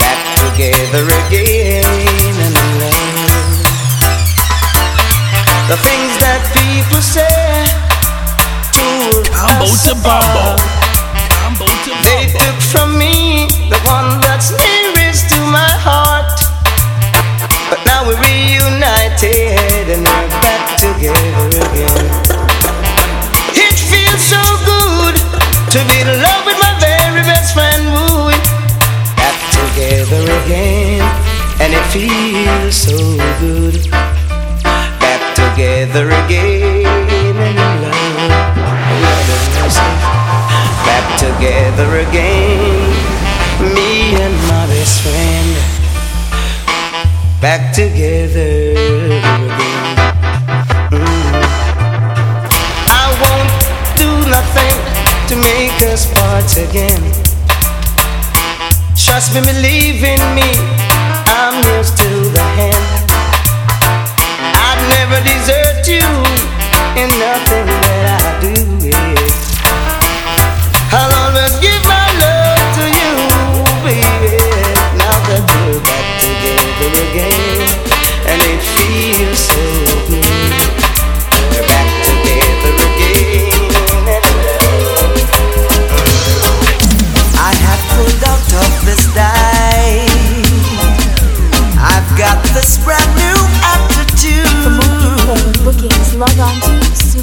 Back 0.02 0.22
together 0.42 1.06
again 1.06 1.85
and 2.42 2.56
in 2.58 2.69
love. 2.82 3.53
The 5.69 5.77
things 5.77 6.14
that 6.26 6.42
people 6.58 7.02
say 7.06 7.69
to 8.74 9.22
Combo 9.30 9.69
us 9.69 9.85
to. 9.85 9.93
Combo 11.38 11.69
to 11.69 11.92
they 12.02 12.34
took 12.34 12.58
from 12.74 12.98
me 12.98 13.45
the 13.69 13.77
one 13.85 14.19
that's 14.26 14.58
nearest 14.58 15.30
to 15.30 15.40
my 15.53 15.69
heart. 15.85 16.34
But 17.69 17.77
now 17.85 18.08
we're 18.10 18.18
reunited 18.18 19.85
and 19.93 20.02
we're 20.02 20.30
back 20.42 20.80
together 20.82 21.61
again. 21.61 22.23
To 25.74 25.80
be 25.90 26.02
in 26.02 26.08
love 26.08 26.45
with 26.45 26.60
my 26.61 26.74
very 26.80 27.22
best 27.26 27.56
friend. 27.56 27.82
Ooh, 27.98 28.30
back 29.18 29.38
together 29.50 30.22
again, 30.45 31.02
and 31.61 31.74
it 31.74 31.85
feels 31.90 32.76
so 32.77 32.98
good. 33.42 33.90
Back 35.02 35.24
together 35.34 36.06
again 36.22 37.35
and 37.42 37.58
in 37.58 37.82
love. 37.82 38.14
Back 40.85 41.06
together 41.18 41.90
again. 42.06 42.93
Me 43.74 44.14
and 44.22 44.35
my 44.48 44.68
best 44.68 45.02
friend 45.02 45.74
back 47.43 47.74
together 47.74 48.72
again. 48.77 49.93
to 55.34 55.40
make 55.40 55.82
us 55.92 56.06
part 56.14 56.58
again. 56.58 57.02
Trust 58.95 59.34
me, 59.34 59.42
believe 59.42 60.03
in 60.03 60.22
me. 60.36 60.50
I'm 61.26 61.64
yours 61.66 61.90
till 61.95 62.24
the 62.30 62.45
end. 62.70 62.86
I'd 64.68 64.82
never 64.94 65.18
desert 65.26 65.88
you 65.88 66.06
in 67.02 67.10
nothing 67.18 67.66
that 67.82 68.03
I 68.22 68.42
do. 68.42 68.83
this 92.64 92.77
brand 92.85 93.11
new 93.19 93.40
attitude. 93.75 94.48
For 94.64 94.72
more 94.72 94.95
info 95.03 95.35
bookings, 95.67 96.16
log 96.16 96.40
on 96.40 96.56
to 96.64 96.72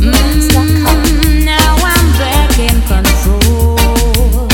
Mm, 0.01 1.45
now 1.45 1.73
I'm 1.81 2.07
back 2.21 2.53
in 2.61 2.77
control. 2.85 4.49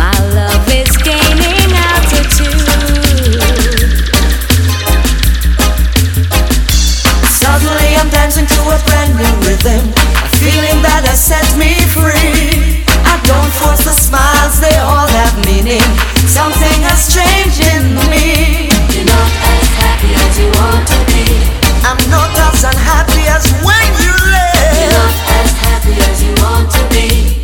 My 0.00 0.16
love 0.32 0.64
is 0.72 0.88
gaining 1.04 1.68
altitude. 1.92 2.64
Suddenly 7.40 7.90
I'm 8.00 8.08
dancing 8.08 8.46
to 8.46 8.60
a 8.72 8.78
brand 8.88 9.12
new 9.20 9.34
rhythm, 9.44 9.84
a 10.24 10.28
feeling 10.40 10.80
that 10.80 11.04
has 11.04 11.20
set 11.20 11.48
me 11.60 11.76
free. 11.92 12.84
I 13.04 13.20
don't 13.28 13.52
force 13.60 13.84
the 13.84 13.92
smiles, 13.92 14.60
they 14.60 14.76
all 14.80 15.08
have 15.20 15.36
meaning. 15.44 15.84
Something 16.24 16.78
has 16.88 17.12
changed 17.12 17.60
in 17.74 17.84
me 18.08 18.59
as 22.64 22.76
happy 22.76 23.26
as 23.26 23.50
when 23.64 23.86
you 24.02 24.12
left. 24.30 24.80
You're 24.80 24.92
not 24.92 25.14
as 25.40 25.50
happy 25.52 25.92
as 25.92 26.22
you 26.22 26.34
want 26.42 26.70
to 26.70 26.88
be. 26.90 27.39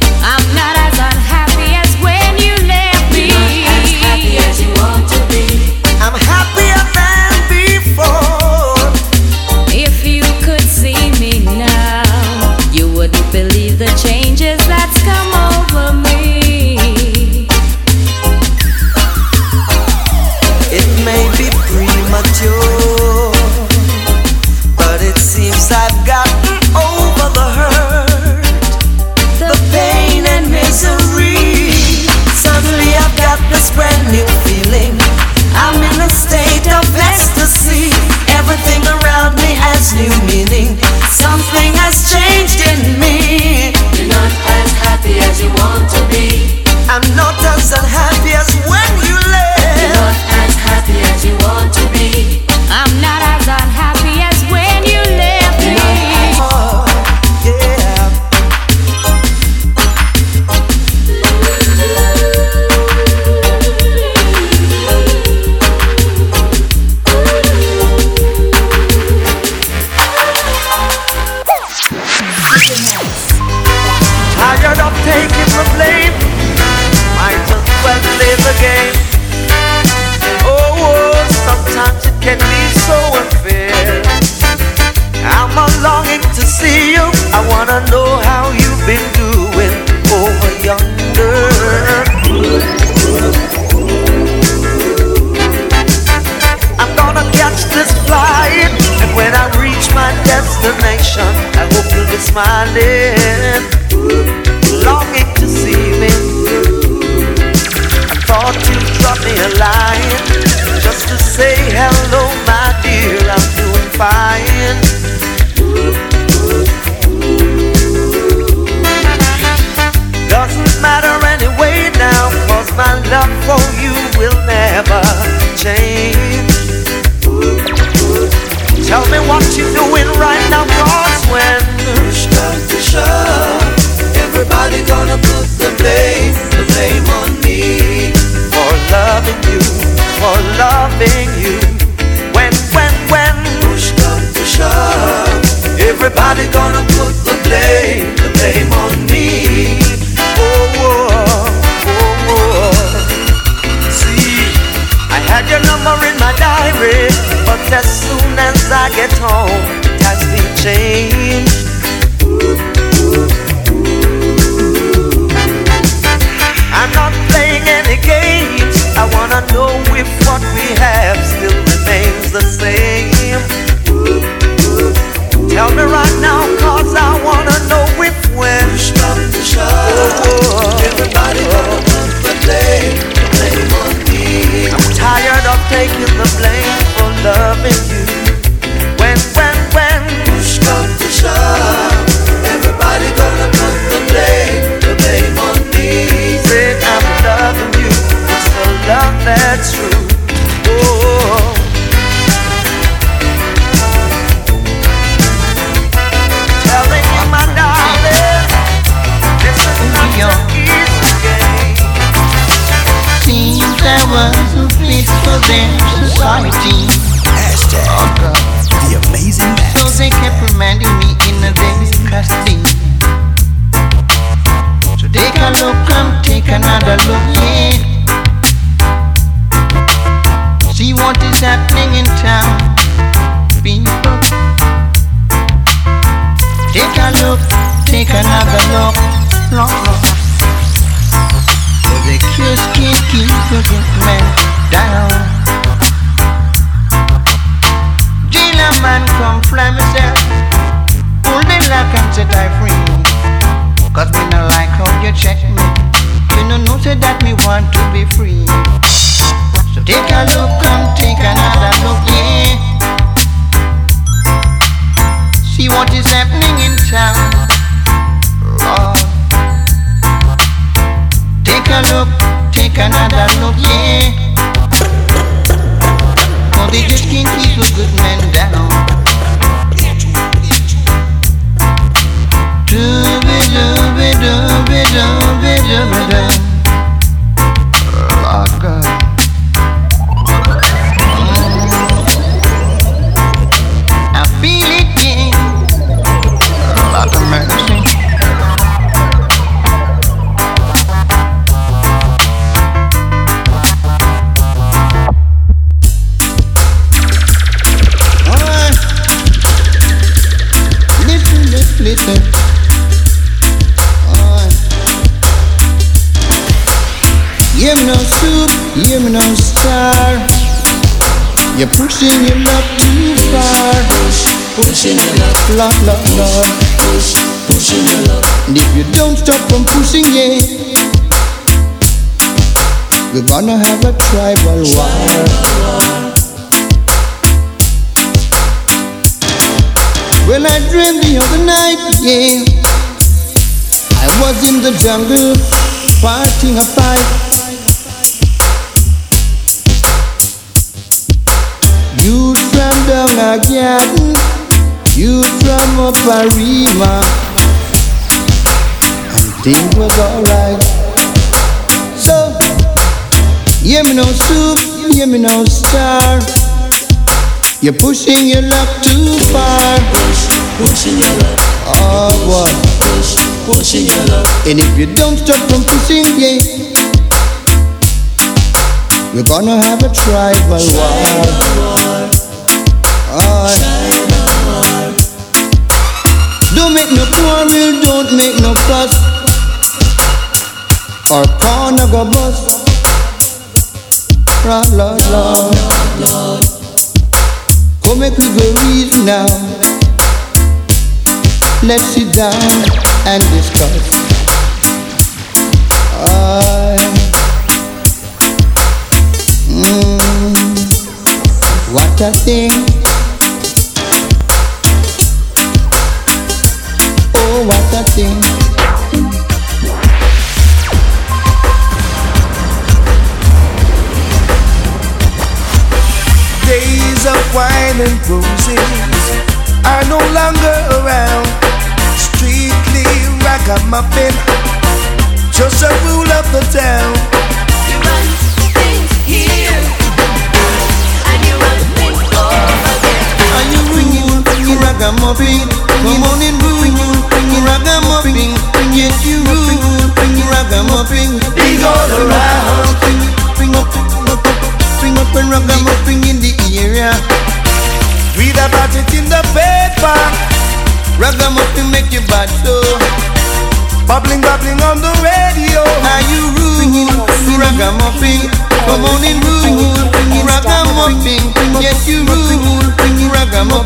has 41.87 42.11
changed 42.11 42.61
in 42.67 42.99
me. 42.99 43.71
You're 43.95 44.11
not 44.11 44.33
as 44.59 44.71
happy 44.83 45.15
as 45.23 45.41
you 45.41 45.49
want 45.63 45.87
to 45.95 46.03
be. 46.11 46.27
I'm 46.91 47.07
not 47.15 47.36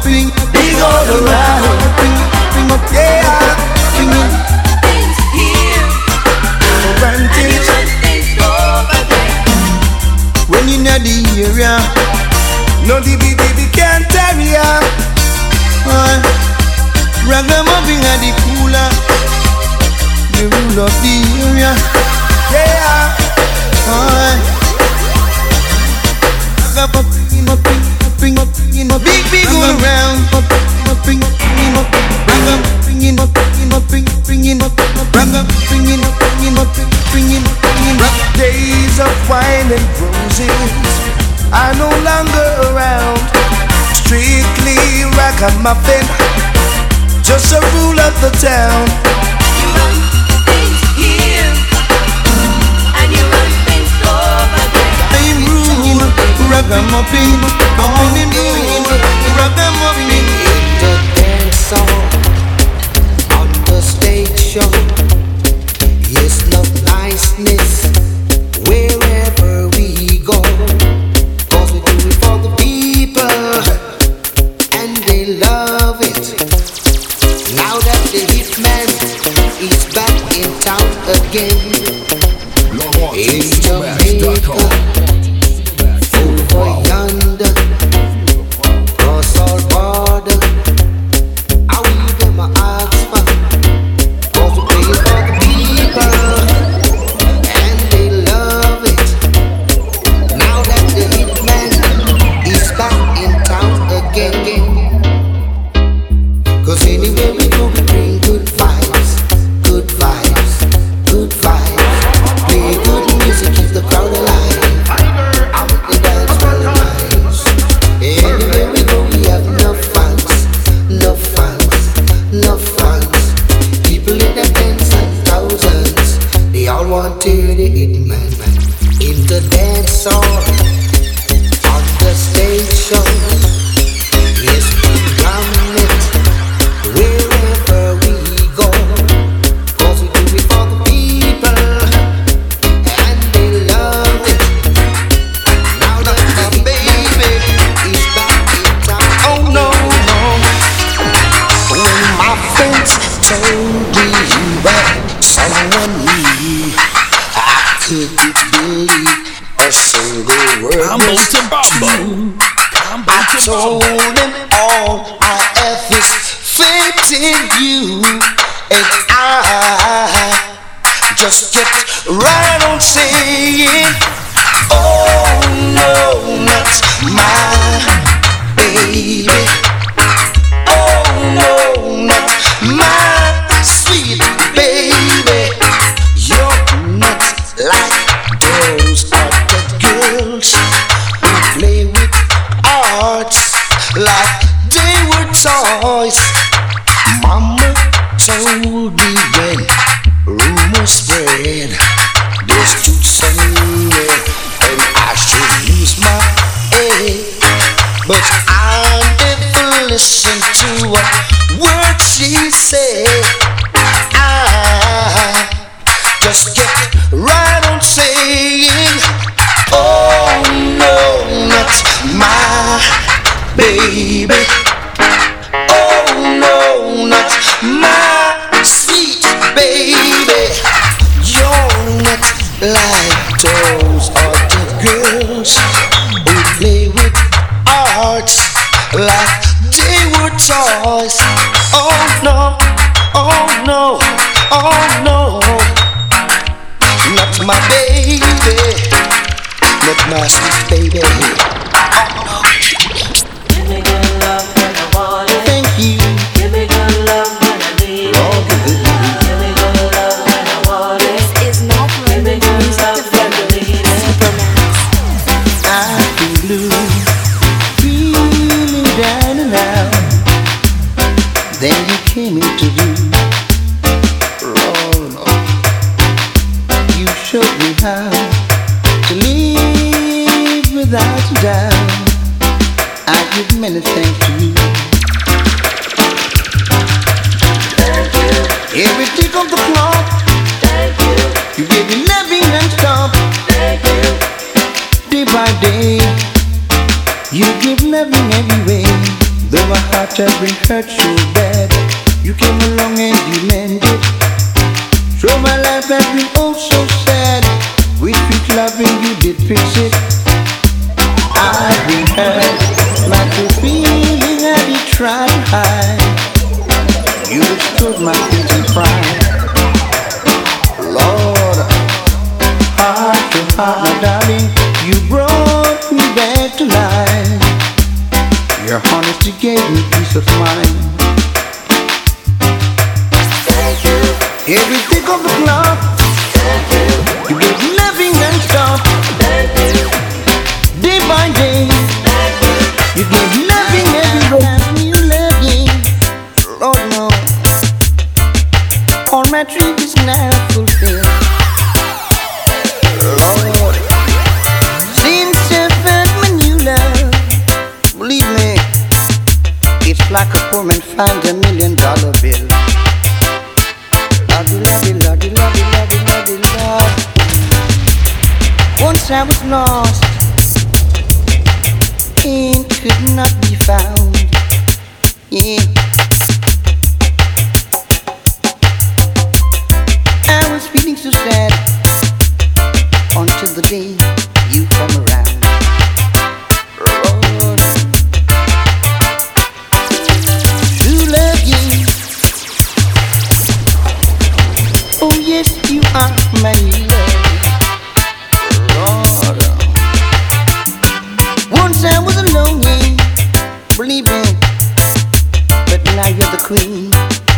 ragamuffin. 0.02 0.49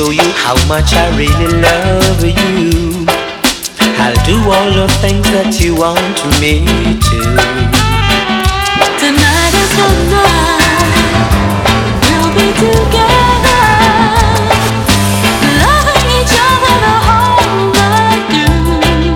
show 0.00 0.10
you 0.10 0.32
how 0.32 0.56
much 0.66 0.94
I 0.94 1.14
really 1.14 1.60
love 1.60 2.24
you. 2.24 3.04
I'll 4.00 4.16
do 4.24 4.36
all 4.48 4.70
the 4.72 4.88
things 5.02 5.26
that 5.36 5.60
you 5.60 5.76
want 5.76 6.16
me 6.40 6.64
to. 7.08 7.20
Tonight 8.96 9.54
is 9.62 9.70
the 9.76 9.88
night 10.08 11.28
we'll 12.00 12.32
be 12.32 12.48
together, 12.64 13.68
loving 15.60 16.06
each 16.16 16.34
other 16.48 16.76
the 16.86 16.96
whole 17.04 17.68
night 17.76 18.24
through. 18.32 19.12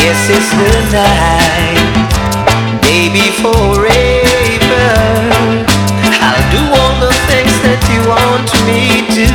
Yes, 0.00 0.20
it's 0.32 0.48
the 0.56 0.72
night, 0.96 1.76
baby, 2.80 3.26
forever. 3.42 4.15
Want 8.36 8.52
me 8.66 9.00
to. 9.16 9.28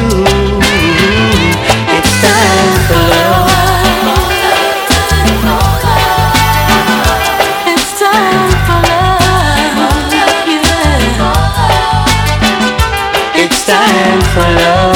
It's 1.98 2.14
time 2.22 2.74
for 2.88 3.02
love. 3.12 3.50
It's 7.74 7.92
time 13.66 14.22
for 14.34 14.48
love. 14.60 14.92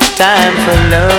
It's 0.00 0.16
time 0.18 0.54
for 0.64 0.76
love. 0.90 1.17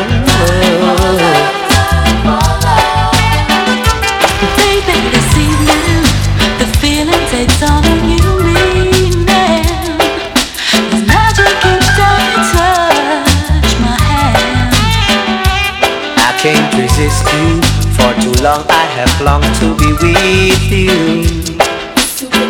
Resist 16.99 17.23
you. 17.33 17.61
For 17.95 18.11
too 18.21 18.35
long 18.43 18.65
I 18.69 18.85
have 18.97 19.21
longed 19.21 19.55
to 19.59 19.75
be 19.79 19.91
with 19.93 20.71
you. 20.71 21.23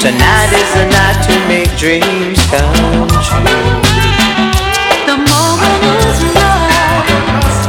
Tonight 0.01 0.51
is 0.61 0.69
the 0.73 0.85
night 0.89 1.19
to 1.27 1.33
make 1.47 1.69
dreams 1.77 2.39
come 2.49 3.07
true. 3.25 3.45
The 5.05 5.17
moment 5.17 5.83
is 6.01 6.17
right. 6.33 7.59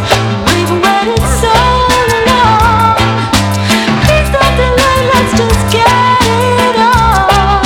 We've 0.48 0.72
waited 0.80 1.24
so 1.40 1.54
long. 2.28 2.96
Please 4.04 4.28
don't 4.32 4.54
delay. 4.60 5.00
Let's 5.12 5.32
just 5.36 5.62
get 5.76 5.88
it 6.64 6.76
on. 6.80 7.60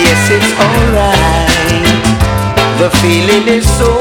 Yes, 0.00 0.22
it's 0.36 0.52
alright. 0.64 1.84
The 2.80 2.88
feeling 3.00 3.48
is 3.48 3.66
so 3.68 3.98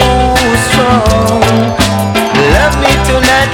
strong. 0.67 1.84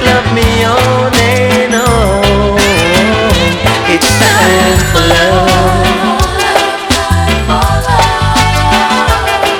me 0.00 0.12
love 0.12 0.32
me 0.32 0.64
on 0.64 1.12
and 1.14 1.74
on. 1.74 2.56
It's 3.92 4.08
time 4.18 4.78
for 4.90 5.02
love. 5.12 5.50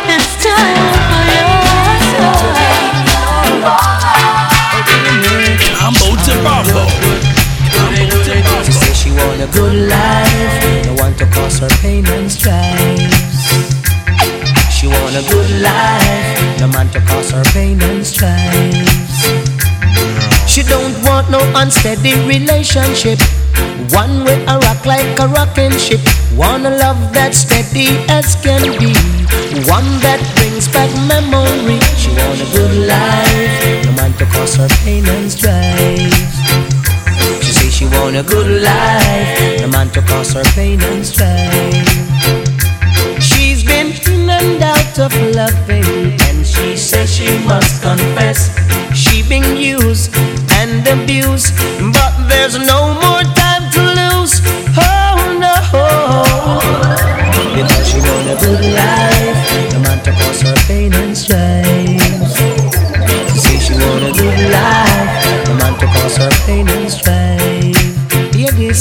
It's 0.09 0.33
time 0.43 0.79
for 0.97 1.21
Combo 5.79 6.09
to 6.25 6.35
Bombo. 6.43 6.85
She 8.65 8.73
says 8.73 8.97
she 8.97 9.11
want 9.11 9.41
a 9.43 9.47
good 9.53 9.77
life, 9.89 10.87
no 10.87 10.93
one 10.95 11.15
to 11.17 11.27
cause 11.27 11.59
her 11.59 11.69
pain 11.83 12.07
and 12.07 12.31
strife. 12.33 13.13
She 14.73 14.87
want 14.87 15.15
a 15.15 15.23
good 15.31 15.51
life, 15.61 16.61
no 16.61 16.69
man 16.69 16.89
to 16.91 17.01
cause 17.01 17.31
her 17.33 17.45
pain 17.53 17.83
and 17.83 18.07
strife. 18.07 18.42
She 20.53 20.63
don't 20.63 20.93
want 21.03 21.31
no 21.31 21.41
unsteady 21.57 22.13
relationship. 22.29 23.19
One 23.89 24.23
way 24.23 24.45
a 24.45 24.59
rock 24.59 24.85
like 24.85 25.19
a 25.19 25.27
rocking 25.27 25.73
ship. 25.79 26.01
Want 26.37 26.67
a 26.67 26.77
love 26.77 27.01
that's 27.15 27.39
steady 27.39 27.97
as 28.13 28.37
can 28.37 28.61
be. 28.77 28.93
One 29.65 29.89
that 30.05 30.21
brings 30.37 30.69
back 30.69 30.93
memory. 31.09 31.81
She 31.97 32.13
want 32.13 32.37
a 32.37 32.49
good 32.53 32.85
life, 32.85 33.87
no 33.87 33.93
man 33.97 34.13
to 34.19 34.27
cause 34.27 34.57
her 34.57 34.69
pain 34.85 35.09
and 35.09 35.33
strife. 35.33 36.13
She 37.41 37.53
say 37.53 37.71
she 37.71 37.87
want 37.87 38.17
a 38.17 38.23
good 38.23 38.61
life, 38.61 39.61
no 39.63 39.69
man 39.69 39.89
to 39.97 40.03
cause 40.03 40.35
her 40.35 40.45
pain 40.53 40.83
and 40.83 41.01
strife. 41.01 41.89
She's 43.23 43.65
been 43.65 43.97
in 44.07 44.29
and 44.29 44.63
out 44.63 44.99
of 44.99 45.17
loving, 45.33 46.21
and 46.29 46.45
she 46.47 46.77
says 46.77 47.09
she 47.09 47.39
must 47.47 47.81
confess 47.81 48.53
she 48.95 49.23
been 49.27 49.57
used 49.57 50.15
and 50.73 50.89
abused, 50.89 51.53
but 51.93 52.13
there's 52.29 52.57
no 52.59 52.95
more 52.95 53.23
time 53.37 53.65
to 53.73 53.83
lose. 54.01 54.41
Oh 54.77 55.19
no, 55.43 55.55
because 57.55 57.87
she 57.91 57.99
want 57.99 58.29
a 58.33 58.37
good 58.41 58.65
life, 58.73 59.73
no 59.73 59.79
man 59.81 59.99
to 60.05 60.13
cause 60.13 60.41
her 60.43 60.55
pain 60.67 60.93
and 60.95 61.17
strife. 61.17 62.01
She 63.33 63.39
say 63.45 63.59
she 63.59 63.75
want 63.75 64.05
a 64.09 64.13
good 64.17 64.39
life, 64.51 65.47
no 65.47 65.55
man 65.61 65.75
to 65.79 65.87
cause 65.87 66.17
her 66.17 66.31
pain 66.47 66.69
and 66.69 66.91
strife. 66.91 68.35
Hear 68.35 68.53
this, 68.53 68.81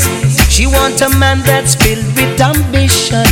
she 0.50 0.68
want 0.68 1.02
a 1.02 1.10
man 1.10 1.42
that's 1.42 1.76
filled 1.76 2.06
with 2.16 2.40
ambition, 2.40 3.28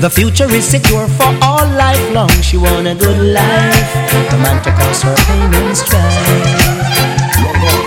The 0.00 0.08
future 0.08 0.48
is 0.50 0.64
secure 0.64 1.06
for 1.06 1.28
all 1.42 1.66
life 1.76 2.00
long. 2.14 2.30
She 2.40 2.56
want 2.56 2.88
a 2.88 2.94
good 2.94 3.20
life, 3.34 3.94
no 4.32 4.38
man 4.38 4.62
to 4.64 4.70
cause 4.72 5.02
her 5.02 5.14
pain 5.28 5.52
and 5.52 5.76
strife. 5.76 6.26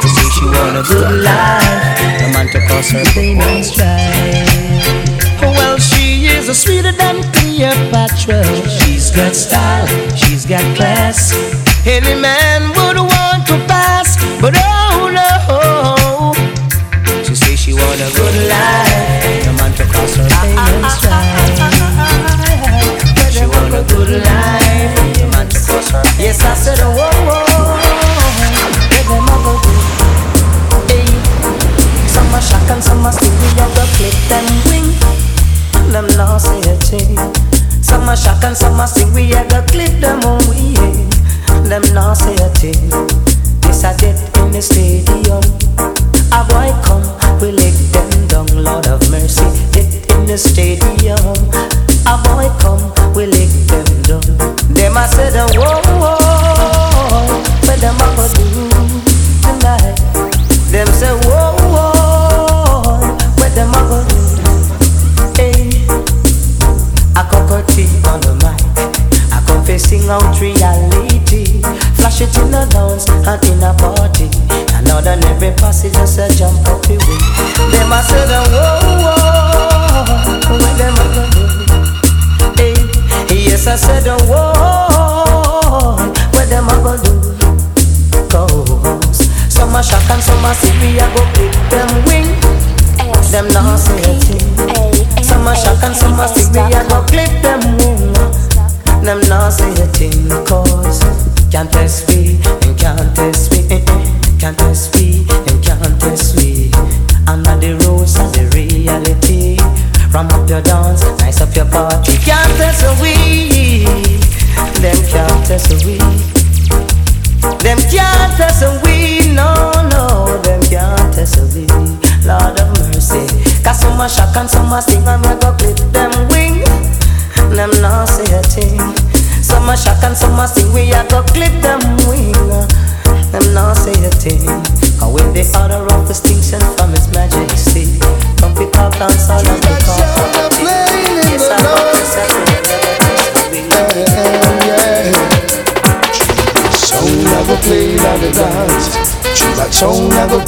To 0.02 0.08
say 0.08 0.30
she 0.38 0.46
want 0.46 0.78
a 0.78 0.84
good 0.84 1.24
life, 1.24 2.22
no 2.22 2.30
man 2.30 2.48
to 2.54 2.60
cause 2.68 2.92
her 2.92 3.04
pain 3.18 3.42
and 3.42 3.66
strife. 3.66 5.42
Well, 5.42 5.80
she 5.80 6.28
is 6.28 6.50
a 6.50 6.54
sweeter 6.54 6.92
than 6.92 7.24
Cleopatra. 7.34 8.44
She's 8.70 9.10
got 9.10 9.34
style, 9.36 9.88
she's 10.16 10.46
got 10.46 10.62
class. 10.78 11.34
Any 11.88 12.14
man 12.14 12.70
would 12.78 12.98
want 12.98 13.48
to 13.48 13.58
pass, 13.66 14.18
but 14.40 14.54
oh 14.56 15.10
no. 15.10 16.34
She 17.24 17.34
say 17.34 17.56
she 17.56 17.74
want 17.74 18.00
a 18.00 18.12
good 18.16 18.36
life, 18.48 19.46
no 19.48 19.54
man 19.54 19.72
to 19.74 19.84
cause 19.92 20.16
her 20.16 20.30
pain 20.30 20.60
and 20.60 20.92
strife. 20.92 21.43
Good 23.88 24.24
life. 24.24 25.00
Yes, 26.20 26.44
I 26.44 26.54
said, 26.54 26.80
oh, 26.82 26.92
whoa, 26.96 27.10
whoa. 27.28 27.44
Them 29.04 29.28
a 29.30 29.36
go? 29.44 29.54
Hey, 30.90 31.06
some 32.08 32.34
a 32.34 32.40
shock 32.42 32.70
and 32.70 32.84
some 32.84 33.06
a 33.06 33.12
still 33.12 33.30
we 33.30 33.48
have 33.60 33.74
to 33.76 33.86
clip 33.98 34.16
them 34.30 34.46
wing. 34.68 34.90
Them 35.92 36.08
now 36.18 36.38
say 36.38 36.60
a 36.70 36.76
thing. 36.78 37.18
Some 37.84 38.08
a 38.10 38.16
shock 38.16 38.44
and 38.44 38.56
some 38.56 38.80
a 38.80 38.88
still 38.88 39.12
we 39.14 39.30
have 39.32 39.48
to 39.50 39.62
clip 39.72 40.00
them 40.02 40.20
on. 40.24 40.42
Them 41.70 41.84
now 41.94 42.14
say 42.14 42.36
a 42.36 42.50
thing. 42.50 42.90
This 43.62 43.84
a 43.84 43.96
death 43.98 44.38
in 44.38 44.52
the 44.52 44.62
stadium. 44.62 45.44
A 46.32 46.44
boy 46.50 46.72
come, 46.84 47.06
we 47.40 47.52
let 47.52 47.74
them 47.94 48.28
down, 48.28 48.64
Lord 48.64 48.88
of 48.88 49.02
mercy. 49.12 49.46
Death 49.72 50.10
in 50.12 50.26
the 50.26 50.38
stadium. 50.38 51.20
A 52.06 52.18
boy 52.26 52.50
come, 52.60 52.82
we 53.16 53.26
let 53.28 53.50
them 53.68 53.86
down. 54.04 54.22
Them 54.74 54.96
say 55.10 55.30
the 55.30 55.42
oh, 55.42 55.60
whoa, 55.60 55.66
whoa, 55.66 55.73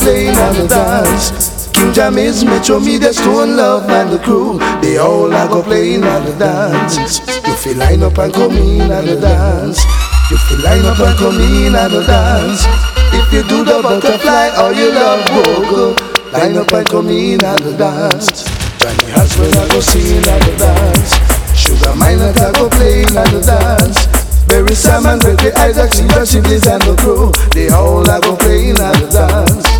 song 0.05 0.13
I 0.13 0.29
go 0.29 0.29
play 0.29 0.29
on 0.29 0.55
the 0.55 0.67
dance. 0.67 1.69
King 1.69 1.93
Jammy's 1.93 2.45
Metro 2.45 2.79
Media, 2.79 3.13
Stone 3.13 3.57
Love 3.57 3.89
and 3.89 4.11
the 4.11 4.19
crew. 4.19 4.59
They 4.81 4.97
all 4.97 5.33
I 5.33 5.47
go 5.47 5.63
play 5.63 5.95
on 5.95 6.25
the 6.25 6.35
dance. 6.37 6.97
You 7.45 7.55
feel 7.55 7.77
line 7.77 8.03
up 8.03 8.17
and 8.17 8.33
come 8.33 8.51
in 8.51 8.91
on 8.91 9.05
the 9.05 9.19
dance. 9.19 9.83
You 10.29 10.37
feel 10.37 10.61
line 10.63 10.85
up 10.85 10.99
and 10.99 11.17
come 11.17 11.39
in 11.39 11.75
on 11.75 11.91
the 11.91 12.03
dance. 12.05 12.65
If 13.13 13.33
you 13.33 13.43
do 13.43 13.63
the 13.63 13.81
butterfly 13.81 14.49
or 14.61 14.73
you 14.73 14.91
love 14.91 15.25
go 15.69 15.95
line 16.31 16.57
up 16.57 16.71
and 16.71 16.87
come 16.87 17.09
in 17.09 17.43
on 17.43 17.57
the 17.61 17.73
dance. 17.77 18.45
Johnny 18.77 19.11
Osbourne 19.13 19.57
I 19.57 19.67
go 19.69 19.79
sing 19.79 20.25
on 20.27 20.39
the 20.45 20.53
dance. 20.57 21.11
Sugar 21.57 21.95
Minott 21.97 22.37
I 22.37 22.51
go 22.53 22.69
play 22.69 23.03
on 23.05 23.29
the 23.33 23.41
dance. 23.41 24.05
Barry 24.47 24.75
Simon, 24.75 25.17
Gregory 25.19 25.51
Isaac, 25.53 25.91
Silver 25.91 26.25
Siblings 26.25 26.67
and 26.67 26.81
the 26.83 26.95
crew. 27.01 27.31
They 27.51 27.69
all 27.69 28.07
are 28.07 28.21
go 28.21 28.35
playing 28.37 28.79
on 28.79 28.93
the 29.01 29.09
dance. 29.09 29.74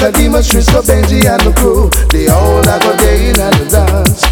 Dima, 0.00 0.12
Chaka 0.12 0.12
Dima, 0.12 0.40
Trisco, 0.40 0.80
Benji 0.82 1.28
and 1.28 1.40
the 1.42 1.52
crew. 1.52 1.90
They 2.08 2.28
all 2.28 2.62
day 2.96 3.30
on 3.30 3.52
the 3.52 3.68
dance. 3.68 4.24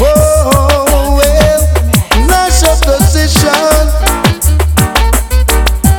Oh, 0.00 1.20
well, 1.20 1.60
nice 2.26 2.62
up 2.64 2.80
position. 2.80 3.52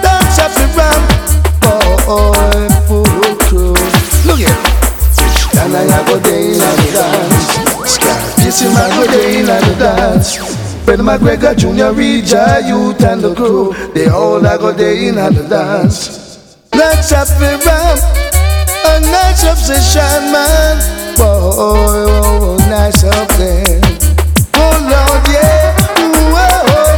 Dance 0.02 0.40
up 0.40 0.52
the 0.58 0.66
ramp. 0.74 1.06
Boy, 1.62 2.68
full 2.88 3.06
crew. 3.46 3.74
Look 4.26 4.40
at 4.42 4.58
And 5.58 5.76
I 5.76 6.08
go 6.08 6.20
day 6.20 6.54
in 6.54 6.58
the 6.58 6.92
dance. 6.94 8.38
This 8.44 8.62
is 8.62 8.74
my 8.74 8.90
go 8.90 9.06
day 9.12 9.40
in 9.40 9.46
the 9.46 9.76
dance. 9.78 10.36
Fred 10.84 11.00
McGregor, 11.00 11.56
Junior 11.56 11.94
Reja, 11.94 12.60
Youth 12.66 13.04
and 13.04 13.22
the 13.22 13.36
crew. 13.36 13.74
They 13.94 14.08
all 14.08 14.46
are 14.46 14.58
go 14.58 14.76
day 14.76 15.08
in 15.10 15.16
the 15.16 15.46
dance. 15.48 16.56
Dance 16.72 17.12
up 17.12 17.28
the 17.40 17.62
ramp. 17.66 18.15
A 18.86 19.00
nice 19.00 19.44
obsession, 19.44 20.32
man. 20.32 20.78
Boy, 21.18 21.26
oh, 21.26 22.58
oh, 22.58 22.70
nice 22.70 23.04
up 23.04 23.28
there. 23.40 23.82
Oh 24.56 24.78
Lord, 24.86 25.26
yeah. 25.28 25.76
Oh, 25.98 26.70
oh. 26.70 26.94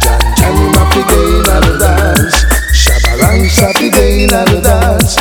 Jan 0.00 0.20
Johnny 0.38 0.66
Mappy 0.72 1.02
day 1.10 1.28
in 1.36 1.44
the 1.44 1.76
dance. 1.78 2.36
Shabaran 2.72 3.48
Sappy 3.50 3.90
day 3.90 4.24
in 4.24 4.30
the 4.30 4.60
dance. 4.64 5.16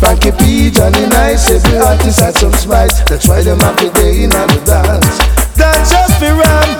Frankie 0.00 0.32
P, 0.32 0.70
Johnny 0.70 1.06
Nice, 1.06 1.50
every 1.50 1.78
artist 1.78 2.20
had 2.20 2.34
some 2.34 2.52
spice. 2.52 3.00
That's 3.04 3.28
why 3.28 3.42
them 3.42 3.60
happy 3.60 3.90
day 3.90 4.24
in 4.24 4.30
the 4.30 4.62
dance. 4.66 5.18
Dance 5.56 5.92
up 5.92 6.10
the 6.18 6.34
ram. 6.34 6.79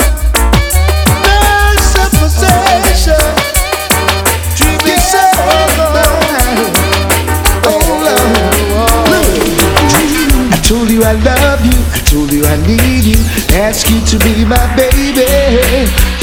You 12.41 12.47
I 12.47 12.57
need 12.67 13.05
you, 13.05 13.21
ask 13.61 13.91
you 13.91 14.01
to 14.01 14.17
be 14.25 14.45
my 14.45 14.65
baby. 14.77 15.29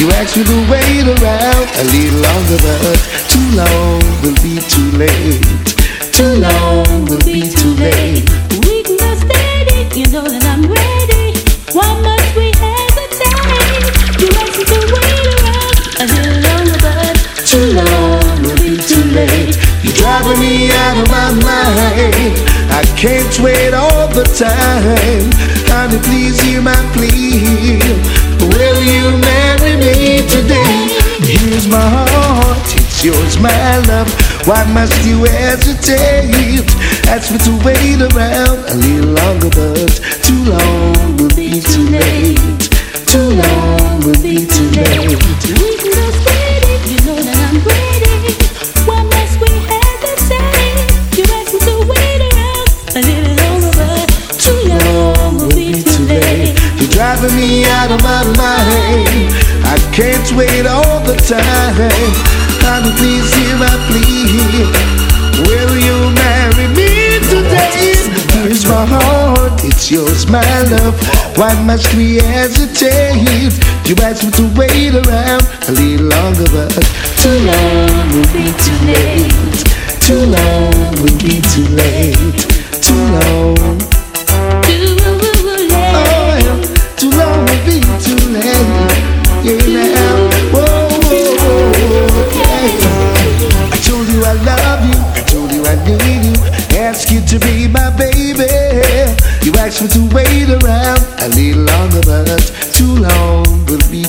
You 0.01 0.09
asked 0.17 0.37
me 0.37 0.43
to 0.43 0.57
wait 0.69 1.05
around 1.05 1.67
a 1.77 1.83
little 1.93 2.21
longer, 2.25 2.57
but 2.57 2.97
too 3.29 3.47
long 3.53 4.01
will 4.21 4.37
be 4.41 4.57
too 4.65 4.89
late. 4.97 5.45
Too 6.11 6.41
long 6.41 7.05
will 7.05 7.21
be 7.21 7.45
too 7.45 7.73
late. 7.77 8.25
We 8.65 8.81
can 8.83 8.97
go 8.97 9.13
steady, 9.13 9.85
you 9.93 10.07
know 10.09 10.25
that 10.25 10.43
I'm 10.49 10.65
ready. 10.65 11.37
Why 11.77 11.85
must 12.01 12.33
we 12.33 12.49
hesitate? 12.57 13.85
You 14.17 14.29
asked 14.41 14.57
me 14.57 14.65
to 14.65 14.79
wait 14.89 15.27
around 15.37 15.77
a 16.01 16.05
little 16.09 16.37
longer, 16.49 16.79
but 16.81 17.13
Too 17.45 17.67
long 17.77 18.41
will 18.41 18.57
be 18.57 18.73
too 18.81 19.05
late. 19.13 19.53
You're 19.85 19.93
driving 19.93 20.39
me 20.41 20.71
out 20.71 20.97
of 20.97 21.07
my 21.13 21.29
mind. 21.45 22.33
I 22.73 22.81
can't 22.97 23.39
wait 23.39 23.73
all 23.73 24.07
the 24.09 24.25
time. 24.33 25.56
Honey, 25.77 25.99
please 25.99 26.41
hear 26.41 26.59
my 26.59 26.75
plea. 26.93 27.77
Will 28.49 28.81
you 28.81 29.15
marry 29.21 29.77
me 29.77 30.25
today? 30.25 30.89
Here's 31.21 31.67
my 31.67 31.77
heart, 31.79 32.65
it's 32.73 33.03
yours, 33.05 33.37
my 33.39 33.77
love. 33.85 34.09
Why 34.47 34.65
must 34.73 34.97
you 35.05 35.25
hesitate? 35.25 36.65
Ask 37.05 37.31
me 37.31 37.37
to 37.45 37.53
wait 37.63 38.01
around 38.01 38.57
a 38.65 38.73
little 38.73 39.11
longer, 39.21 39.51
but 39.53 40.01
too 40.25 40.49
long 40.49 41.15
will 41.17 41.35
be 41.35 41.61
too 41.61 41.85
late. 41.93 42.71
Too 43.05 43.37
long 43.37 44.01
will 44.01 44.19
be 44.19 44.47
too 44.47 44.69
late. 44.81 45.76
Driving 56.97 57.35
me 57.35 57.63
out 57.77 57.91
of 57.91 58.01
my 58.01 58.25
mind. 58.33 59.29
I 59.61 59.77
can't 59.93 60.25
wait 60.33 60.65
all 60.65 60.99
the 61.05 61.13
time. 61.29 61.93
Honey, 62.65 62.89
please 62.97 63.29
hear 63.37 63.55
my 63.61 63.69
plea. 63.85 64.25
Will 65.45 65.77
you 65.77 65.97
marry 66.17 66.67
me 66.73 67.21
today? 67.29 67.93
Here's 68.33 68.65
my 68.65 68.83
heart, 68.89 69.63
it's 69.63 69.91
yours, 69.91 70.25
my 70.25 70.41
love. 70.73 70.97
Why 71.37 71.53
must 71.69 71.93
we 71.93 72.17
hesitate? 72.17 73.53
You 73.85 73.93
asked 74.01 74.25
me 74.25 74.31
to 74.41 74.49
wait 74.57 74.95
around 74.97 75.45
a 75.69 75.73
little 75.77 76.07
longer, 76.09 76.49
but 76.49 76.81
too 77.21 77.37
long 77.45 78.09
would 78.17 78.33
be 78.33 78.49
too 78.65 78.79
late. 78.89 79.61
Too 80.01 80.25
long 80.33 80.73
would 81.03 81.17
be 81.21 81.45
too 81.53 81.67
late. 81.77 82.41
Too 82.81 82.97
long. 83.21 83.86
Yeah, 88.37 89.57
now. 89.93 90.29
Whoa, 90.53 90.89
whoa, 91.03 91.37
whoa. 91.41 92.37
I 93.71 93.77
told 93.81 94.07
you 94.09 94.23
I 94.23 94.33
love 94.45 94.85
you. 94.85 94.97
I 95.17 95.21
told 95.25 95.51
you 95.51 95.65
I 95.65 95.75
need 95.85 96.25
you. 96.25 96.35
Ask 96.77 97.09
you 97.09 97.21
to 97.21 97.39
be 97.39 97.67
my 97.67 97.89
baby. 97.97 98.45
You 99.43 99.53
asked 99.57 99.81
me 99.81 99.87
to 99.89 100.01
wait 100.13 100.49
around 100.49 101.01
a 101.19 101.29
little 101.29 101.63
longer, 101.63 102.01
but 102.05 102.39
too 102.73 102.95
long 103.01 103.65
will 103.65 103.81
be 103.89 104.03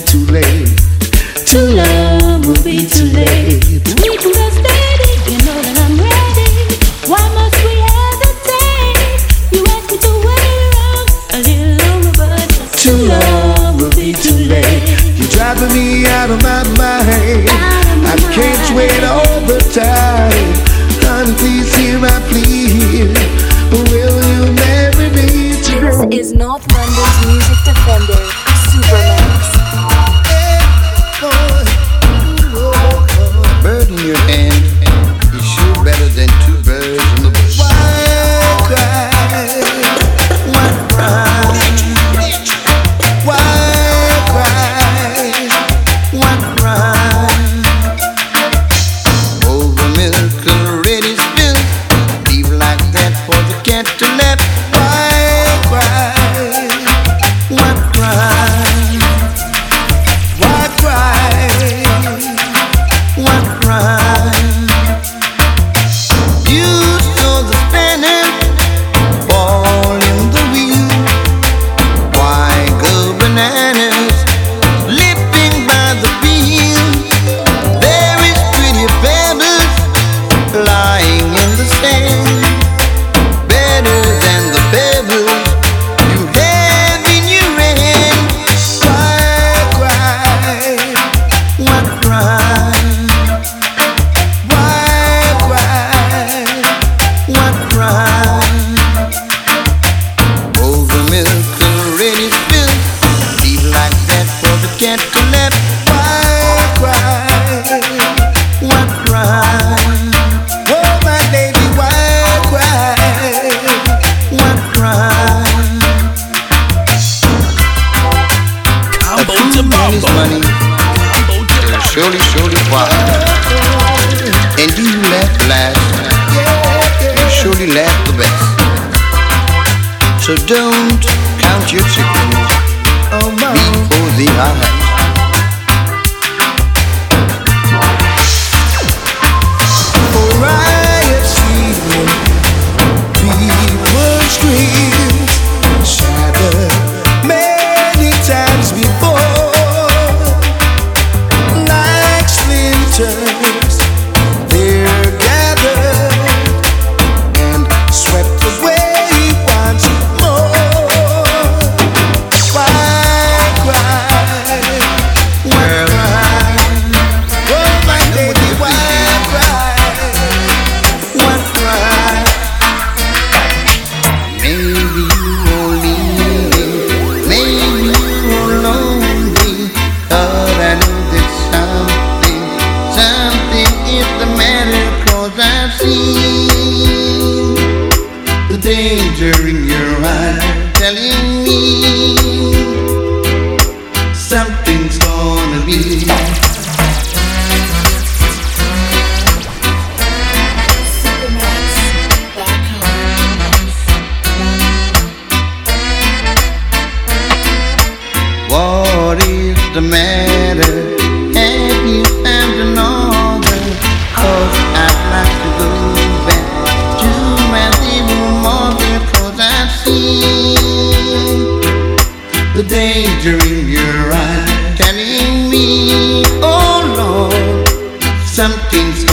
something's 228.79 229.08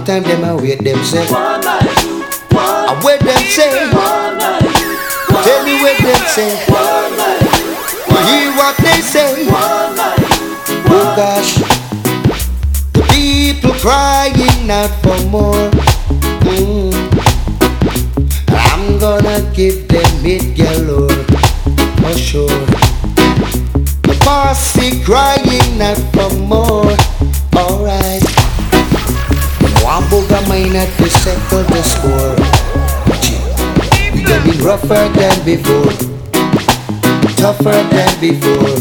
long 0.00 0.06
time 0.06 0.22
them 0.22 0.56
wait, 0.62 1.49
before, 35.56 35.90
tougher 37.34 37.82
than 37.90 38.20
before. 38.20 38.78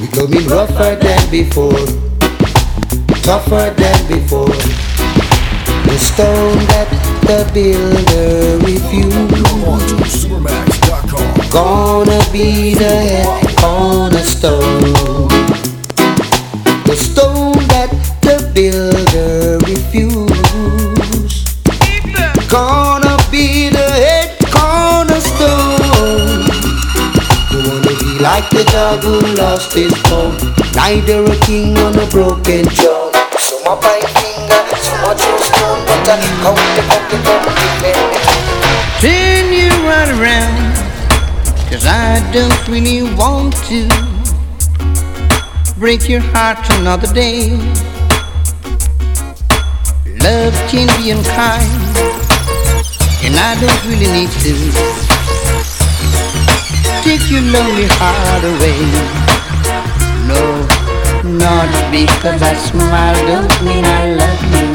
We 0.00 0.06
coming 0.08 0.46
rougher 0.48 0.96
than 0.96 1.30
before, 1.30 1.84
tougher 3.20 3.68
than 3.76 4.00
before. 4.08 4.56
The 5.84 5.98
stone 5.98 6.56
that 6.72 6.88
the 7.28 7.44
builder 7.52 8.58
refused 8.64 9.34
Gonna 11.52 12.20
be 12.32 12.74
the 12.74 12.94
head 13.08 13.56
cornerstone 13.58 15.28
The 16.86 16.96
stone 16.96 17.58
that 17.68 17.90
the 18.22 18.50
builder 18.54 18.93
dog 28.74 29.04
who 29.04 29.20
lost 29.36 29.72
his 29.72 29.94
bone? 30.10 30.34
Neither 30.74 31.22
a 31.22 31.36
king 31.46 31.78
on 31.78 31.94
a 31.96 32.06
broken 32.10 32.64
throne. 32.76 33.12
Some 33.38 33.68
are 33.70 33.80
by 33.80 34.00
finger, 34.18 34.62
some 34.86 35.04
are 35.08 35.14
through 35.14 35.42
stone 35.48 35.80
But 35.86 36.10
I 36.10 36.18
count 36.42 36.58
the 36.74 36.82
count 36.90 37.06
the 37.10 37.18
the 37.82 37.92
Turn 39.04 39.46
you 39.60 39.70
right 39.86 40.10
around 40.18 40.56
Cause 41.70 41.86
I 41.86 42.18
don't 42.32 42.60
really 42.66 43.02
want 43.14 43.54
to. 43.70 43.80
Break 45.78 46.08
your 46.08 46.24
heart 46.34 46.58
another 46.78 47.12
day. 47.14 47.50
Love 50.26 50.54
can 50.70 50.88
be 50.98 51.10
unkind 51.10 51.70
And 53.24 53.34
I 53.36 53.54
don't 53.60 53.82
really 53.86 54.10
need 54.10 54.30
to 54.42 55.03
Take 57.04 57.30
your 57.30 57.42
lonely 57.42 57.86
heart 58.00 58.44
away. 58.44 58.80
No, 60.26 60.40
not 61.36 61.68
because 61.92 62.40
I 62.40 62.54
smile 62.54 63.14
Don't 63.26 63.54
mean 63.62 63.84
I 63.84 64.14
love 64.16 64.42
you. 64.54 64.66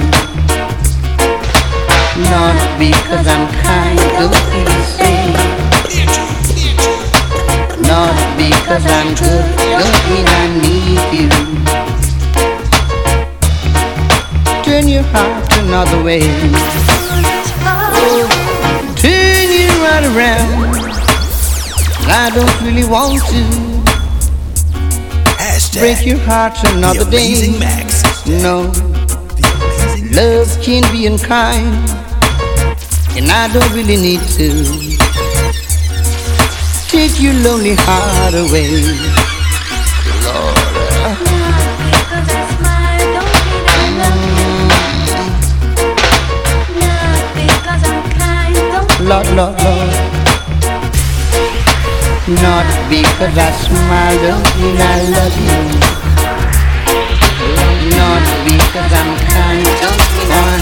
Not 2.29 2.77
because 2.77 3.25
I'm 3.25 3.47
kind 3.65 3.97
Don't 4.19 4.45
mean 4.53 4.65
the 4.65 4.83
same 4.99 5.33
Not 7.81 8.13
because 8.37 8.85
I'm 8.85 9.09
good 9.15 9.45
Don't 9.73 9.99
mean 10.09 10.27
I 10.27 10.45
need 10.61 11.01
you. 11.17 11.29
Turn 14.63 14.87
your 14.87 15.03
heart 15.13 15.57
another 15.57 16.03
way. 16.03 16.21
Turn 19.01 19.49
you 19.49 19.69
right 19.81 20.05
around 20.13 20.78
I 22.11 22.31
don't 22.33 22.61
really 22.61 22.85
want 22.89 23.21
to 23.29 23.43
break 25.79 26.05
your 26.05 26.17
heart 26.19 26.57
another 26.73 27.05
day. 27.09 27.35
No, 28.25 28.71
love 30.11 30.49
can 30.61 30.83
be 30.91 31.05
unkind, 31.05 31.67
and 33.15 33.29
I 33.29 33.47
don't 33.53 33.71
really 33.73 33.97
need 33.97 34.21
to 34.37 34.49
take 36.89 37.19
your 37.21 37.33
lonely 37.45 37.75
heart 37.77 38.33
away. 38.33 38.97
Lord, 49.01 49.27
Lord, 49.35 49.55
Lord. 49.63 49.98
Not 52.29 52.69
because 52.89 53.35
I 53.35 53.49
smile, 53.57 54.21
don't 54.21 54.45
mean 54.61 54.77
I 54.77 55.01
love 55.09 55.33
you. 55.41 55.61
Not 57.97 58.21
because 58.45 58.93
I'm 58.93 59.17
kind, 59.17 59.65
don't 59.81 59.97
mean 60.13 60.29
I 60.29 60.61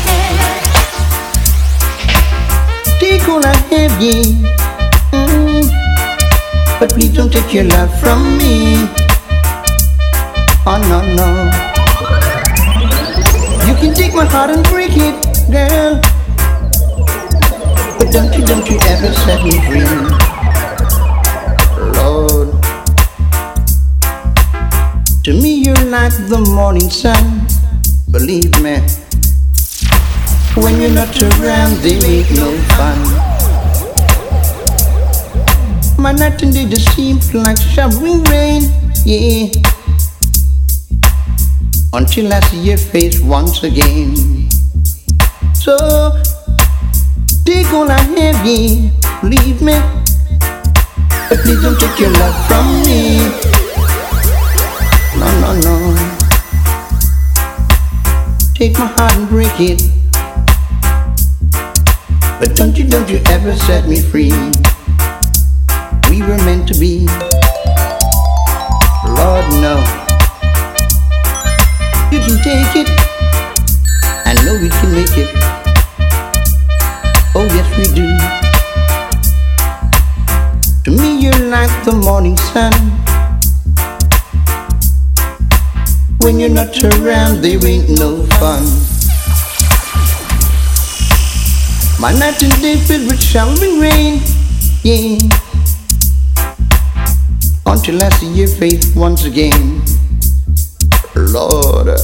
Take 3.01 3.27
all 3.27 3.43
I 3.45 3.51
have, 3.67 3.99
yeah. 4.01 4.23
Mm. 5.11 5.67
But 6.79 6.93
please 6.93 7.11
don't 7.13 7.33
take 7.33 7.53
your 7.53 7.65
love 7.65 7.91
from 7.99 8.37
me. 8.37 8.87
Oh 10.65 10.79
no, 10.87 11.01
no. 11.19 11.27
You 13.67 13.75
can 13.75 13.93
take 13.93 14.13
my 14.13 14.23
heart 14.23 14.51
and 14.51 14.63
break 14.69 14.91
it, 14.95 15.15
girl. 15.51 15.99
But 17.99 18.09
don't 18.13 18.33
you, 18.33 18.45
don't 18.45 18.69
you 18.69 18.79
ever 18.87 19.11
set 19.11 19.43
me 19.43 19.59
free. 19.67 20.36
Like 25.91 26.11
the 26.27 26.39
morning 26.53 26.89
sun. 26.89 27.47
Believe 28.11 28.51
me, 28.61 28.79
when 30.61 30.81
you're 30.81 30.91
not 30.91 31.15
around, 31.21 31.77
there 31.81 32.03
ain't 32.05 32.29
no 32.35 32.51
fun. 32.75 32.97
My 35.97 36.11
night 36.11 36.41
and 36.43 36.53
day 36.53 36.65
just 36.67 36.93
seems 36.93 37.33
like 37.33 37.57
showering 37.57 38.23
rain, 38.25 38.63
yeah. 39.05 39.47
Until 41.93 42.33
I 42.33 42.39
see 42.41 42.61
your 42.61 42.77
face 42.77 43.21
once 43.21 43.63
again. 43.63 44.49
So, 45.53 45.77
take 47.45 47.71
all 47.71 47.89
I 47.89 48.01
have, 48.01 48.45
yeah. 48.45 48.91
Leave 49.23 49.61
me. 49.61 49.79
But 51.29 51.39
please 51.39 51.61
don't 51.61 51.79
take 51.79 51.99
your 51.99 52.11
love 52.11 52.47
from 52.47 52.81
me. 52.83 53.46
But 59.57 59.65
don't 62.55 62.77
you, 62.77 62.87
don't 62.87 63.09
you 63.09 63.19
ever 63.25 63.55
set 63.55 63.87
me 63.89 63.99
free. 63.99 64.29
We 66.11 66.21
were 66.21 66.37
meant 66.45 66.67
to 66.67 66.77
be. 66.79 67.07
Lord, 69.17 69.45
no. 69.57 69.81
You 72.11 72.19
can 72.21 72.37
take 72.45 72.85
it. 72.85 72.89
I 74.27 74.33
know 74.45 74.61
we 74.61 74.69
can 74.69 74.93
make 74.93 75.17
it. 75.17 75.33
Oh, 77.33 77.47
yes, 77.49 77.67
we 77.77 77.85
do. 77.95 78.05
To 80.83 80.91
me, 81.01 81.19
you're 81.19 81.49
like 81.49 81.73
the 81.83 81.93
morning 81.93 82.37
sun. 82.37 82.73
When 86.19 86.39
you're 86.39 86.49
not 86.49 86.77
around, 86.83 87.41
there 87.41 87.65
ain't 87.65 87.89
no 87.97 88.23
fun. 88.37 88.96
My 91.99 92.13
night 92.13 92.41
and 92.43 92.53
day 92.61 92.77
filled 92.77 93.09
with 93.09 93.19
showering 93.19 93.79
rain. 93.79 94.21
Yeah. 94.83 95.17
Until 97.65 98.03
I 98.03 98.09
see 98.09 98.31
your 98.33 98.47
face 98.47 98.95
once 98.95 99.25
again. 99.25 99.81
Lord, 101.15 101.97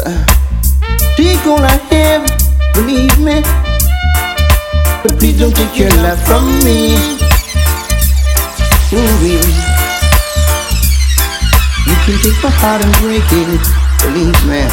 take 1.16 1.46
all 1.46 1.62
I 1.62 1.78
have, 1.94 2.26
believe 2.74 3.20
me. 3.20 3.42
But 5.04 5.20
please 5.20 5.38
don't 5.38 5.56
take 5.56 5.78
your 5.78 5.90
love 6.02 6.20
from 6.26 6.44
me. 6.66 6.98
Ooh, 8.94 9.26
you 11.86 11.96
can 12.02 12.18
take 12.18 12.40
my 12.42 12.50
heart 12.50 12.84
and 12.84 12.94
break 12.98 13.30
it, 13.30 13.62
believe 14.02 14.42
me. 14.50 14.66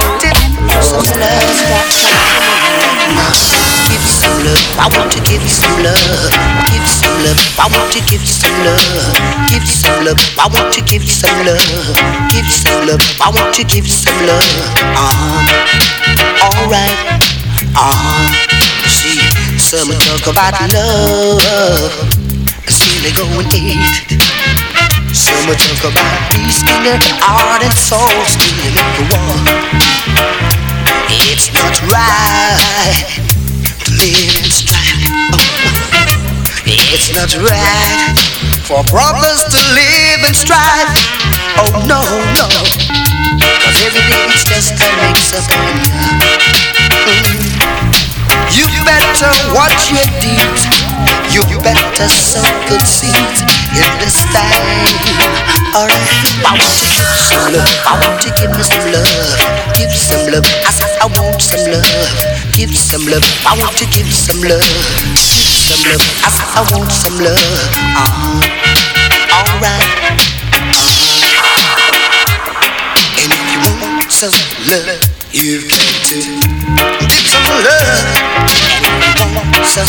some 4.07 4.39
love. 4.45 4.79
I 4.79 4.87
want 4.97 5.11
to 5.13 5.21
give 5.21 5.43
some 5.51 5.83
love. 5.83 6.31
Give 6.71 6.87
some 6.87 7.19
love. 7.25 7.39
I 7.59 7.67
want 7.69 7.93
to 7.93 8.01
give 8.07 8.23
some 8.23 8.55
love. 8.65 8.79
Give 9.51 9.67
some 9.67 10.05
love. 10.05 10.19
I 10.39 10.47
want 10.55 10.73
to 10.75 10.81
give 10.83 11.03
some 11.03 11.47
love. 11.47 11.59
Give 12.31 12.47
some 12.47 12.87
love. 12.87 13.03
I 13.21 13.31
want 13.35 13.55
to 13.57 13.65
give 13.65 13.89
some 13.91 14.27
love. 14.27 14.47
Uh-huh. 14.95 15.43
Alright. 16.47 16.97
Uh-huh. 17.75 18.31
See, 18.87 19.19
some 19.59 19.91
talk 19.99 20.27
about 20.33 20.55
love. 20.73 21.83
Still 22.69 23.03
they 23.03 23.13
go 23.13 23.27
and 23.27 23.55
eat. 23.55 24.72
Some 25.23 25.55
talk 25.55 25.95
about 25.95 26.35
peace 26.35 26.67
in 26.67 26.83
their 26.83 26.99
heart 27.23 27.63
and 27.63 27.71
soul. 27.79 28.11
Make 28.75 28.75
a 28.75 29.07
war. 29.07 29.39
It's 31.31 31.55
not 31.55 31.79
right 31.87 33.07
to 33.87 33.91
live 34.03 34.35
in 34.35 34.51
strife. 34.51 34.99
It's 36.67 37.15
not 37.15 37.31
right 37.39 38.19
for 38.67 38.83
brothers 38.91 39.47
to 39.47 39.63
live 39.79 40.27
in 40.27 40.35
strife. 40.35 40.91
Oh 41.55 41.71
no, 41.87 42.03
no. 42.35 42.51
Cause 43.63 43.79
every 43.79 44.03
day 44.11 44.27
it's 44.27 44.43
just 44.43 44.75
a 44.75 44.91
mix 45.07 45.39
up 45.39 45.47
you. 48.51 48.67
You 48.67 48.83
better 48.83 49.31
watch 49.55 49.87
your 49.95 50.03
deeds. 50.19 50.82
You 51.33 51.41
better 51.65 52.09
sow 52.09 52.45
good 52.69 52.85
seeds 52.85 53.41
in 53.73 53.89
this 54.05 54.21
time. 54.37 54.53
Alright, 55.73 56.13
I 56.45 56.53
want 56.53 56.77
to 56.77 56.85
give 56.93 57.09
some 57.25 57.57
love. 57.57 57.73
I 57.89 57.97
want 58.05 58.21
to 58.21 58.29
give 58.37 58.53
me 58.53 58.61
some 58.61 58.85
love. 58.93 59.09
Give 59.73 59.89
some 59.89 60.29
love. 60.29 60.45
I 60.45 60.71
said 60.77 60.93
I 61.01 61.09
want 61.09 61.41
some 61.41 61.65
love. 61.73 61.89
Give 62.53 62.77
some 62.77 63.09
love. 63.09 63.25
I 63.49 63.57
want 63.57 63.73
to 63.81 63.87
give 63.89 64.13
some 64.13 64.45
love. 64.45 64.61
Give 64.61 65.49
some 65.57 65.81
love. 65.89 66.05
I 66.21 66.29
said 66.29 66.53
I 66.53 66.61
want 66.69 66.93
some 66.93 67.17
love. 67.17 67.41
Uh-huh. 67.97 68.45
Alright. 69.33 69.89
Uh-huh. 70.53 71.33
And 73.17 73.33
if 73.33 73.45
you 73.49 73.61
want 73.81 74.13
some 74.13 74.37
love, 74.69 75.01
you've 75.33 75.65
got 75.65 75.81
to 76.13 76.17
give 77.09 77.25
some 77.25 77.47
love. 77.65 78.21
And 78.85 79.01
if 79.01 79.17
you 79.17 79.33
want 79.33 79.65
some 79.65 79.89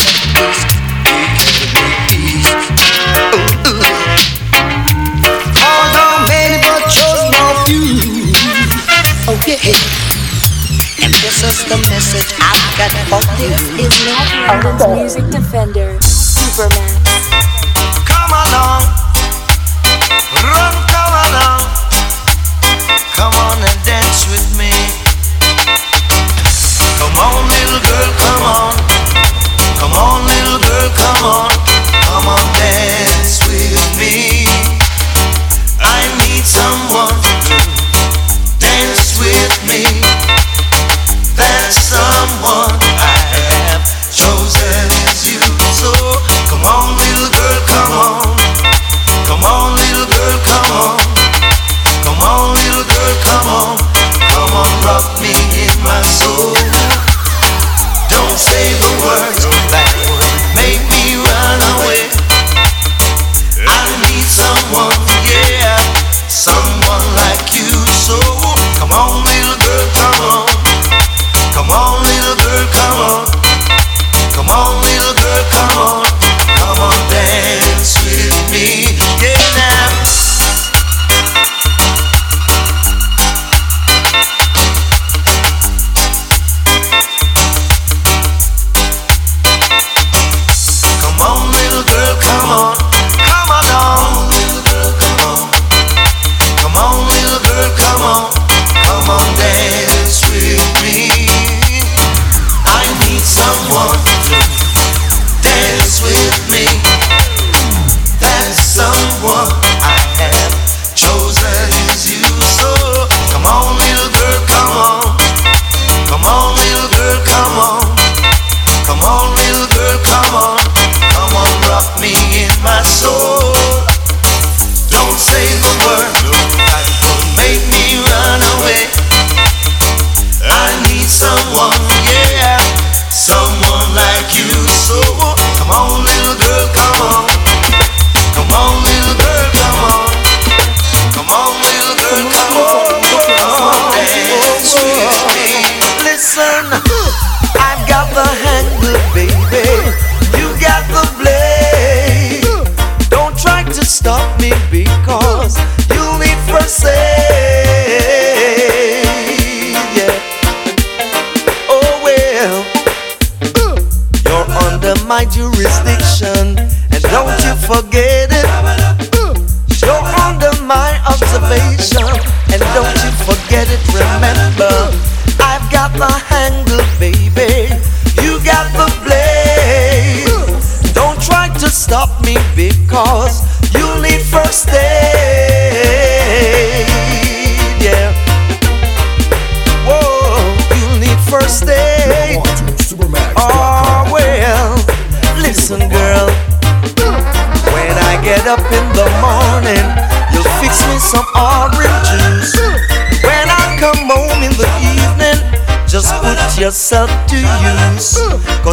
is 11.44 11.64
the 11.68 11.76
message 11.92 12.32
I've 12.40 12.64
got 12.80 12.90
for 13.06 13.20
you. 13.36 13.50
This 13.76 13.92
is 13.92 14.06
Matthew 14.08 14.42
Evans 14.48 14.86
Music 14.96 15.26
Defender, 15.30 16.00
Superman. 16.00 16.88
Come 18.08 18.32
along, 18.32 18.82
run, 20.40 20.74
come 20.88 21.14
along, 21.28 21.62
come 23.12 23.34
on 23.44 23.56
and 23.60 23.78
dance 23.84 24.24
with 24.32 24.48
me. 24.56 24.72
Come 26.98 27.16
on, 27.22 27.44
little 27.44 27.80
girl, 27.86 28.10
come 28.18 28.44
on, 28.50 28.74
come 29.78 29.92
on, 29.92 30.26
little 30.26 30.58
girl, 30.58 30.88
come 30.96 31.24
on, 31.28 31.53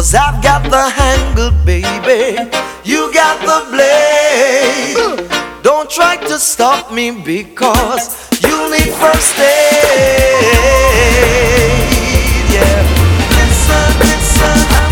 Cause 0.02 0.16
I've 0.16 0.42
got 0.42 0.68
the 0.68 0.90
handle, 0.90 1.52
baby. 1.64 2.36
You 2.82 3.14
got 3.14 3.38
the 3.46 3.62
blade. 3.70 4.96
Don't 5.62 5.88
try 5.88 6.16
to 6.16 6.40
stop 6.40 6.90
me 6.92 7.12
because 7.12 8.10
you 8.42 8.68
need 8.72 8.92
first 8.98 9.38
aid. 9.38 10.42
Yeah. 12.50 12.82
Listen, 13.38 13.94
listen, 14.02 14.58
I 14.74 14.90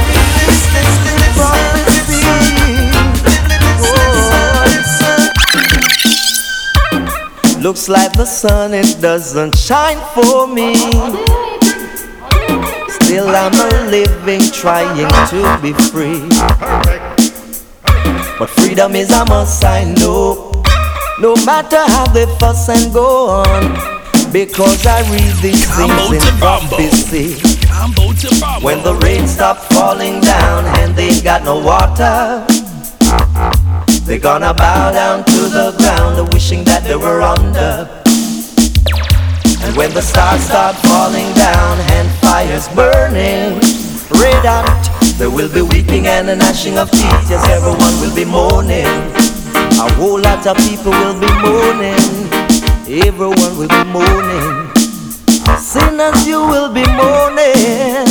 listen. 7.43 7.61
Looks 7.61 7.89
like 7.89 8.13
the 8.13 8.27
sun, 8.27 8.75
it 8.75 9.01
doesn't 9.01 9.59
shine 9.59 9.99
for 10.15 10.47
me. 10.47 11.40
Still, 13.11 13.35
I'm 13.35 13.53
a 13.53 13.91
living, 13.91 14.41
trying 14.53 15.11
to 15.31 15.59
be 15.61 15.73
free. 15.91 16.29
But 18.39 18.49
freedom 18.51 18.95
is 18.95 19.11
a 19.11 19.25
must, 19.25 19.65
I 19.65 19.83
know. 19.99 20.53
No 21.19 21.35
matter 21.45 21.83
how 21.91 22.07
they 22.07 22.27
fuss 22.39 22.69
and 22.69 22.95
go 22.95 23.27
on, 23.43 23.75
because 24.33 24.87
I 24.87 25.01
read 25.11 25.35
these 25.43 25.67
things 25.75 26.25
in 26.25 26.39
prophecy. 26.39 27.35
When 28.65 28.81
the 28.85 28.95
rain 29.03 29.27
stops 29.27 29.67
falling 29.75 30.21
down 30.21 30.67
and 30.79 30.95
they 30.95 31.21
got 31.21 31.43
no 31.43 31.59
water, 31.59 32.47
they're 34.05 34.21
gonna 34.21 34.55
bow 34.55 34.93
down 34.93 35.25
to 35.25 35.41
the 35.49 35.75
ground, 35.77 36.33
wishing 36.33 36.63
that 36.63 36.85
they 36.85 36.95
were 36.95 37.23
under. 37.23 38.00
And 39.71 39.77
when 39.77 39.95
the 39.95 40.03
stars 40.03 40.43
start 40.43 40.75
falling 40.75 41.33
down 41.35 41.79
and 41.95 42.11
fires 42.19 42.67
burning 42.75 43.55
red 44.19 44.43
hot, 44.43 45.15
there 45.17 45.31
will 45.31 45.49
be 45.49 45.63
weeping 45.63 46.09
and 46.09 46.29
a 46.29 46.35
gnashing 46.35 46.77
of 46.77 46.91
teeth. 46.91 47.31
Yes, 47.31 47.49
everyone 47.49 47.95
will 48.03 48.13
be 48.13 48.25
mourning. 48.25 48.91
A 49.79 49.87
whole 49.95 50.19
lot 50.19 50.45
of 50.45 50.57
people 50.67 50.91
will 50.91 51.15
be 51.15 51.31
mourning. 51.39 52.03
Everyone 53.07 53.55
will 53.57 53.71
be 53.71 53.85
mourning. 53.95 54.75
Sinners, 55.57 56.27
you 56.27 56.41
will 56.41 56.75
be 56.75 56.83
mourning. 56.99 58.11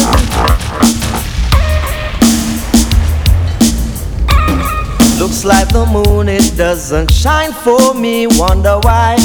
Looks 5.19 5.43
like 5.43 5.67
the 5.73 5.85
moon, 5.91 6.29
it 6.29 6.55
doesn't 6.55 7.11
shine 7.11 7.51
for 7.51 7.93
me. 7.93 8.27
Wonder 8.27 8.79
why? 8.79 9.17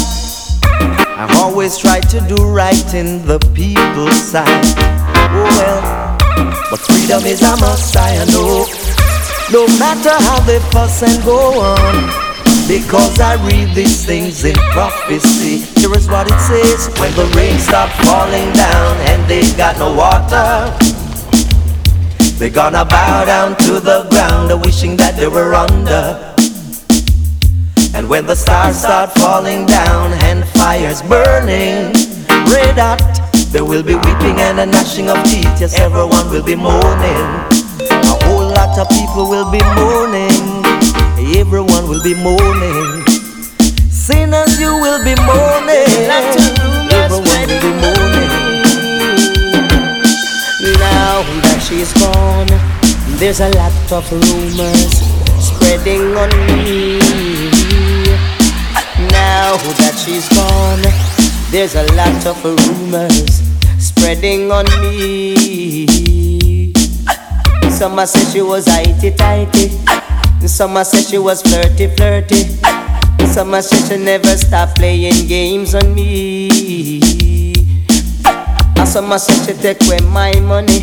I 1.17 1.31
always 1.39 1.77
try 1.77 2.01
to 2.01 2.19
do 2.27 2.35
right 2.43 2.93
in 2.93 3.25
the 3.25 3.39
people's 3.55 4.19
sight. 4.19 4.75
Oh 5.31 5.47
well, 5.47 6.17
but 6.69 6.79
freedom 6.83 7.23
is 7.23 7.41
a 7.41 7.55
must, 7.55 7.95
I 7.95 8.19
know. 8.27 8.67
No 9.47 9.63
matter 9.79 10.11
how 10.11 10.43
they 10.43 10.59
fuss 10.75 11.03
and 11.03 11.23
go 11.23 11.39
on, 11.55 12.11
because 12.67 13.17
I 13.21 13.39
read 13.47 13.73
these 13.73 14.05
things 14.05 14.43
in 14.43 14.55
prophecy. 14.75 15.63
Here 15.79 15.95
is 15.95 16.09
what 16.09 16.27
it 16.27 16.39
says: 16.51 16.91
When 16.99 17.15
the 17.15 17.31
rain 17.31 17.59
stops 17.59 17.95
falling 18.03 18.51
down 18.51 18.97
and 19.07 19.23
they 19.31 19.47
got 19.55 19.79
no 19.79 19.95
water. 19.95 20.75
They're 22.35 22.49
gonna 22.49 22.83
bow 22.83 23.23
down 23.23 23.55
to 23.63 23.79
the 23.79 24.03
ground, 24.11 24.51
wishing 24.65 24.97
that 24.97 25.15
they 25.15 25.29
were 25.29 25.55
under. 25.55 26.34
And 27.95 28.09
when 28.09 28.25
the 28.25 28.35
stars 28.35 28.77
start 28.77 29.13
falling 29.13 29.65
down 29.65 30.11
and 30.27 30.43
fires 30.49 31.01
burning 31.01 31.93
red 32.51 32.75
hot, 32.75 32.99
there 33.51 33.63
will 33.63 33.83
be 33.83 33.95
weeping 33.95 34.35
and 34.43 34.59
a 34.59 34.65
gnashing 34.65 35.07
of 35.07 35.15
teeth. 35.23 35.47
Yes, 35.61 35.79
everyone 35.79 36.29
will 36.29 36.43
be 36.43 36.55
mourning. 36.55 37.27
A 37.87 38.15
whole 38.27 38.51
lot 38.51 38.77
of 38.77 38.89
people 38.89 39.29
will 39.29 39.49
be 39.49 39.63
mourning. 39.79 40.43
Everyone 41.39 41.87
will 41.87 42.03
be 42.03 42.13
mourning. 42.13 43.07
Sinners, 43.87 44.59
you 44.59 44.75
will 44.75 44.99
be 44.99 45.15
mourning. 45.23 45.87
Everyone 46.91 47.47
will 47.47 47.61
be 47.63 47.71
mourning. 47.79 48.31
Now 50.83 51.23
that 51.47 51.63
she's 51.63 51.93
gone, 51.95 52.51
there's 53.19 53.39
a 53.39 53.47
lot 53.55 53.91
of 53.91 54.03
rumors 54.11 54.99
spreading 55.39 56.11
on 56.17 56.29
me. 56.47 57.34
Now 59.35 59.57
that 59.83 59.99
she's 59.99 60.29
gone, 60.31 60.79
there's 61.51 61.75
a 61.75 61.83
lot 61.99 62.23
of 62.25 62.39
rumors 62.39 63.43
spreading 63.83 64.49
on 64.49 64.63
me. 64.79 66.71
Some 67.69 67.99
say 68.07 68.23
she 68.31 68.41
was 68.41 68.65
itty 68.69 69.11
tighty, 69.11 69.75
some 70.47 70.81
say 70.85 71.01
she 71.01 71.17
was 71.17 71.41
flirty 71.41 71.87
flirty, 71.97 72.47
some 73.27 73.51
say 73.61 73.75
she 73.83 73.97
never 74.01 74.37
stopped 74.37 74.77
playing 74.77 75.27
games 75.27 75.75
on 75.75 75.93
me. 75.93 77.51
Some 78.87 79.11
say 79.19 79.35
she 79.43 79.53
take 79.61 79.83
away 79.85 79.99
my 80.15 80.31
money. 80.39 80.79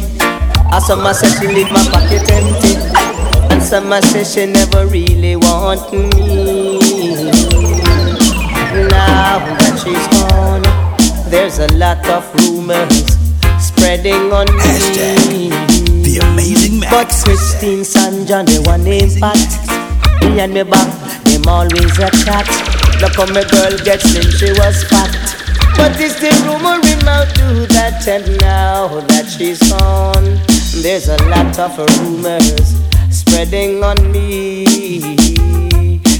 Some 0.85 1.09
say 1.15 1.31
she 1.41 1.49
leave 1.49 1.73
my 1.73 1.83
pocket 1.89 2.29
empty. 2.29 2.77
And 3.49 3.63
some 3.63 3.91
say 4.03 4.25
she 4.25 4.45
never 4.45 4.87
really 4.89 5.37
want 5.37 5.91
me. 5.91 6.82
Now 8.73 9.39
that 9.61 9.77
she's 9.85 10.07
gone, 10.17 10.65
there's 11.31 11.59
a 11.59 11.69
lot 11.77 12.01
of 12.09 12.25
rumors 12.41 13.05
spreading 13.61 14.33
on 14.33 14.47
me. 14.49 15.53
The 16.03 16.21
amazing 16.25 16.81
man. 16.81 16.91
But 16.91 17.09
Christine 17.09 17.85
Sanja, 17.85 18.47
they 18.47 18.59
one 18.65 18.87
impact. 18.87 19.69
Me 20.25 20.41
and 20.41 20.55
me 20.55 20.63
back, 20.63 20.89
them 21.25 21.45
always 21.47 21.99
a 21.99 22.09
chat. 22.25 22.49
Look 23.03 23.13
how 23.17 23.27
my 23.35 23.45
girl 23.45 23.77
gets 23.85 24.09
slim, 24.09 24.31
she 24.33 24.53
was 24.57 24.85
fat. 24.85 25.13
But 25.77 26.01
it's 26.01 26.21
the 26.21 26.33
rumor 26.47 26.81
in 26.81 27.05
mouth 27.05 27.33
do 27.35 27.67
that 27.75 28.07
and 28.09 28.25
now 28.41 29.01
that 29.09 29.27
she's 29.27 29.59
gone 29.59 30.39
There's 30.83 31.09
a 31.09 31.17
lot 31.29 31.59
of 31.59 31.77
rumors 31.79 32.77
spreading 33.11 33.83
on 33.83 34.13
me 34.13 35.32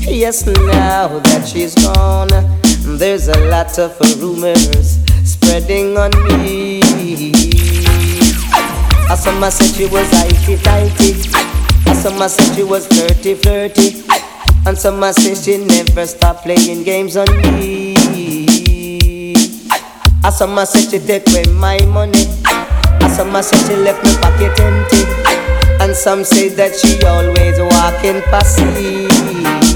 Yes, 0.05 0.47
now 0.47 1.19
that 1.19 1.47
she's 1.47 1.75
gone 1.75 2.29
There's 2.99 3.29
a 3.29 3.39
lot 3.49 3.79
of 3.79 3.99
rumors 4.21 4.99
spreading 5.25 5.97
on 5.97 6.11
me 6.29 6.81
I 9.09 9.17
some 9.17 9.51
said 9.51 9.75
she 9.75 9.87
was 9.87 10.11
itty 10.25 10.57
tighty 10.63 11.13
some 12.03 12.19
said 12.29 12.57
she 12.57 12.65
was 12.65 12.87
flirty 12.89 13.35
flirty 13.35 14.03
And 14.67 14.77
some 14.77 15.03
say 15.13 15.35
she 15.35 15.65
never 15.65 16.07
stopped 16.07 16.43
playing 16.43 16.83
games 16.83 17.17
on 17.17 17.27
me 17.43 17.93
I 20.25 20.31
some 20.31 20.57
say 20.65 20.83
she 20.89 21.05
take 21.05 21.29
away 21.31 21.45
my 21.55 21.79
money. 21.87 22.27
I 22.45 23.09
some 23.13 23.35
say 23.43 23.57
she 23.67 23.75
left 23.75 24.05
me 24.05 24.15
pocket 24.21 24.59
empty. 24.61 25.03
And 25.83 25.97
some 25.97 26.23
say 26.23 26.49
that 26.51 26.77
she 26.77 27.05
always 27.05 27.59
walking 27.59 28.23
past 28.31 28.61
me. 28.61 29.72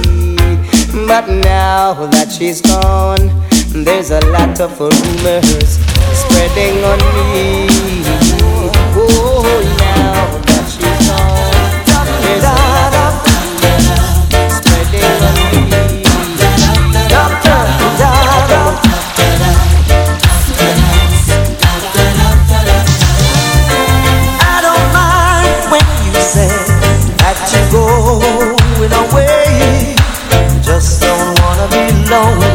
But 1.06 1.28
now 1.28 1.94
that 2.10 2.32
she's 2.32 2.60
gone, 2.60 3.30
there's 3.70 4.10
a 4.10 4.18
lot 4.26 4.60
of 4.60 4.80
rumors 4.80 5.78
spreading 6.10 6.82
on 6.82 6.98
me. 7.14 7.68
Oh, 8.98 9.76
now 9.78 9.85
wanna 32.10 32.45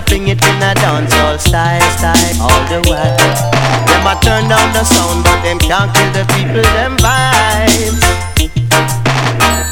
bring 0.00 0.28
it 0.28 0.40
in 0.42 0.62
a 0.62 0.72
dancehall 0.80 1.38
style, 1.38 1.82
style 1.98 2.40
all 2.40 2.62
the 2.72 2.80
while. 2.88 3.16
Them 3.84 4.06
a 4.06 4.14
turn 4.24 4.48
down 4.48 4.72
the 4.72 4.84
sound, 4.84 5.24
but 5.24 5.42
them 5.42 5.58
can't 5.58 5.92
kill 5.92 6.10
the 6.16 6.24
people 6.32 6.62
them 6.72 6.96
vibes. 6.96 8.00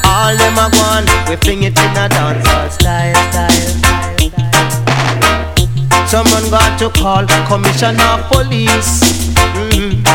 All 0.05 0.37
them 0.37 0.57
a 0.61 0.69
gone, 0.69 1.05
we 1.27 1.35
fling 1.37 1.63
it 1.63 1.73
in 1.73 1.97
a 1.97 2.07
dancehall 2.07 2.69
style, 2.69 3.15
style. 3.31 3.71
Someone 6.05 6.49
got 6.51 6.77
to 6.77 6.89
call 6.89 7.25
commissioner 7.47 8.03
of 8.13 8.21
police. 8.29 9.01
Mm. 9.73 10.05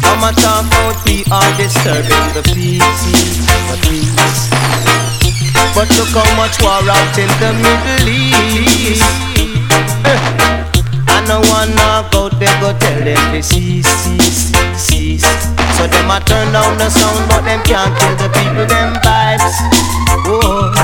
Come 0.00 0.24
and 0.24 0.36
talk 0.38 0.64
about 0.64 0.96
we 1.04 1.24
are 1.30 1.56
disturbing 1.58 2.32
the 2.32 2.42
peace, 2.54 3.02
the 3.68 3.76
peace. 3.84 4.59
But 5.74 5.88
look 5.96 6.12
how 6.12 6.28
much 6.36 6.60
war 6.60 6.82
out 6.84 7.16
in 7.16 7.30
the 7.40 7.52
Middle 7.56 8.08
East. 8.08 9.04
And 11.08 11.28
no 11.28 11.40
one 11.48 11.74
knock 11.74 12.14
out 12.14 12.38
there 12.38 12.54
go 12.60 12.76
tell 12.76 13.00
them 13.04 13.32
to 13.32 13.42
cease, 13.42 13.86
cease, 13.86 14.52
cease. 14.76 15.24
So 15.76 15.86
them 15.86 16.10
a 16.10 16.20
turn 16.20 16.52
down 16.52 16.76
the 16.76 16.90
sound, 16.90 17.28
but 17.30 17.42
them 17.42 17.62
can't 17.62 17.96
kill 17.98 18.16
the 18.16 18.28
people 18.34 18.66
them 18.66 18.94
vibes. 19.00 19.56
Whoa. 20.26 20.74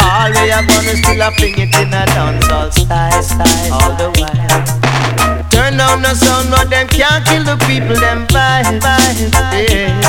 All 0.00 0.30
we 0.30 0.50
are 0.50 0.64
gonna 0.64 0.96
still 0.96 1.22
a 1.22 1.30
bring 1.36 1.58
it 1.58 1.74
in 1.74 1.92
a 1.92 2.06
dancehall 2.14 2.72
style, 2.72 3.22
style 3.22 3.72
all 3.72 3.92
the 3.96 4.10
while. 4.20 4.89
Turn 5.70 5.78
down 5.78 6.02
the 6.02 6.14
sound, 6.18 6.50
but 6.50 6.68
them 6.68 6.88
can't 6.88 7.22
kill 7.30 7.44
the 7.46 7.54
people 7.62 7.94
them 7.94 8.26
vibe, 8.26 8.82
vibe, 8.82 9.70
yeah. 9.70 10.02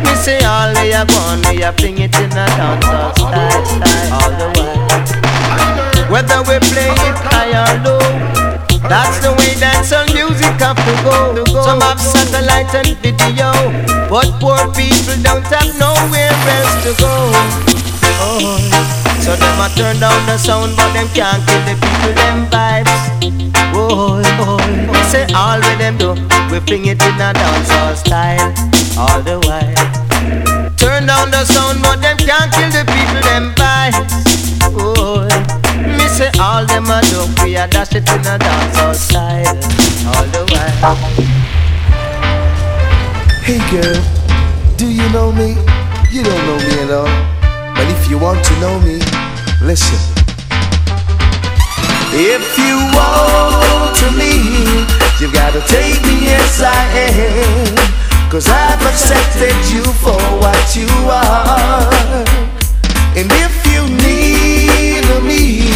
Me 0.00 0.16
say 0.16 0.40
all 0.48 0.72
we 0.80 0.96
are 0.96 1.04
gonna 1.04 1.52
we 1.52 1.60
are 1.60 1.76
bring 1.76 2.00
it 2.00 2.16
in 2.16 2.32
a 2.32 2.48
dancehall 2.56 3.12
style, 3.12 3.64
style 3.68 4.12
all 4.16 4.32
the 4.32 4.48
while. 4.56 6.08
Whether 6.08 6.40
we 6.48 6.56
play 6.72 6.88
it 6.88 7.18
high 7.20 7.52
or 7.52 7.84
low. 7.84 8.00
That's 8.88 9.20
the 9.20 9.36
way 9.36 9.52
dancehall 9.60 10.08
music 10.16 10.56
have 10.64 10.80
to 10.80 10.94
go. 11.04 11.44
Some 11.60 11.84
have 11.84 12.00
satellite 12.00 12.72
and 12.72 12.96
video, 13.04 13.52
but 14.08 14.32
poor 14.40 14.56
people 14.72 15.20
don't 15.20 15.44
have 15.52 15.68
nowhere 15.76 16.32
else 16.32 16.74
to 16.80 16.96
go. 16.96 17.12
Oh. 18.24 18.56
So 19.20 19.36
them 19.36 19.60
a 19.60 19.68
turn 19.76 20.00
down 20.00 20.16
the 20.24 20.38
sound, 20.38 20.72
but 20.80 20.88
them 20.96 21.08
can't 21.12 21.44
kill 21.44 21.60
the 21.68 21.76
people 21.76 22.14
them 22.16 22.48
vibes. 22.48 23.43
Oh, 23.86 24.16
we 24.90 24.98
say 25.12 25.26
all 25.34 25.58
with 25.58 25.78
them 25.78 25.98
do, 25.98 26.14
we 26.50 26.58
bring 26.60 26.86
it 26.86 27.02
in 27.02 27.20
a 27.20 27.32
dancehall 27.32 27.94
style 27.94 28.48
all 28.98 29.20
the 29.20 29.38
while. 29.44 30.70
Turn 30.76 31.06
down 31.06 31.30
the 31.30 31.44
sound, 31.44 31.82
but 31.82 32.00
them 32.00 32.16
can't 32.16 32.50
kill 32.52 32.70
the 32.70 32.84
people 32.88 33.20
them 33.28 33.52
vibes. 33.54 34.00
Oh, 34.72 35.28
me 35.84 36.08
say 36.08 36.30
all 36.40 36.64
them 36.64 36.86
a 36.88 37.00
do, 37.12 37.44
we 37.44 37.56
a 37.56 37.68
dash 37.68 37.92
it 37.92 38.08
in 38.08 38.20
a 38.24 38.38
dancehall 38.38 38.94
style 38.94 39.52
all 40.16 40.26
the 40.32 40.42
while. 40.50 40.96
Hey 43.44 43.60
girl, 43.70 44.00
do 44.78 44.90
you 44.90 45.06
know 45.10 45.30
me? 45.30 45.56
You 46.10 46.22
don't 46.22 46.46
know 46.46 46.56
me 46.56 46.80
at 46.84 46.90
all. 46.90 47.34
But 47.74 47.86
if 47.90 48.08
you 48.08 48.18
want 48.18 48.42
to 48.44 48.60
know 48.60 48.80
me, 48.80 49.00
listen. 49.60 50.23
If 52.16 52.58
you 52.58 52.76
want 52.94 53.96
to 53.98 54.08
me, 54.16 54.86
you've 55.20 55.34
gotta 55.34 55.60
take 55.66 56.00
me 56.06 56.30
as 56.32 56.62
I 56.62 56.82
am. 57.10 58.30
Cause 58.30 58.48
I've 58.48 58.82
accepted 58.86 59.54
you 59.70 59.82
for 60.02 60.20
what 60.38 60.76
you 60.76 60.88
are. 61.10 62.24
And 63.18 63.30
if 63.44 63.54
you 63.70 63.82
need 64.06 65.04
me, 65.22 65.66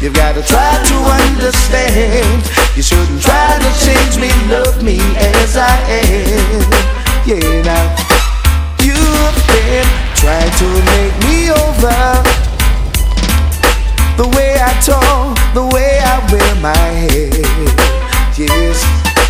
you've 0.00 0.14
gotta 0.14 0.42
try 0.42 0.82
to 0.84 0.96
understand. 1.24 2.44
You 2.76 2.82
shouldn't 2.82 3.22
try 3.22 3.58
to 3.58 3.70
change 3.84 4.18
me, 4.20 4.30
love 4.48 4.82
me 4.82 4.98
as 5.16 5.56
I 5.56 5.74
am. 5.88 7.26
Yeah, 7.26 7.62
now. 7.62 8.08
again. 9.68 9.86
Try 10.16 10.42
to 10.60 10.68
make 10.92 11.14
me 11.26 11.50
over. 11.50 11.98
The 14.16 14.26
way 14.36 14.58
I 14.58 14.72
talk, 14.82 15.37
Yes. 18.36 18.82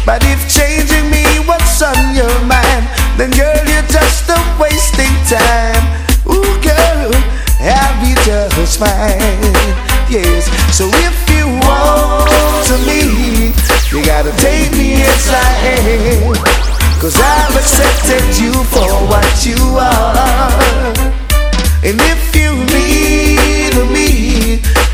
But 0.06 0.24
if 0.24 0.40
changing 0.48 1.10
me 1.10 1.24
what's 1.44 1.82
on 1.82 2.14
your 2.16 2.32
mind, 2.48 2.88
then 3.20 3.30
girl, 3.36 3.60
you're 3.68 3.88
just 3.92 4.28
a 4.28 4.40
wasting 4.56 5.12
time. 5.28 5.84
Ooh, 6.24 6.48
girl, 6.64 7.12
I'll 7.60 7.94
be 8.00 8.16
just 8.24 8.80
fine. 8.80 9.52
Yes. 10.08 10.48
So 10.72 10.88
if 11.04 11.16
you 11.28 11.44
want 11.60 12.28
to 12.72 12.76
me, 12.88 13.52
you 13.92 14.04
gotta 14.04 14.32
take 14.40 14.72
me 14.72 15.02
as 15.04 15.28
I 15.28 15.48
am. 15.76 16.34
Cause 17.00 17.16
I've 17.20 17.54
accepted 17.54 18.24
you 18.40 18.52
for 18.72 18.88
what 19.12 19.44
you 19.44 19.60
are. 19.76 20.94
And 21.84 22.00
if 22.00 22.34
you 22.34 22.56
need 22.74 23.76
me, 23.92 23.97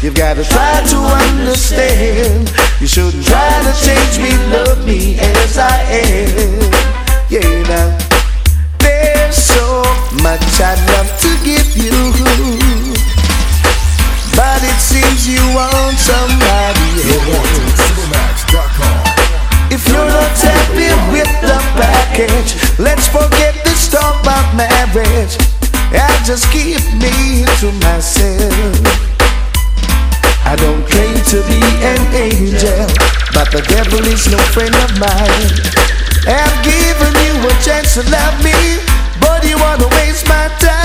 you've 0.04 0.14
gotta 0.14 0.44
try 0.44 0.84
to 0.84 0.98
understand. 1.32 2.52
You 2.78 2.86
shouldn't 2.86 3.24
try 3.24 3.48
to 3.64 3.72
change 3.80 4.20
me, 4.20 4.36
love 4.52 4.84
me 4.84 5.16
as 5.18 5.56
I 5.56 5.80
am. 5.88 6.60
Yeah, 7.30 7.48
now 7.64 7.88
there's 8.80 9.34
so 9.34 9.64
much 10.20 10.44
I'd 10.60 10.76
love 10.92 11.08
to 11.24 11.30
give 11.40 11.72
you. 11.72 11.96
But 14.36 14.60
it 14.60 14.76
seems 14.76 15.24
you 15.24 15.40
want 15.56 15.96
somebody 15.96 17.00
else. 17.16 18.44
If 19.72 19.88
you're 19.88 20.04
not 20.04 20.36
happy 20.36 20.92
with 21.16 21.32
the 21.40 21.58
package, 21.80 22.78
let's 22.78 23.08
forget 23.08 23.54
this 23.64 23.88
talk 23.88 24.20
about 24.20 24.54
marriage. 24.54 25.38
I 25.96 26.22
just 26.26 26.52
keep 26.52 26.82
me 27.00 27.46
to 27.60 27.72
myself. 27.80 29.13
I 30.46 30.56
don't 30.56 30.84
claim 30.86 31.16
to 31.32 31.42
be 31.48 31.60
an 31.82 32.02
angel, 32.14 32.86
but 33.32 33.50
the 33.50 33.62
devil 33.68 34.04
is 34.06 34.28
no 34.30 34.38
friend 34.52 34.74
of 34.84 34.92
mine. 35.00 35.50
I've 36.28 36.58
given 36.62 37.12
you 37.24 37.34
a 37.48 37.52
chance 37.64 37.94
to 37.94 38.02
love 38.10 38.36
me, 38.44 38.54
but 39.20 39.44
you 39.48 39.56
wanna 39.58 39.88
waste 39.98 40.28
my 40.28 40.48
time. 40.60 40.84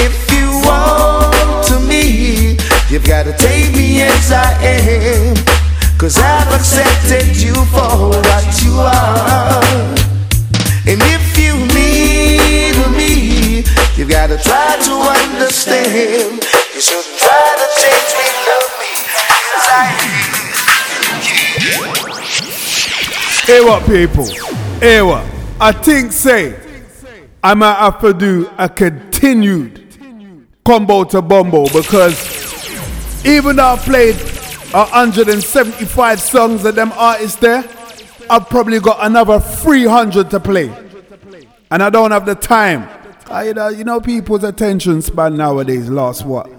If 0.00 0.16
you 0.32 0.48
want 0.64 1.66
to 1.68 1.78
me, 1.80 2.56
you've 2.88 3.06
gotta 3.06 3.32
take 3.36 3.74
me 3.76 4.02
as 4.02 4.32
I 4.32 4.52
am. 4.62 5.36
Cause 5.98 6.18
I've 6.18 6.52
accepted 6.58 7.36
you 7.36 7.54
for 7.70 8.10
what 8.10 8.62
you 8.64 8.74
are. 8.80 9.62
And 10.90 11.00
if 11.14 11.21
me, 14.02 14.02
you've 14.02 14.10
gotta 14.10 14.36
try 14.38 14.76
to 14.76 14.92
understand. 15.32 16.44
You 16.74 16.80
shouldn't 16.80 17.18
try 17.18 17.56
to 17.58 17.66
change 17.80 18.14
me, 18.18 18.26
love 18.48 18.70
me 18.80 18.92
I 19.64 19.66
Hey 23.44 23.60
what 23.64 23.84
people? 23.86 24.26
Hey 24.80 25.02
what? 25.02 25.24
I 25.60 25.72
think 25.72 26.12
say 26.12 26.56
I 27.42 27.54
might 27.54 27.74
have 27.74 28.00
to 28.00 28.14
do 28.14 28.48
a 28.58 28.68
continued 28.68 29.80
combo 30.64 31.04
to 31.04 31.22
bombo 31.22 31.68
because 31.68 32.16
even 33.24 33.56
though 33.56 33.74
I 33.74 33.76
played 33.76 34.16
175 34.16 36.20
songs 36.20 36.64
of 36.64 36.74
them 36.74 36.92
artists 36.94 37.38
there, 37.38 37.64
I've 38.30 38.48
probably 38.48 38.80
got 38.80 38.98
another 39.00 39.38
300 39.38 40.30
to 40.30 40.40
play. 40.40 40.74
And 41.70 41.82
I 41.82 41.90
don't 41.90 42.10
have 42.10 42.26
the 42.26 42.34
time. 42.34 42.88
You, 43.40 43.54
know, 43.54 43.68
you 43.68 43.84
know, 43.84 44.00
people's 44.00 44.44
attention 44.44 45.00
span 45.00 45.36
nowadays 45.36 45.88
lasts 45.88 46.22
what? 46.22 46.50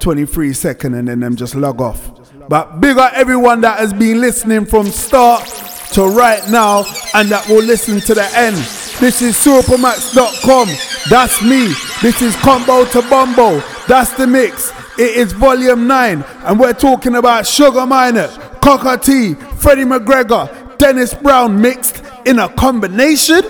23 0.00 0.52
seconds 0.52 0.96
and 0.96 1.08
then 1.08 1.20
them 1.20 1.34
just 1.34 1.54
log 1.54 1.80
off. 1.80 2.10
But 2.48 2.80
big 2.80 2.98
up 2.98 3.12
everyone 3.14 3.62
that 3.62 3.78
has 3.78 3.92
been 3.92 4.20
listening 4.20 4.64
from 4.66 4.86
start 4.86 5.46
to 5.92 6.04
right 6.04 6.42
now 6.50 6.84
and 7.14 7.28
that 7.30 7.46
will 7.48 7.62
listen 7.62 8.00
to 8.00 8.14
the 8.14 8.28
end. 8.36 8.56
This 9.00 9.22
is 9.22 9.36
supermax.com. 9.36 10.68
That's 11.10 11.42
me. 11.42 11.74
This 12.00 12.22
is 12.22 12.36
Combo 12.36 12.84
to 12.86 13.02
Bombo. 13.08 13.60
That's 13.88 14.12
the 14.14 14.26
mix. 14.26 14.72
It 14.98 15.16
is 15.16 15.32
volume 15.32 15.86
9 15.86 16.24
and 16.44 16.60
we're 16.60 16.74
talking 16.74 17.16
about 17.16 17.46
Sugar 17.46 17.80
Minott, 17.80 18.60
Cocoa 18.60 18.96
Tea, 18.96 19.34
Freddie 19.34 19.84
McGregor, 19.84 20.78
Dennis 20.78 21.14
Brown 21.14 21.60
mixed 21.60 22.02
in 22.24 22.38
a 22.38 22.48
combination. 22.50 23.42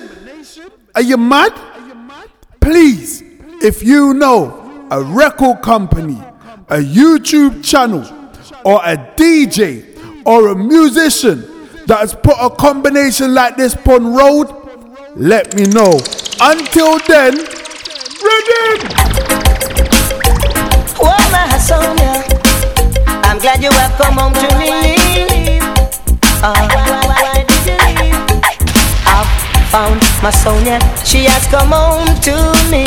Are 0.94 1.02
you 1.02 1.16
mad? 1.18 1.73
Please, 2.64 3.22
if 3.60 3.82
you 3.82 4.14
know 4.14 4.88
a 4.90 5.02
record 5.02 5.60
company, 5.60 6.18
a 6.70 6.78
YouTube 6.78 7.62
channel, 7.62 8.00
or 8.64 8.80
a 8.82 8.96
DJ, 8.96 9.84
or 10.24 10.48
a 10.48 10.54
musician 10.56 11.40
that 11.84 11.98
has 11.98 12.14
put 12.14 12.36
a 12.40 12.48
combination 12.48 13.34
like 13.34 13.58
this 13.58 13.76
on 13.86 14.14
road, 14.14 14.48
let 15.14 15.54
me 15.54 15.66
know. 15.66 15.92
Until 16.40 16.98
then, 17.00 17.36
ready! 17.36 18.72
Oh, 21.04 21.20
my 21.30 21.58
Sonia, 21.58 22.24
I'm 23.28 23.38
glad 23.40 23.62
you 23.62 23.70
have 23.72 23.92
come 24.00 24.14
home 24.14 24.32
to 24.32 24.48
me. 24.58 25.58
Uh, 26.42 26.68
why 26.72 27.44
did 27.46 27.66
you 27.66 27.76
leave? 28.00 28.14
I've 29.06 29.70
found 29.70 30.13
my 30.24 30.30
Sonia, 30.30 30.80
she 31.04 31.24
has 31.24 31.46
come 31.48 31.68
home 31.68 32.06
to 32.22 32.32
me. 32.70 32.86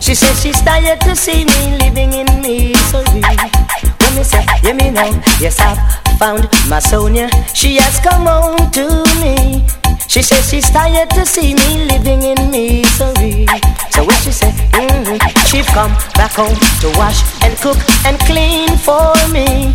She 0.00 0.16
says 0.16 0.42
she's 0.42 0.60
tired 0.62 1.00
to 1.02 1.14
see 1.14 1.44
me 1.44 1.78
living 1.78 2.12
in 2.12 2.26
misery. 2.42 3.22
When 3.22 4.14
me 4.16 4.24
say, 4.24 4.44
yeah 4.64 4.72
me 4.72 4.90
know, 4.90 5.06
yes 5.38 5.60
I've 5.60 5.78
found 6.18 6.48
my 6.68 6.80
Sonia, 6.80 7.30
she 7.54 7.76
has 7.76 8.00
come 8.00 8.26
home 8.26 8.68
to 8.72 9.04
me. 9.20 9.85
She 10.08 10.22
says 10.22 10.48
she's 10.50 10.68
tired 10.70 11.10
to 11.10 11.26
see 11.26 11.54
me 11.54 11.86
living 11.86 12.22
in 12.22 12.50
misery. 12.50 13.46
So 13.90 14.04
when 14.04 14.16
she 14.20 14.32
said, 14.32 14.54
mm-hmm, 14.72 15.16
she 15.48 15.62
come 15.72 15.92
back 16.14 16.32
home 16.32 16.56
to 16.80 16.88
wash 16.98 17.20
and 17.42 17.56
cook 17.58 17.78
and 18.04 18.18
clean 18.28 18.68
for 18.78 19.12
me. 19.32 19.74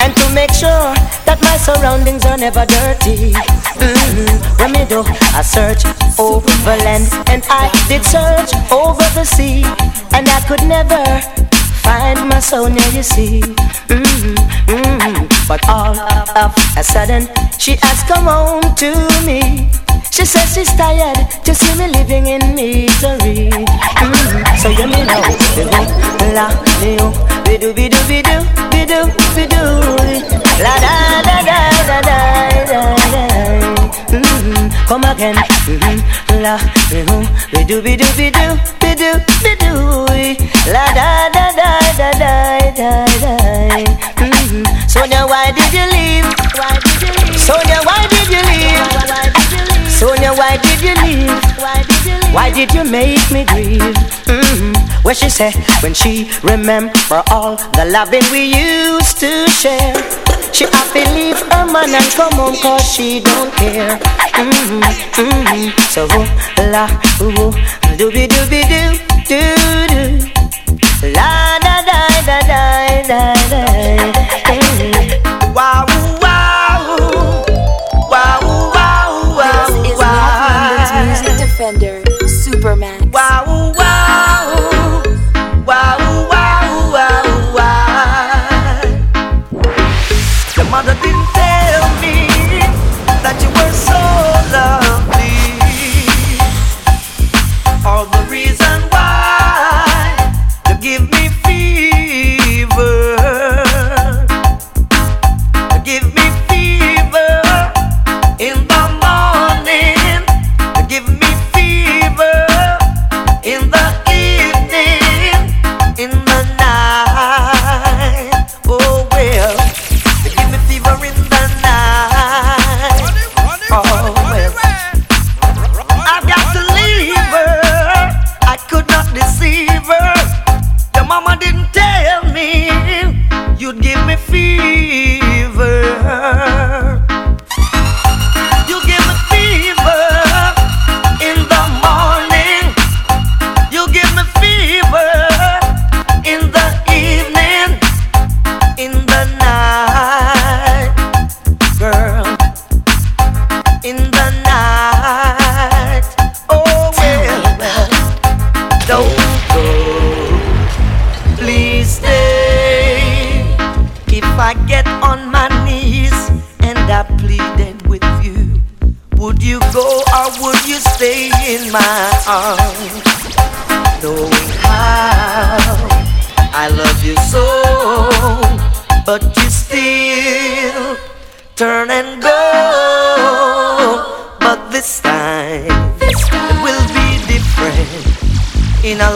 And 0.00 0.14
to 0.16 0.26
make 0.34 0.52
sure 0.52 0.92
that 1.24 1.38
my 1.42 1.56
surroundings 1.56 2.24
are 2.26 2.36
never 2.36 2.66
dirty. 2.66 3.32
Mm-hmm. 3.78 4.60
When 4.60 4.72
me 4.72 4.84
do 4.84 5.00
a 5.36 5.42
search 5.44 5.84
over 6.18 6.76
land 6.84 7.08
and 7.28 7.42
I 7.48 7.70
did 7.88 8.04
search 8.04 8.52
over 8.70 9.06
the 9.14 9.24
sea. 9.24 9.64
And 10.12 10.28
I 10.28 10.40
could 10.46 10.62
never 10.68 11.02
find 11.82 12.28
my 12.28 12.40
Sonia, 12.40 12.82
you 12.92 13.02
see. 13.02 13.40
Mm-hmm, 13.90 14.34
mm-hmm. 14.70 15.26
But 15.48 15.60
all 15.68 15.98
of 15.98 16.54
a 16.76 16.82
sudden, 16.82 17.28
she 17.58 17.76
has 17.82 18.02
come 18.04 18.24
home 18.26 18.62
to 18.82 18.90
me. 19.26 19.68
She 20.10 20.24
says 20.24 20.52
she's 20.54 20.72
tired 20.76 21.16
to 21.44 21.54
see 21.54 21.72
me 21.78 21.88
living 21.88 22.26
in 22.26 22.54
misery. 22.54 23.50
Mm-hmm. 23.50 24.56
So 24.60 24.68
you 24.68 24.86
me 24.86 25.00
know, 25.08 25.22
bidu, 25.56 25.66
la, 26.36 26.46
bidu, 26.80 27.08
bidu, 27.46 27.68
bidu, 27.74 28.00
bidu, 28.10 28.36
bidu, 28.72 29.00
bidu, 29.34 29.62
la 30.64 30.74
da 30.84 30.94
da 31.26 31.36
da 31.42 31.42
da 31.42 31.58
da 31.72 32.00
da 32.00 32.00
da. 32.02 32.41
Mm-hmm. 34.92 35.00
Come 35.00 35.16
again, 35.16 35.34
mm-hmm. 35.34 36.42
la, 36.44 36.58
bidu, 36.92 37.80
bidu, 37.80 37.80
bidu, 37.80 38.04
bidu, 38.12 38.52
bidu, 38.76 39.08
bidu, 39.40 39.72
la 40.68 40.84
da 40.92 41.32
da 41.32 41.48
da 41.56 41.80
da 41.96 42.10
da 42.20 42.32
da 42.76 42.90
da. 43.16 43.32
Mm-hmm. 44.20 44.88
Sonia, 44.88 45.24
why 45.24 45.48
did 45.56 45.72
you 45.72 45.88
leave? 45.88 46.28
Why 46.52 46.76
did 46.76 47.00
you 47.00 47.12
leave? 47.24 47.40
Sonia, 47.40 47.80
why 47.88 48.04
did 48.12 48.28
you 48.28 48.42
leave? 48.44 48.84
Why 48.92 49.32
did 49.32 49.48
you 49.48 49.64
leave? 49.64 49.88
Sonia, 49.88 50.32
why 50.36 50.60
did 50.60 50.80
you 50.84 50.94
leave? 51.00 51.40
Why 51.56 51.80
did 51.88 52.04
you 52.04 52.12
leave? 52.20 52.34
Why 52.34 52.50
did 52.52 52.74
you 52.74 52.84
make 52.84 53.30
me 53.32 53.44
grieve? 53.46 53.96
Mm-hmm. 54.28 54.76
What 55.04 55.16
she 55.16 55.30
said 55.30 55.54
when 55.82 55.94
she 55.94 56.30
remember 56.44 57.22
all 57.30 57.56
the 57.80 57.88
loving 57.88 58.24
we 58.30 58.52
used 58.52 59.16
to 59.20 59.48
share. 59.48 59.96
She 60.52 60.64
have 60.64 60.92
to 60.92 61.02
leave 61.14 61.40
her 61.52 61.66
man 61.72 61.94
and 61.94 62.10
come 62.14 62.32
home 62.34 62.56
cause 62.62 62.84
she 62.92 63.20
don't 63.20 63.52
care. 63.54 63.98
Mm-hmm, 64.36 64.82
mm-hmm. 65.20 65.70
So 65.94 66.06
la 66.70 66.84
ooh, 67.20 67.50
dooby 67.98 68.28
dooby 68.28 68.60
doo 68.68 68.92
doo 69.28 69.86
doo. 69.92 71.12
La 71.14 71.58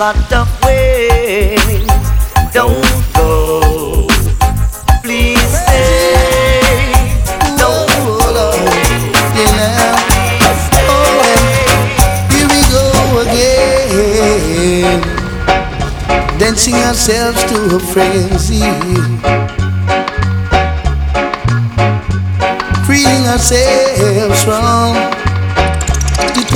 lot 0.06 0.32
of 0.32 0.48
ways. 0.62 1.86
Don't 2.52 3.02
go. 3.12 4.06
Please 5.02 5.42
stay. 5.50 6.92
Don't 7.58 7.90
here 12.30 12.48
we 12.54 12.60
go 12.70 12.86
again. 13.26 15.00
Dancing 16.38 16.74
ourselves 16.74 17.42
to 17.50 17.74
a 17.74 17.80
frenzy 17.80 18.62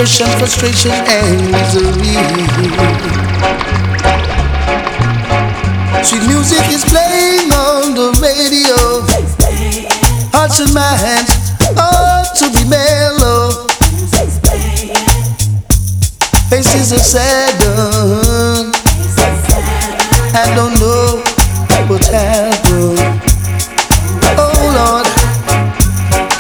depression, 0.01 0.39
frustration, 0.39 0.93
and 0.93 1.53
misery. 1.53 2.17
Sweet 6.03 6.25
music 6.27 6.65
is 6.73 6.83
playing 6.87 7.53
on 7.53 7.93
the 7.93 8.09
radio. 8.17 9.05
Hearts 10.33 10.61
and 10.61 10.73
minds 10.73 11.53
ought 11.77 12.33
to 12.35 12.49
be 12.57 12.65
mellow. 12.67 13.69
Faces 16.49 16.95
are 16.95 16.99
sad. 16.99 17.61
I 20.33 20.55
don't 20.55 20.81
know 20.81 21.20
what 21.89 22.07
happened. 22.07 23.20
Oh 24.39 24.57
Lord, 24.73 25.07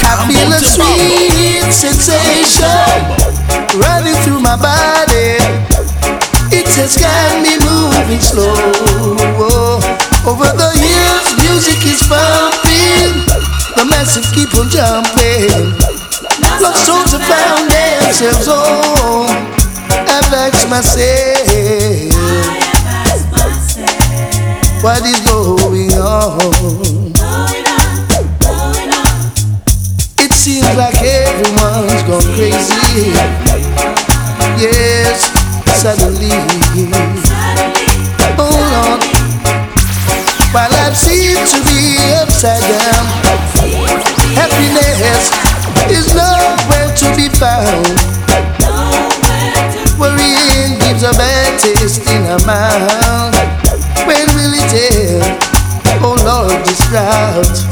I 0.00 0.16
feel 0.26 0.50
a 0.50 0.60
sweet 0.60 1.70
sensation 1.74 3.29
running 3.78 4.14
through 4.24 4.40
my 4.40 4.56
body. 4.56 5.38
It 6.50 6.66
has 6.74 6.96
got 6.98 7.38
me 7.38 7.54
moving 7.62 8.18
slow. 8.18 8.50
Over 10.26 10.50
the 10.58 10.70
years, 10.74 11.26
music 11.38 11.78
is 11.86 12.02
pumping. 12.10 13.26
The 13.76 13.84
masses 13.86 14.26
keep 14.34 14.50
on 14.58 14.66
jumping. 14.68 15.78
lost 16.60 16.86
souls 16.86 17.12
have 17.12 17.22
found 17.22 17.70
themselves 17.70 18.48
on. 18.48 19.30
I've 20.08 20.32
asked 20.34 20.68
myself, 20.68 22.14
what 24.82 25.02
is 25.06 25.20
going 25.26 25.92
on? 25.94 27.12
It 30.18 30.32
seems 30.32 30.76
like 30.76 31.00
everyone's 31.02 32.02
gone 32.02 32.34
crazy 32.34 33.49
suddenly. 35.80 36.28
Oh 38.36 38.52
Lord, 38.52 39.00
my 40.52 40.68
life 40.68 40.94
seems 40.94 41.56
to 41.56 41.60
be 41.64 41.96
upside 42.20 42.60
down. 42.60 43.04
Happiness 44.36 45.32
is 45.88 46.12
nowhere 46.12 46.92
to 47.00 47.06
be 47.16 47.32
found. 47.32 47.96
Worrying 49.98 50.76
gives 50.84 51.02
a 51.02 51.12
bad 51.16 51.58
taste 51.58 52.06
in 52.10 52.28
our 52.28 52.44
mouth. 52.44 53.32
When 54.04 54.28
will 54.36 54.52
it 54.52 54.72
end? 54.76 55.24
Oh 56.04 56.12
Lord, 56.20 56.60
this 56.66 56.84
drought. 56.90 57.69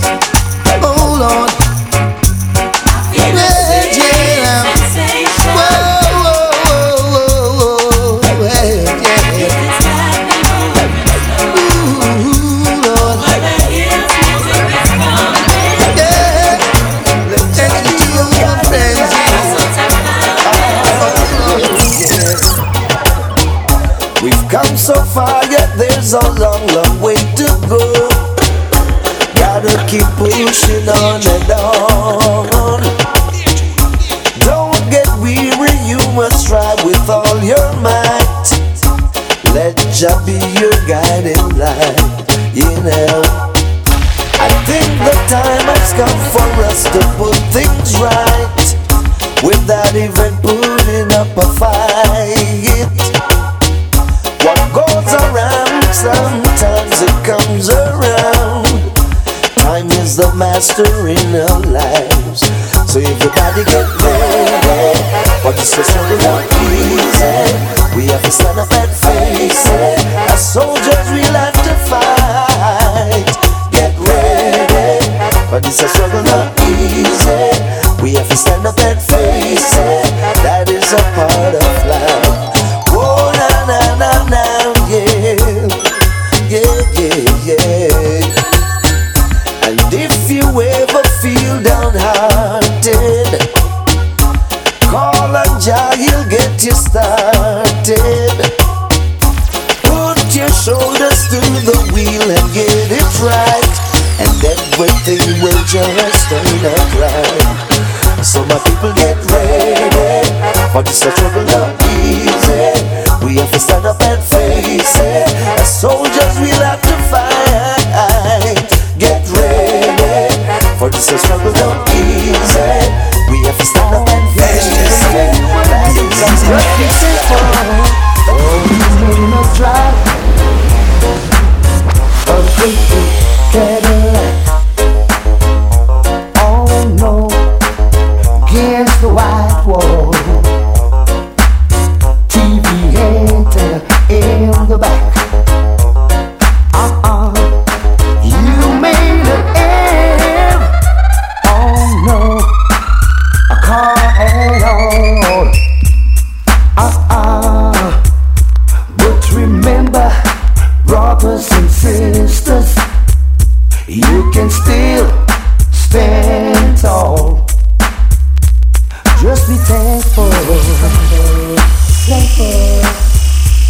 thankful, 170.01 170.31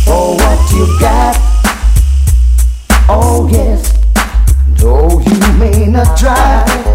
for 0.05 0.13
oh, 0.13 0.35
what 0.37 0.73
you 0.73 0.87
got. 1.01 1.37
Oh 3.09 3.49
yes, 3.51 3.93
though 4.77 5.21
you 5.21 5.53
may 5.59 5.87
not 5.87 6.19
try. 6.19 6.88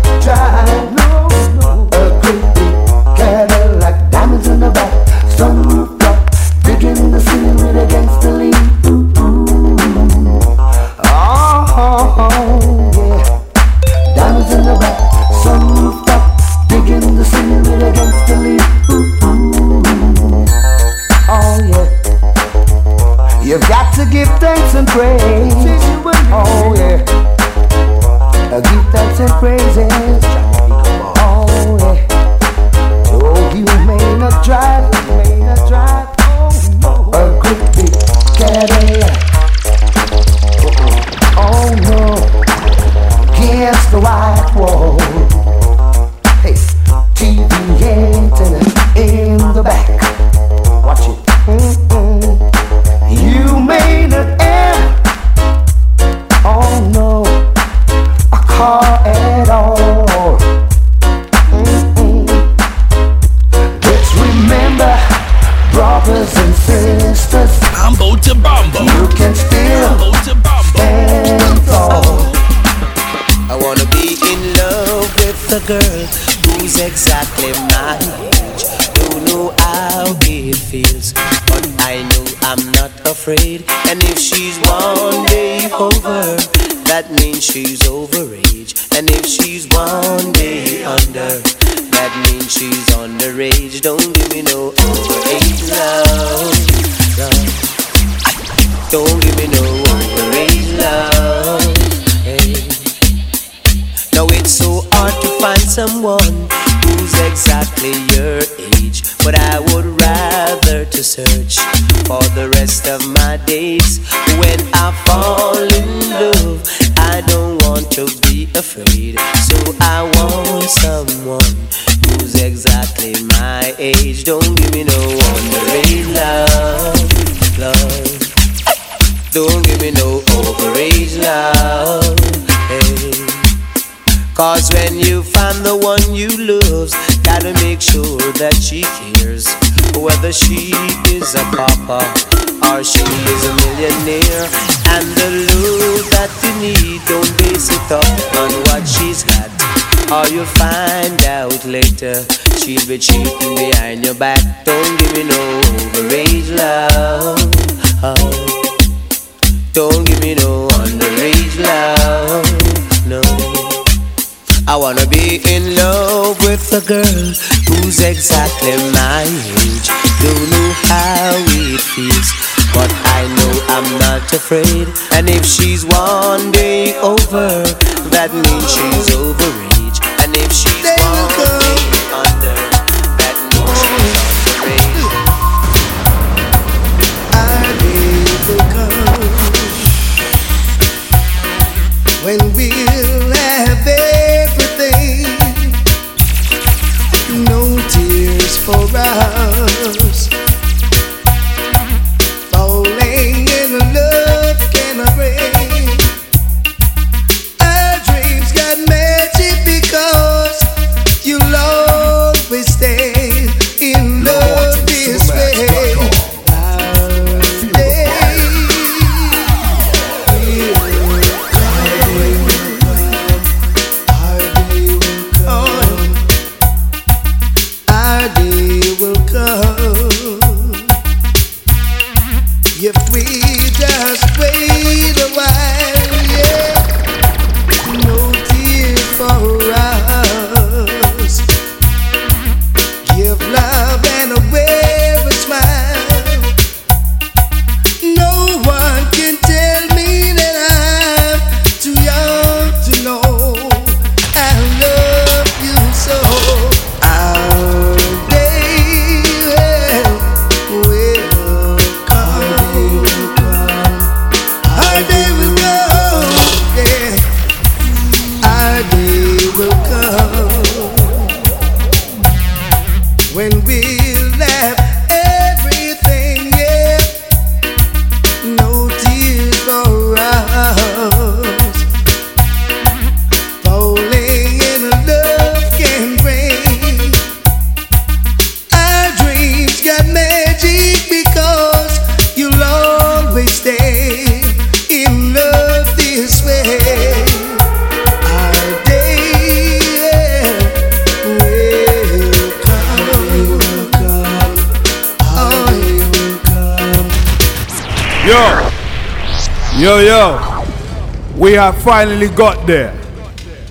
Have 311.64 311.82
finally 311.82 312.28
got 312.28 312.68
there. 312.68 312.94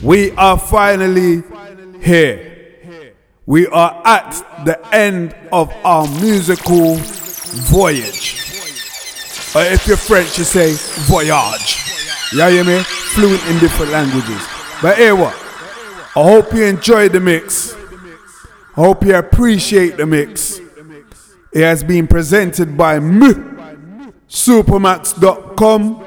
We 0.03 0.31
are 0.33 0.59
finally 0.59 1.43
here. 2.01 2.49
We 3.45 3.67
are 3.67 4.01
at 4.07 4.65
the 4.65 4.81
end 4.95 5.37
of 5.53 5.71
our 5.85 6.07
musical 6.23 6.95
voyage. 7.69 8.41
Or 9.55 9.62
if 9.65 9.87
you're 9.87 9.99
French, 9.99 10.39
you 10.39 10.45
say 10.45 10.73
voyage. 11.05 11.77
Yeah, 12.35 12.49
you 12.49 12.65
hear 12.65 12.79
me? 12.79 12.83
Fluent 12.83 13.47
in 13.49 13.59
different 13.59 13.93
languages. 13.93 14.41
But 14.81 14.97
here 14.97 15.15
what? 15.15 15.35
I 15.35 16.23
hope 16.23 16.55
you 16.55 16.65
enjoy 16.65 17.11
the 17.11 17.21
mix. 17.21 17.75
I 17.75 18.81
hope 18.87 19.05
you 19.05 19.15
appreciate 19.17 19.99
the 19.99 20.07
mix. 20.07 20.61
It 21.53 21.62
has 21.62 21.85
been 21.85 22.07
presented 22.07 22.75
by 22.75 23.01
me, 23.01 23.35
supermax.com, 24.31 26.02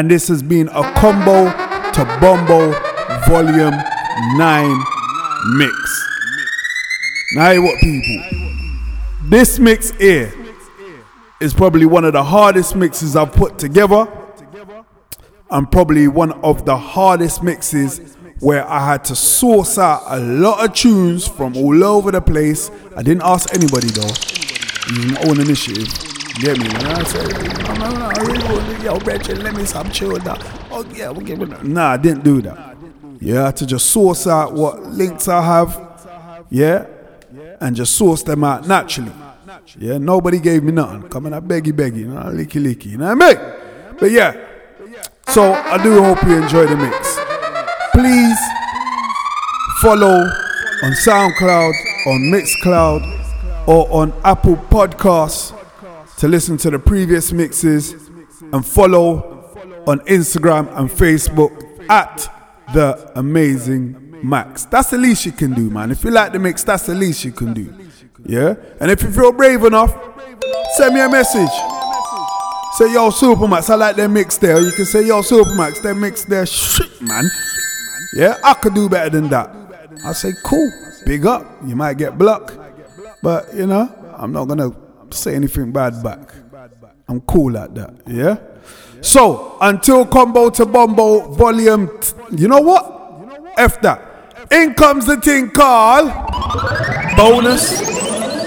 and 0.00 0.10
this 0.10 0.28
has 0.28 0.42
been 0.42 0.66
a 0.68 0.82
combo 0.94 1.44
to 1.92 2.04
Bombo 2.22 2.72
Volume 3.28 3.74
9 4.38 4.84
mix. 5.58 6.08
Now, 7.34 7.60
what, 7.60 7.78
people? 7.80 8.24
This 9.24 9.58
mix 9.58 9.90
here 9.90 10.32
is 11.38 11.52
probably 11.52 11.84
one 11.84 12.06
of 12.06 12.14
the 12.14 12.24
hardest 12.24 12.76
mixes 12.76 13.14
I've 13.14 13.32
put 13.32 13.58
together, 13.58 14.08
and 15.50 15.70
probably 15.70 16.08
one 16.08 16.32
of 16.40 16.64
the 16.64 16.78
hardest 16.78 17.42
mixes 17.42 18.16
where 18.38 18.66
I 18.66 18.86
had 18.86 19.04
to 19.04 19.14
source 19.14 19.76
out 19.76 20.04
a 20.06 20.18
lot 20.18 20.64
of 20.64 20.74
tunes 20.74 21.28
from 21.28 21.54
all 21.58 21.84
over 21.84 22.10
the 22.10 22.22
place. 22.22 22.70
I 22.96 23.02
didn't 23.02 23.22
ask 23.22 23.52
anybody 23.54 23.88
though. 23.88 24.06
It 24.06 24.96
was 24.96 25.12
my 25.12 25.22
own 25.28 25.40
initiative. 25.40 26.09
Get 26.38 26.58
me? 26.58 26.64
You 26.64 26.72
know 26.72 26.78
what 26.78 26.98
I 26.98 27.04
said, 27.04 28.82
yo, 28.82 28.98
Bridget, 28.98 29.38
let 29.38 29.54
me 29.54 29.64
some 29.64 29.88
now. 29.88 30.36
Oh, 30.70 30.84
yeah, 30.94 31.10
we'll 31.10 31.26
give 31.26 31.42
it. 31.42 31.64
Nah, 31.64 31.90
I 31.90 31.96
didn't 31.96 32.24
do 32.24 32.40
that. 32.42 32.76
Yeah, 33.20 33.50
to 33.50 33.66
just 33.66 33.86
source 33.90 34.26
out 34.26 34.54
what 34.54 34.82
links 34.82 35.28
I 35.28 35.42
have. 35.42 36.46
Yeah, 36.48 36.86
and 37.60 37.76
just 37.76 37.94
source 37.96 38.22
them 38.22 38.44
out 38.44 38.66
naturally. 38.66 39.12
Yeah, 39.78 39.98
nobody 39.98 40.38
gave 40.38 40.62
me 40.62 40.72
nothing. 40.72 41.08
Coming 41.10 41.32
up 41.34 41.44
beggy 41.44 41.72
beggy, 41.72 41.98
you 41.98 42.08
know, 42.08 42.22
licky, 42.22 42.86
you 42.86 42.98
know 42.98 43.14
what 43.14 43.22
I 43.22 43.34
mean? 43.34 43.38
But 43.98 44.10
yeah, 44.10 44.34
so 45.28 45.52
I 45.52 45.82
do 45.82 46.02
hope 46.02 46.22
you 46.24 46.42
enjoy 46.42 46.66
the 46.66 46.76
mix. 46.76 47.18
Please 47.92 48.38
follow 49.82 50.24
on 50.82 50.92
SoundCloud, 50.92 51.72
on 52.06 52.20
Mixcloud, 52.32 53.68
or 53.68 53.90
on 53.92 54.12
Apple 54.24 54.56
Podcasts 54.56 55.52
to 56.20 56.28
listen 56.28 56.58
to 56.58 56.68
the 56.68 56.78
previous 56.78 57.32
mixes 57.32 57.92
and 58.52 58.64
follow 58.66 59.54
on 59.86 60.00
Instagram 60.00 60.68
and 60.76 60.90
Facebook 60.90 61.50
at 61.88 62.28
the 62.74 63.10
amazing 63.18 64.20
Max. 64.22 64.66
That's 64.66 64.90
the 64.90 64.98
least 64.98 65.24
you 65.24 65.32
can 65.32 65.54
do, 65.54 65.70
man. 65.70 65.90
If 65.90 66.04
you 66.04 66.10
like 66.10 66.32
the 66.32 66.38
mix, 66.38 66.62
that's 66.62 66.84
the 66.84 66.94
least 66.94 67.24
you 67.24 67.32
can 67.32 67.54
do. 67.54 67.74
Yeah? 68.26 68.54
And 68.80 68.90
if 68.90 69.02
you 69.02 69.10
feel 69.10 69.32
brave 69.32 69.64
enough, 69.64 69.96
send 70.76 70.94
me 70.94 71.00
a 71.00 71.08
message. 71.08 71.48
Say, 72.74 72.92
yo, 72.92 73.08
Supermax, 73.08 73.70
I 73.70 73.76
like 73.76 73.96
that 73.96 74.10
mix 74.10 74.36
there. 74.36 74.60
You 74.60 74.72
can 74.72 74.84
say, 74.84 75.06
yo, 75.06 75.22
Supermax, 75.22 75.80
that 75.80 75.94
mix 75.94 76.24
there, 76.26 76.44
shit, 76.44 77.00
man. 77.00 77.24
Yeah, 78.12 78.36
I 78.44 78.52
could 78.52 78.74
do 78.74 78.90
better 78.90 79.08
than 79.08 79.30
that. 79.30 79.56
I 80.04 80.12
say, 80.12 80.34
cool, 80.44 80.70
big 81.06 81.24
up. 81.24 81.46
You 81.64 81.76
might 81.76 81.96
get 81.96 82.18
blocked, 82.18 82.58
but 83.22 83.54
you 83.54 83.66
know, 83.66 83.90
I'm 84.18 84.32
not 84.32 84.44
gonna 84.48 84.76
say 85.12 85.34
anything 85.34 85.72
bad 85.72 86.02
back. 86.02 86.32
I'm 87.08 87.20
cool 87.22 87.52
like 87.52 87.74
that. 87.74 87.94
Yeah. 88.06 88.36
So 89.00 89.56
until 89.60 90.06
combo 90.06 90.50
to 90.50 90.66
bombo 90.66 91.32
volume, 91.32 91.88
t- 92.00 92.12
you 92.36 92.48
know 92.48 92.60
what? 92.60 93.54
F 93.56 93.80
that. 93.82 94.46
In 94.52 94.74
comes 94.74 95.06
the 95.06 95.16
thing 95.16 95.50
called 95.50 96.10
bonus 97.16 97.78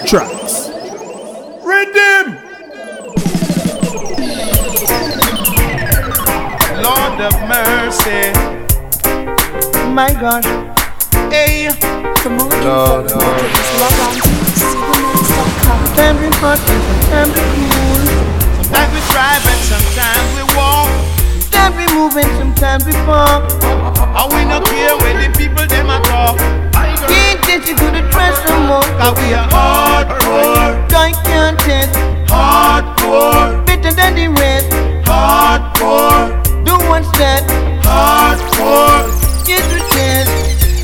tracks. 0.09 0.69
Redeem. 1.63 2.37
Lord 6.83 7.21
of 7.21 7.35
mercy. 7.47 8.31
My 9.93 10.11
God. 10.19 10.43
Hey. 11.31 11.69
For 12.21 12.29
more 12.29 12.49
Lord, 12.63 13.11
info, 15.99 16.55
just 16.55 16.87
log 17.11 17.13
on 17.13 17.29
to 17.29 17.43
supermax.com. 17.43 17.53
Sometimes 17.53 17.53
we 17.53 17.53
hot 17.53 17.53
and 17.53 17.53
sometimes 17.53 17.53
we 17.53 17.53
cool. 17.53 18.33
Sometimes 18.57 18.91
we 18.93 19.01
drive 19.13 19.43
and 19.45 19.61
sometimes 19.69 20.29
we 20.33 20.43
walk. 20.57 20.89
Sometimes 21.41 21.75
we 21.77 21.85
move 21.93 22.15
and 22.17 22.31
sometimes 22.37 22.85
we 22.85 22.93
fall. 23.05 23.41
And 23.43 24.27
we 24.33 24.41
not 24.45 24.65
care 24.65 24.97
when 24.97 25.15
the 25.21 25.29
people 25.37 25.65
them 25.67 25.89
a 25.89 25.99
talk. 26.09 26.37
Can't 27.07 27.41
get 27.45 27.67
you 27.67 27.75
to 27.75 27.87
the 27.93 28.01
trash 28.09 28.37
no 28.49 28.57
more. 28.65 28.87
Cause 28.97 29.15
we 29.21 29.33
are 29.33 29.47
hardcore. 29.53 30.89
Guy 30.89 31.11
can't 31.23 31.59
test. 31.59 31.93
Hardcore. 32.27 33.65
Better 33.65 33.93
than 33.93 34.15
the 34.15 34.27
rest. 34.39 34.69
Hardcore. 35.05 36.41
Do 36.65 36.73
what's 36.89 37.11
that? 37.19 37.45
Hardcore. 37.85 39.05
Get 39.45 39.61
to 39.61 39.79
test. 39.93 40.31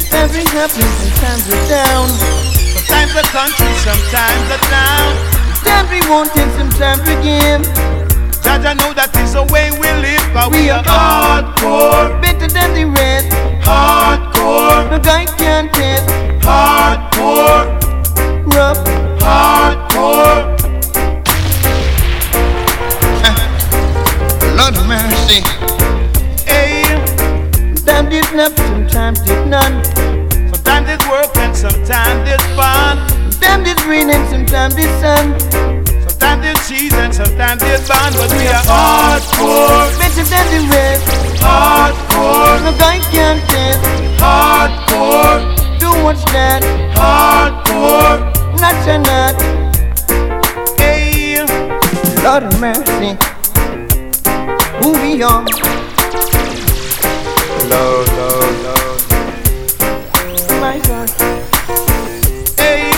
Sometimes 0.10 0.32
we 0.38 0.44
happy, 0.54 0.82
sometimes 0.82 1.48
we're 1.50 1.68
down. 1.70 2.49
Sometimes 2.90 3.14
the 3.14 3.22
country, 3.30 3.70
sometimes 3.86 4.50
the 4.50 4.58
town. 4.66 5.14
Sometimes 5.62 5.90
we 5.94 6.02
want 6.10 6.32
it, 6.36 6.50
sometimes 6.58 7.02
we 7.06 7.14
give. 7.22 7.62
Judge, 8.42 8.66
I 8.66 8.74
know 8.74 8.94
that 8.94 9.16
is 9.22 9.34
the 9.34 9.44
way 9.54 9.70
we 9.78 9.94
live, 10.02 10.26
but 10.34 10.50
we, 10.52 10.72
are 10.72 10.82
hardcore. 10.82 12.20
Better 12.20 12.48
than 12.48 12.74
the 12.74 12.86
rest. 12.90 13.30
Hardcore. 13.62 14.90
The 14.90 14.98
guy 15.06 15.26
can't 15.38 15.72
test. 15.72 16.10
Hardcore. 16.42 17.78
Rough. 18.58 18.82
Hardcore. 19.22 20.58
Lord 24.58 24.76
of 24.76 24.88
mercy. 24.88 25.46
Hey. 26.50 26.82
Sometimes 27.76 28.16
it's 28.16 28.34
love, 28.34 28.58
sometimes 28.58 29.22
it's 29.22 29.46
none. 29.46 30.09
Sometimes 30.70 31.02
it's 31.02 31.10
work 31.10 31.36
and 31.38 31.58
sometimes 31.58 32.30
it's 32.30 32.46
fun. 32.54 33.10
Sometimes 33.32 33.68
it's 33.70 33.84
rain 33.86 34.10
and 34.12 34.30
sometimes 34.30 34.76
it's 34.78 35.02
sun. 35.02 35.40
Sometimes 36.08 36.46
it's 36.46 36.70
cheese 36.70 36.94
and 36.94 37.12
sometimes 37.12 37.64
it's 37.64 37.90
bun. 37.90 38.14
But 38.14 38.30
we 38.38 38.46
are 38.46 38.62
hardcore. 38.70 39.90
Better 39.98 40.24
than 40.30 40.46
the 40.54 40.62
rest. 40.70 41.10
Hardcore. 41.42 42.62
No 42.62 42.72
guy 42.78 43.00
can't 43.10 43.42
test. 43.50 43.82
Hardcore. 44.22 45.42
Do 45.80 45.90
what's 46.04 46.24
that? 46.34 46.62
Hardcore. 46.94 48.30
Not 48.62 48.78
a 48.88 49.00
nut. 49.10 49.38
Hey. 50.78 51.44
Lord 52.24 52.44
of 52.44 52.62
mercy. 52.62 53.18
Who 54.84 54.94
we 55.02 55.24
are? 55.24 55.44
Lord, 57.72 58.08
Lord, 58.20 58.56
Lord. 58.64 58.69
My 60.70 60.78
God. 60.82 61.10
Hey, 62.62 62.94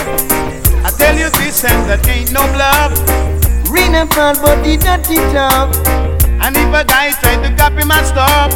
I 0.84 0.92
tell 0.92 1.16
you 1.16 1.30
this 1.40 1.64
and 1.64 1.88
that 1.88 2.04
ain't 2.04 2.28
no 2.28 2.44
bluff. 2.52 2.92
Rain 3.72 3.96
and 3.96 4.12
fall, 4.12 4.36
but 4.44 4.60
he 4.60 4.76
not 4.76 5.08
it 5.08 5.32
up. 5.32 5.72
And 6.44 6.52
if 6.52 6.68
a 6.68 6.84
guy 6.84 7.16
try 7.16 7.40
to 7.40 7.48
copy 7.56 7.88
my 7.88 8.04
stuff, 8.04 8.52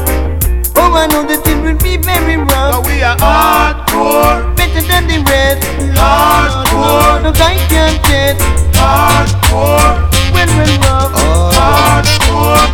oh, 0.77 0.93
I 0.93 1.09
know 1.09 1.25
that 1.25 1.41
it 1.49 1.57
will 1.65 1.81
be 1.81 1.97
very 1.97 2.37
rough. 2.37 2.77
But 2.77 2.85
we 2.85 3.01
are 3.01 3.17
hardcore. 3.17 4.53
Better 4.53 4.85
than 4.85 5.09
the 5.09 5.25
rest. 5.25 5.65
Hardcore. 5.97 7.25
No 7.25 7.33
guy 7.33 7.57
can 7.73 7.97
get. 8.05 8.37
Hardcore. 8.77 10.13
When 10.37 10.49
we're 10.61 10.77
rough. 10.85 11.17
Hardcore. 11.57 12.69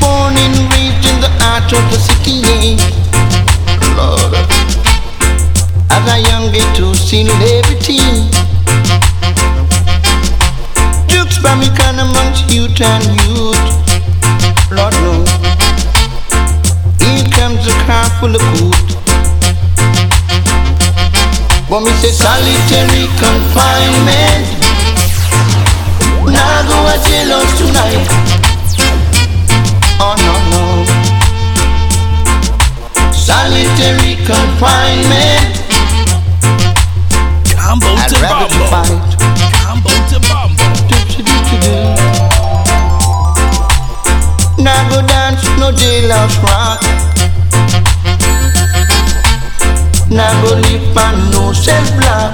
Born 0.00 0.32
and 0.32 0.56
raised 0.72 1.04
in 1.12 1.20
the 1.20 1.28
heart 1.44 1.68
of 1.76 1.84
the 1.92 2.00
city, 2.00 2.80
Lord. 3.92 4.57
As 5.98 6.06
a 6.14 6.18
young 6.30 6.52
ghetto 6.52 6.94
celebrity, 6.94 7.98
Jukes 11.08 11.42
by 11.42 11.56
me 11.58 11.66
can 11.74 11.98
amongst 11.98 12.48
youth 12.54 12.80
and 12.80 13.02
youth. 13.18 13.58
Lord 14.70 14.94
knows. 15.02 15.28
Here 17.02 17.26
comes 17.34 17.66
a 17.66 17.74
car 17.82 18.06
full 18.20 18.30
of 18.30 18.42
coot. 18.54 18.88
But 21.68 21.80
me 21.80 21.90
say 21.98 22.14
solitary 22.14 23.10
confinement. 23.18 24.46
Now 26.30 26.62
go 26.70 26.78
a 26.86 26.96
jailhouse 27.10 27.54
tonight. 27.58 28.06
Oh 29.98 30.14
no 30.22 30.34
no. 30.54 30.62
Solitary 33.10 34.14
confinement. 34.24 35.57
Combo 37.68 37.84
I'd 37.84 38.08
to 38.08 38.16
rather. 38.22 38.48
Fight. 38.72 38.88
Combo 39.60 39.92
to 40.08 40.18
bombo. 40.24 40.64
Now 44.56 44.88
go 44.88 45.06
dance 45.06 45.44
no 45.60 45.68
jailhouse 45.70 46.40
rock. 46.42 46.80
Now 50.08 50.32
go 50.40 50.54
live 50.54 50.96
and 50.96 51.30
no 51.30 51.52
self 51.52 51.86
block. 52.00 52.32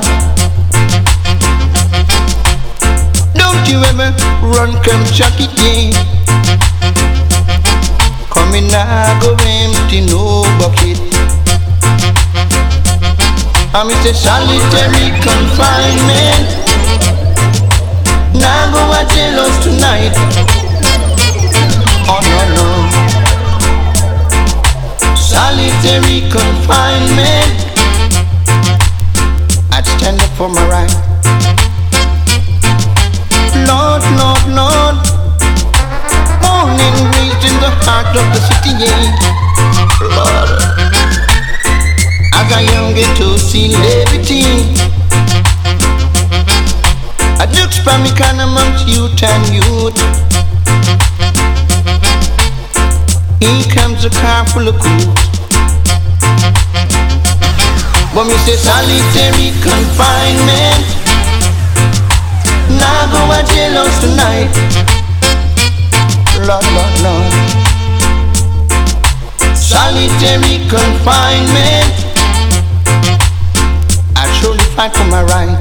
Don't 3.34 3.66
you 3.68 3.82
ever 3.90 4.14
run 4.54 4.70
come 4.84 5.04
chuck 5.10 5.34
it 5.40 5.50
in. 5.66 5.90
Come 8.30 8.54
in, 8.54 8.70
I 8.72 9.18
go 9.20 9.34
empty 9.42 10.06
no 10.06 10.44
bucket. 10.60 11.23
I'm 13.76 13.90
in 13.90 14.14
solitary 14.14 15.10
confinement. 15.18 16.46
Now 18.38 18.70
go 18.70 18.78
a 18.94 19.02
jealous 19.10 19.50
tonight. 19.64 20.14
Oh 22.06 22.22
no 22.22 22.42
no. 22.54 22.68
Solitary 25.16 26.22
confinement. 26.30 27.54
I'd 29.74 29.86
stand 29.98 30.22
up 30.22 30.30
for 30.38 30.48
my 30.48 30.62
right. 30.70 30.94
Lord, 33.66 34.06
Lord, 34.14 34.46
Lord. 34.54 34.96
Morning 36.46 36.94
raised 37.10 37.42
in 37.42 37.58
the 37.58 37.74
heart 37.82 38.14
of 38.14 38.26
the 38.30 38.38
city. 38.38 38.70
Lord. 40.14 40.93
As 42.44 42.52
I 42.52 42.60
young 42.60 42.92
get 42.92 43.08
to 43.16 43.38
see 43.38 43.72
levity. 43.72 44.44
I 47.40 47.48
look 47.56 47.72
from 47.80 48.04
amongst 48.38 48.86
youth 48.86 49.16
and 49.22 49.44
youth. 49.48 49.96
Here 53.40 53.64
comes 53.72 54.04
a 54.04 54.10
car 54.10 54.44
full 54.44 54.68
of 54.68 54.76
cool. 54.76 55.14
But 58.12 58.24
me 58.28 58.36
say 58.44 58.60
solitary 58.60 59.48
confinement. 59.64 60.84
Now 62.76 63.08
go 63.08 63.20
a 63.32 63.40
jailhouse 63.48 64.00
tonight. 64.04 64.52
Lord, 66.44 66.66
Lord, 66.76 66.94
Lord. 67.00 67.32
Solitary 69.56 70.60
confinement. 70.68 72.03
I 74.76 74.88
surely 74.88 74.90
fight 74.90 74.96
for 74.96 75.04
my 75.10 75.22
right. 75.22 75.58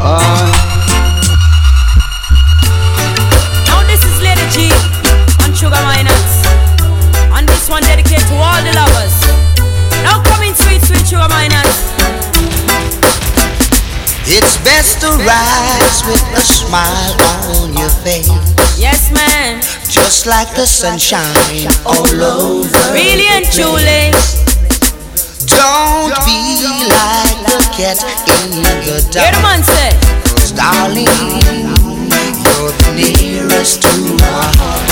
Oh. 0.00 0.52
Now 3.68 3.82
this 3.86 4.04
is 4.04 4.20
Lady 4.20 4.44
G 4.52 4.72
on 5.44 5.54
Sugar 5.54 5.80
Minott. 5.80 6.12
And 7.32 7.48
this 7.48 7.68
one 7.68 7.82
dedicated 7.82 8.26
to 8.28 8.34
all 8.34 8.62
the 8.62 8.72
lovers. 8.74 9.16
Now 10.02 10.22
coming 10.22 10.54
sweet, 10.54 10.82
sweet 10.82 11.06
Sugar 11.06 11.28
Minott. 11.28 11.72
It's 14.24 14.56
best 14.64 15.00
to 15.00 15.08
rise 15.08 16.02
with 16.06 16.22
a 16.36 16.42
smile 16.42 17.16
on 17.62 17.76
your 17.76 17.90
face. 18.04 18.28
Yes, 18.78 19.10
man. 19.12 19.60
Just 19.88 20.26
like 20.26 20.54
the 20.54 20.66
sunshine 20.66 21.68
all 21.86 22.22
over. 22.22 22.92
Really 22.92 23.26
and 23.28 23.44
the 23.44 23.50
truly. 23.52 24.51
Don't 25.62 26.10
be 26.26 26.66
like 26.90 27.38
the 27.46 27.58
cat 27.70 28.02
in 28.42 28.50
the 28.50 29.08
dark. 29.12 29.22
Hear 29.22 29.32
the 29.32 29.42
man 29.42 29.62
say. 29.62 29.94
Cause 30.34 30.50
darling, 30.50 31.06
you're 32.42 32.72
the 32.82 32.90
nearest 32.96 33.82
to 33.82 34.16
my 34.18 34.50
heart. 34.58 34.91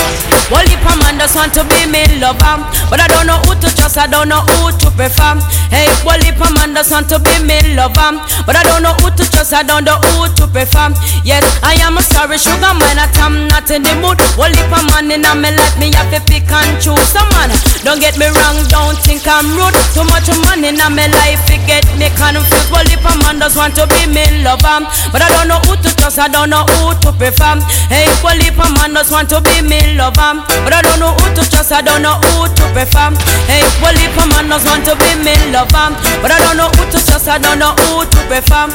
Well, 0.51 0.67
if 0.67 0.83
a 0.83 0.93
man 0.99 1.15
just 1.15 1.35
want 1.35 1.55
to 1.55 1.63
be 1.63 1.87
me 1.87 2.03
lover, 2.19 2.59
but 2.91 2.99
I 2.99 3.07
don't 3.07 3.23
know 3.23 3.39
who 3.47 3.55
to 3.55 3.69
trust, 3.71 3.97
I 3.97 4.07
don't 4.07 4.27
know 4.27 4.43
who 4.59 4.75
to 4.83 4.91
prefer. 4.91 5.39
Hey, 5.71 5.87
well, 6.03 6.19
if 6.19 6.35
a 6.35 6.49
man 6.51 6.75
just 6.75 6.91
want 6.91 7.07
to 7.07 7.19
be 7.23 7.31
me 7.47 7.55
lover, 7.71 8.19
but 8.43 8.59
I 8.59 8.63
don't 8.67 8.83
know 8.83 8.91
who 8.99 9.07
to 9.15 9.23
trust, 9.31 9.55
I 9.55 9.63
don't 9.63 9.87
know 9.87 9.95
who 10.19 10.27
to 10.27 10.45
prefer. 10.51 10.91
Yes, 11.23 11.47
I 11.63 11.79
am 11.79 11.95
a 11.95 12.03
sorry 12.03 12.35
sugar 12.35 12.75
man, 12.75 12.99
I'm 12.99 13.47
not 13.47 13.71
in 13.71 13.87
the 13.87 13.95
mood. 14.03 14.19
Well, 14.35 14.51
if 14.51 14.67
a 14.67 14.79
man 14.91 15.07
in 15.07 15.23
me 15.23 15.49
like 15.55 15.75
me, 15.79 15.95
have 15.95 16.11
to 16.11 16.19
pick 16.27 16.51
and 16.51 16.75
choose. 16.83 16.99
Some 17.15 17.31
man, 17.31 17.47
don't 17.87 18.03
get 18.03 18.19
me 18.19 18.27
wrong, 18.27 18.59
don't 18.67 18.99
think 19.07 19.23
I'm 19.23 19.47
rude. 19.55 19.71
Too 19.95 20.03
much 20.11 20.27
money 20.43 20.75
in 20.75 20.79
me 20.91 21.05
life, 21.15 21.47
it 21.47 21.63
get 21.63 21.87
me 21.95 22.11
confused. 22.19 22.67
Well, 22.67 22.83
if 22.91 22.99
a 23.07 23.13
man 23.23 23.39
just 23.39 23.55
want 23.55 23.79
to 23.79 23.87
be 23.87 24.03
me 24.11 24.43
lover, 24.43 24.83
but 25.15 25.23
I 25.23 25.31
don't 25.31 25.47
know 25.47 25.63
who 25.63 25.79
to 25.79 25.89
trust, 25.95 26.19
I 26.19 26.27
don't 26.27 26.51
know 26.51 26.67
who 26.83 26.91
to 27.07 27.15
prefer. 27.15 27.55
Hey, 27.87 28.03
well, 28.19 28.35
if 28.35 28.59
a 28.59 28.67
man 28.75 28.91
just 28.99 29.15
want 29.15 29.31
to 29.31 29.39
be 29.39 29.63
me 29.63 29.95
lover, 29.95 30.10
but 30.15 30.73
I 30.73 30.81
don't 30.81 30.99
know 30.99 31.13
who 31.13 31.25
to 31.35 31.43
trust, 31.49 31.71
I 31.71 31.81
don't 31.81 32.01
know 32.01 32.15
who 32.15 32.47
to 32.47 32.63
prefer. 32.73 33.11
Hey, 33.47 33.63
well, 33.81 33.95
if 33.95 34.17
a 34.17 34.25
man 34.27 34.49
just 34.49 34.65
want 34.67 34.85
to 34.85 34.95
be 34.95 35.15
me 35.23 35.35
lover, 35.51 35.95
but 36.21 36.31
I 36.31 36.39
don't 36.39 36.57
know 36.57 36.69
who 36.69 36.83
to 36.91 36.99
trust, 37.05 37.27
I 37.27 37.37
don't 37.37 37.59
know 37.59 37.73
who 37.87 38.05
to 38.05 38.19
prefer. 38.27 38.67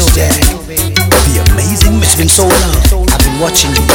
Oh, 0.00 0.08
the 0.16 1.44
amazing 1.52 2.00
It's 2.02 2.16
been 2.16 2.28
so 2.28 2.44
long. 2.48 3.06
I've 3.10 3.20
been 3.20 3.38
watching 3.40 3.70
you. 3.76 3.86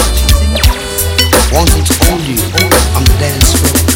Wanting 1.51 1.83
to 1.83 1.93
hold 2.06 2.22
you 2.22 2.40
on 2.95 3.03
the 3.03 3.15
dance 3.19 3.53
floor. 3.53 3.95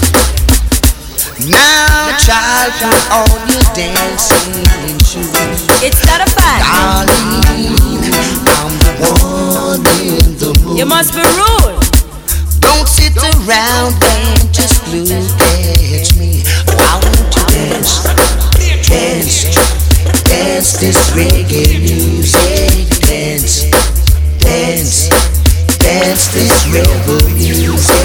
Now, 1.47 2.17
child, 2.19 2.73
put 2.83 3.05
on 3.15 3.47
your 3.49 3.63
dancing 3.73 4.99
shoes. 5.05 5.67
It's 5.81 6.05
not 6.05 6.21
a 6.21 6.29
fact. 6.29 6.61
Darling, 6.61 8.03
I'm 8.47 8.73
the 8.79 8.91
one 8.99 9.38
in 10.01 10.37
the 10.37 10.51
mood. 10.63 10.77
You 10.77 10.85
must 10.85 11.13
be 11.13 11.21
rude. 11.21 11.79
Don't 12.59 12.87
sit 12.87 13.15
around 13.17 13.95
and 14.03 14.53
just 14.53 14.83
look 14.91 15.09
at 15.09 16.15
me. 16.17 16.43
I 16.67 16.99
want 17.03 17.31
to 17.33 17.41
dance, 17.47 18.03
dance, 18.87 19.43
dance 20.23 20.73
this 20.79 20.97
reggae 21.11 21.79
music, 21.79 22.87
dance, 23.01 23.69
dance, 24.39 25.09
dance 25.77 26.27
this 26.33 26.53
rebel 26.73 27.29
music. 27.35 27.99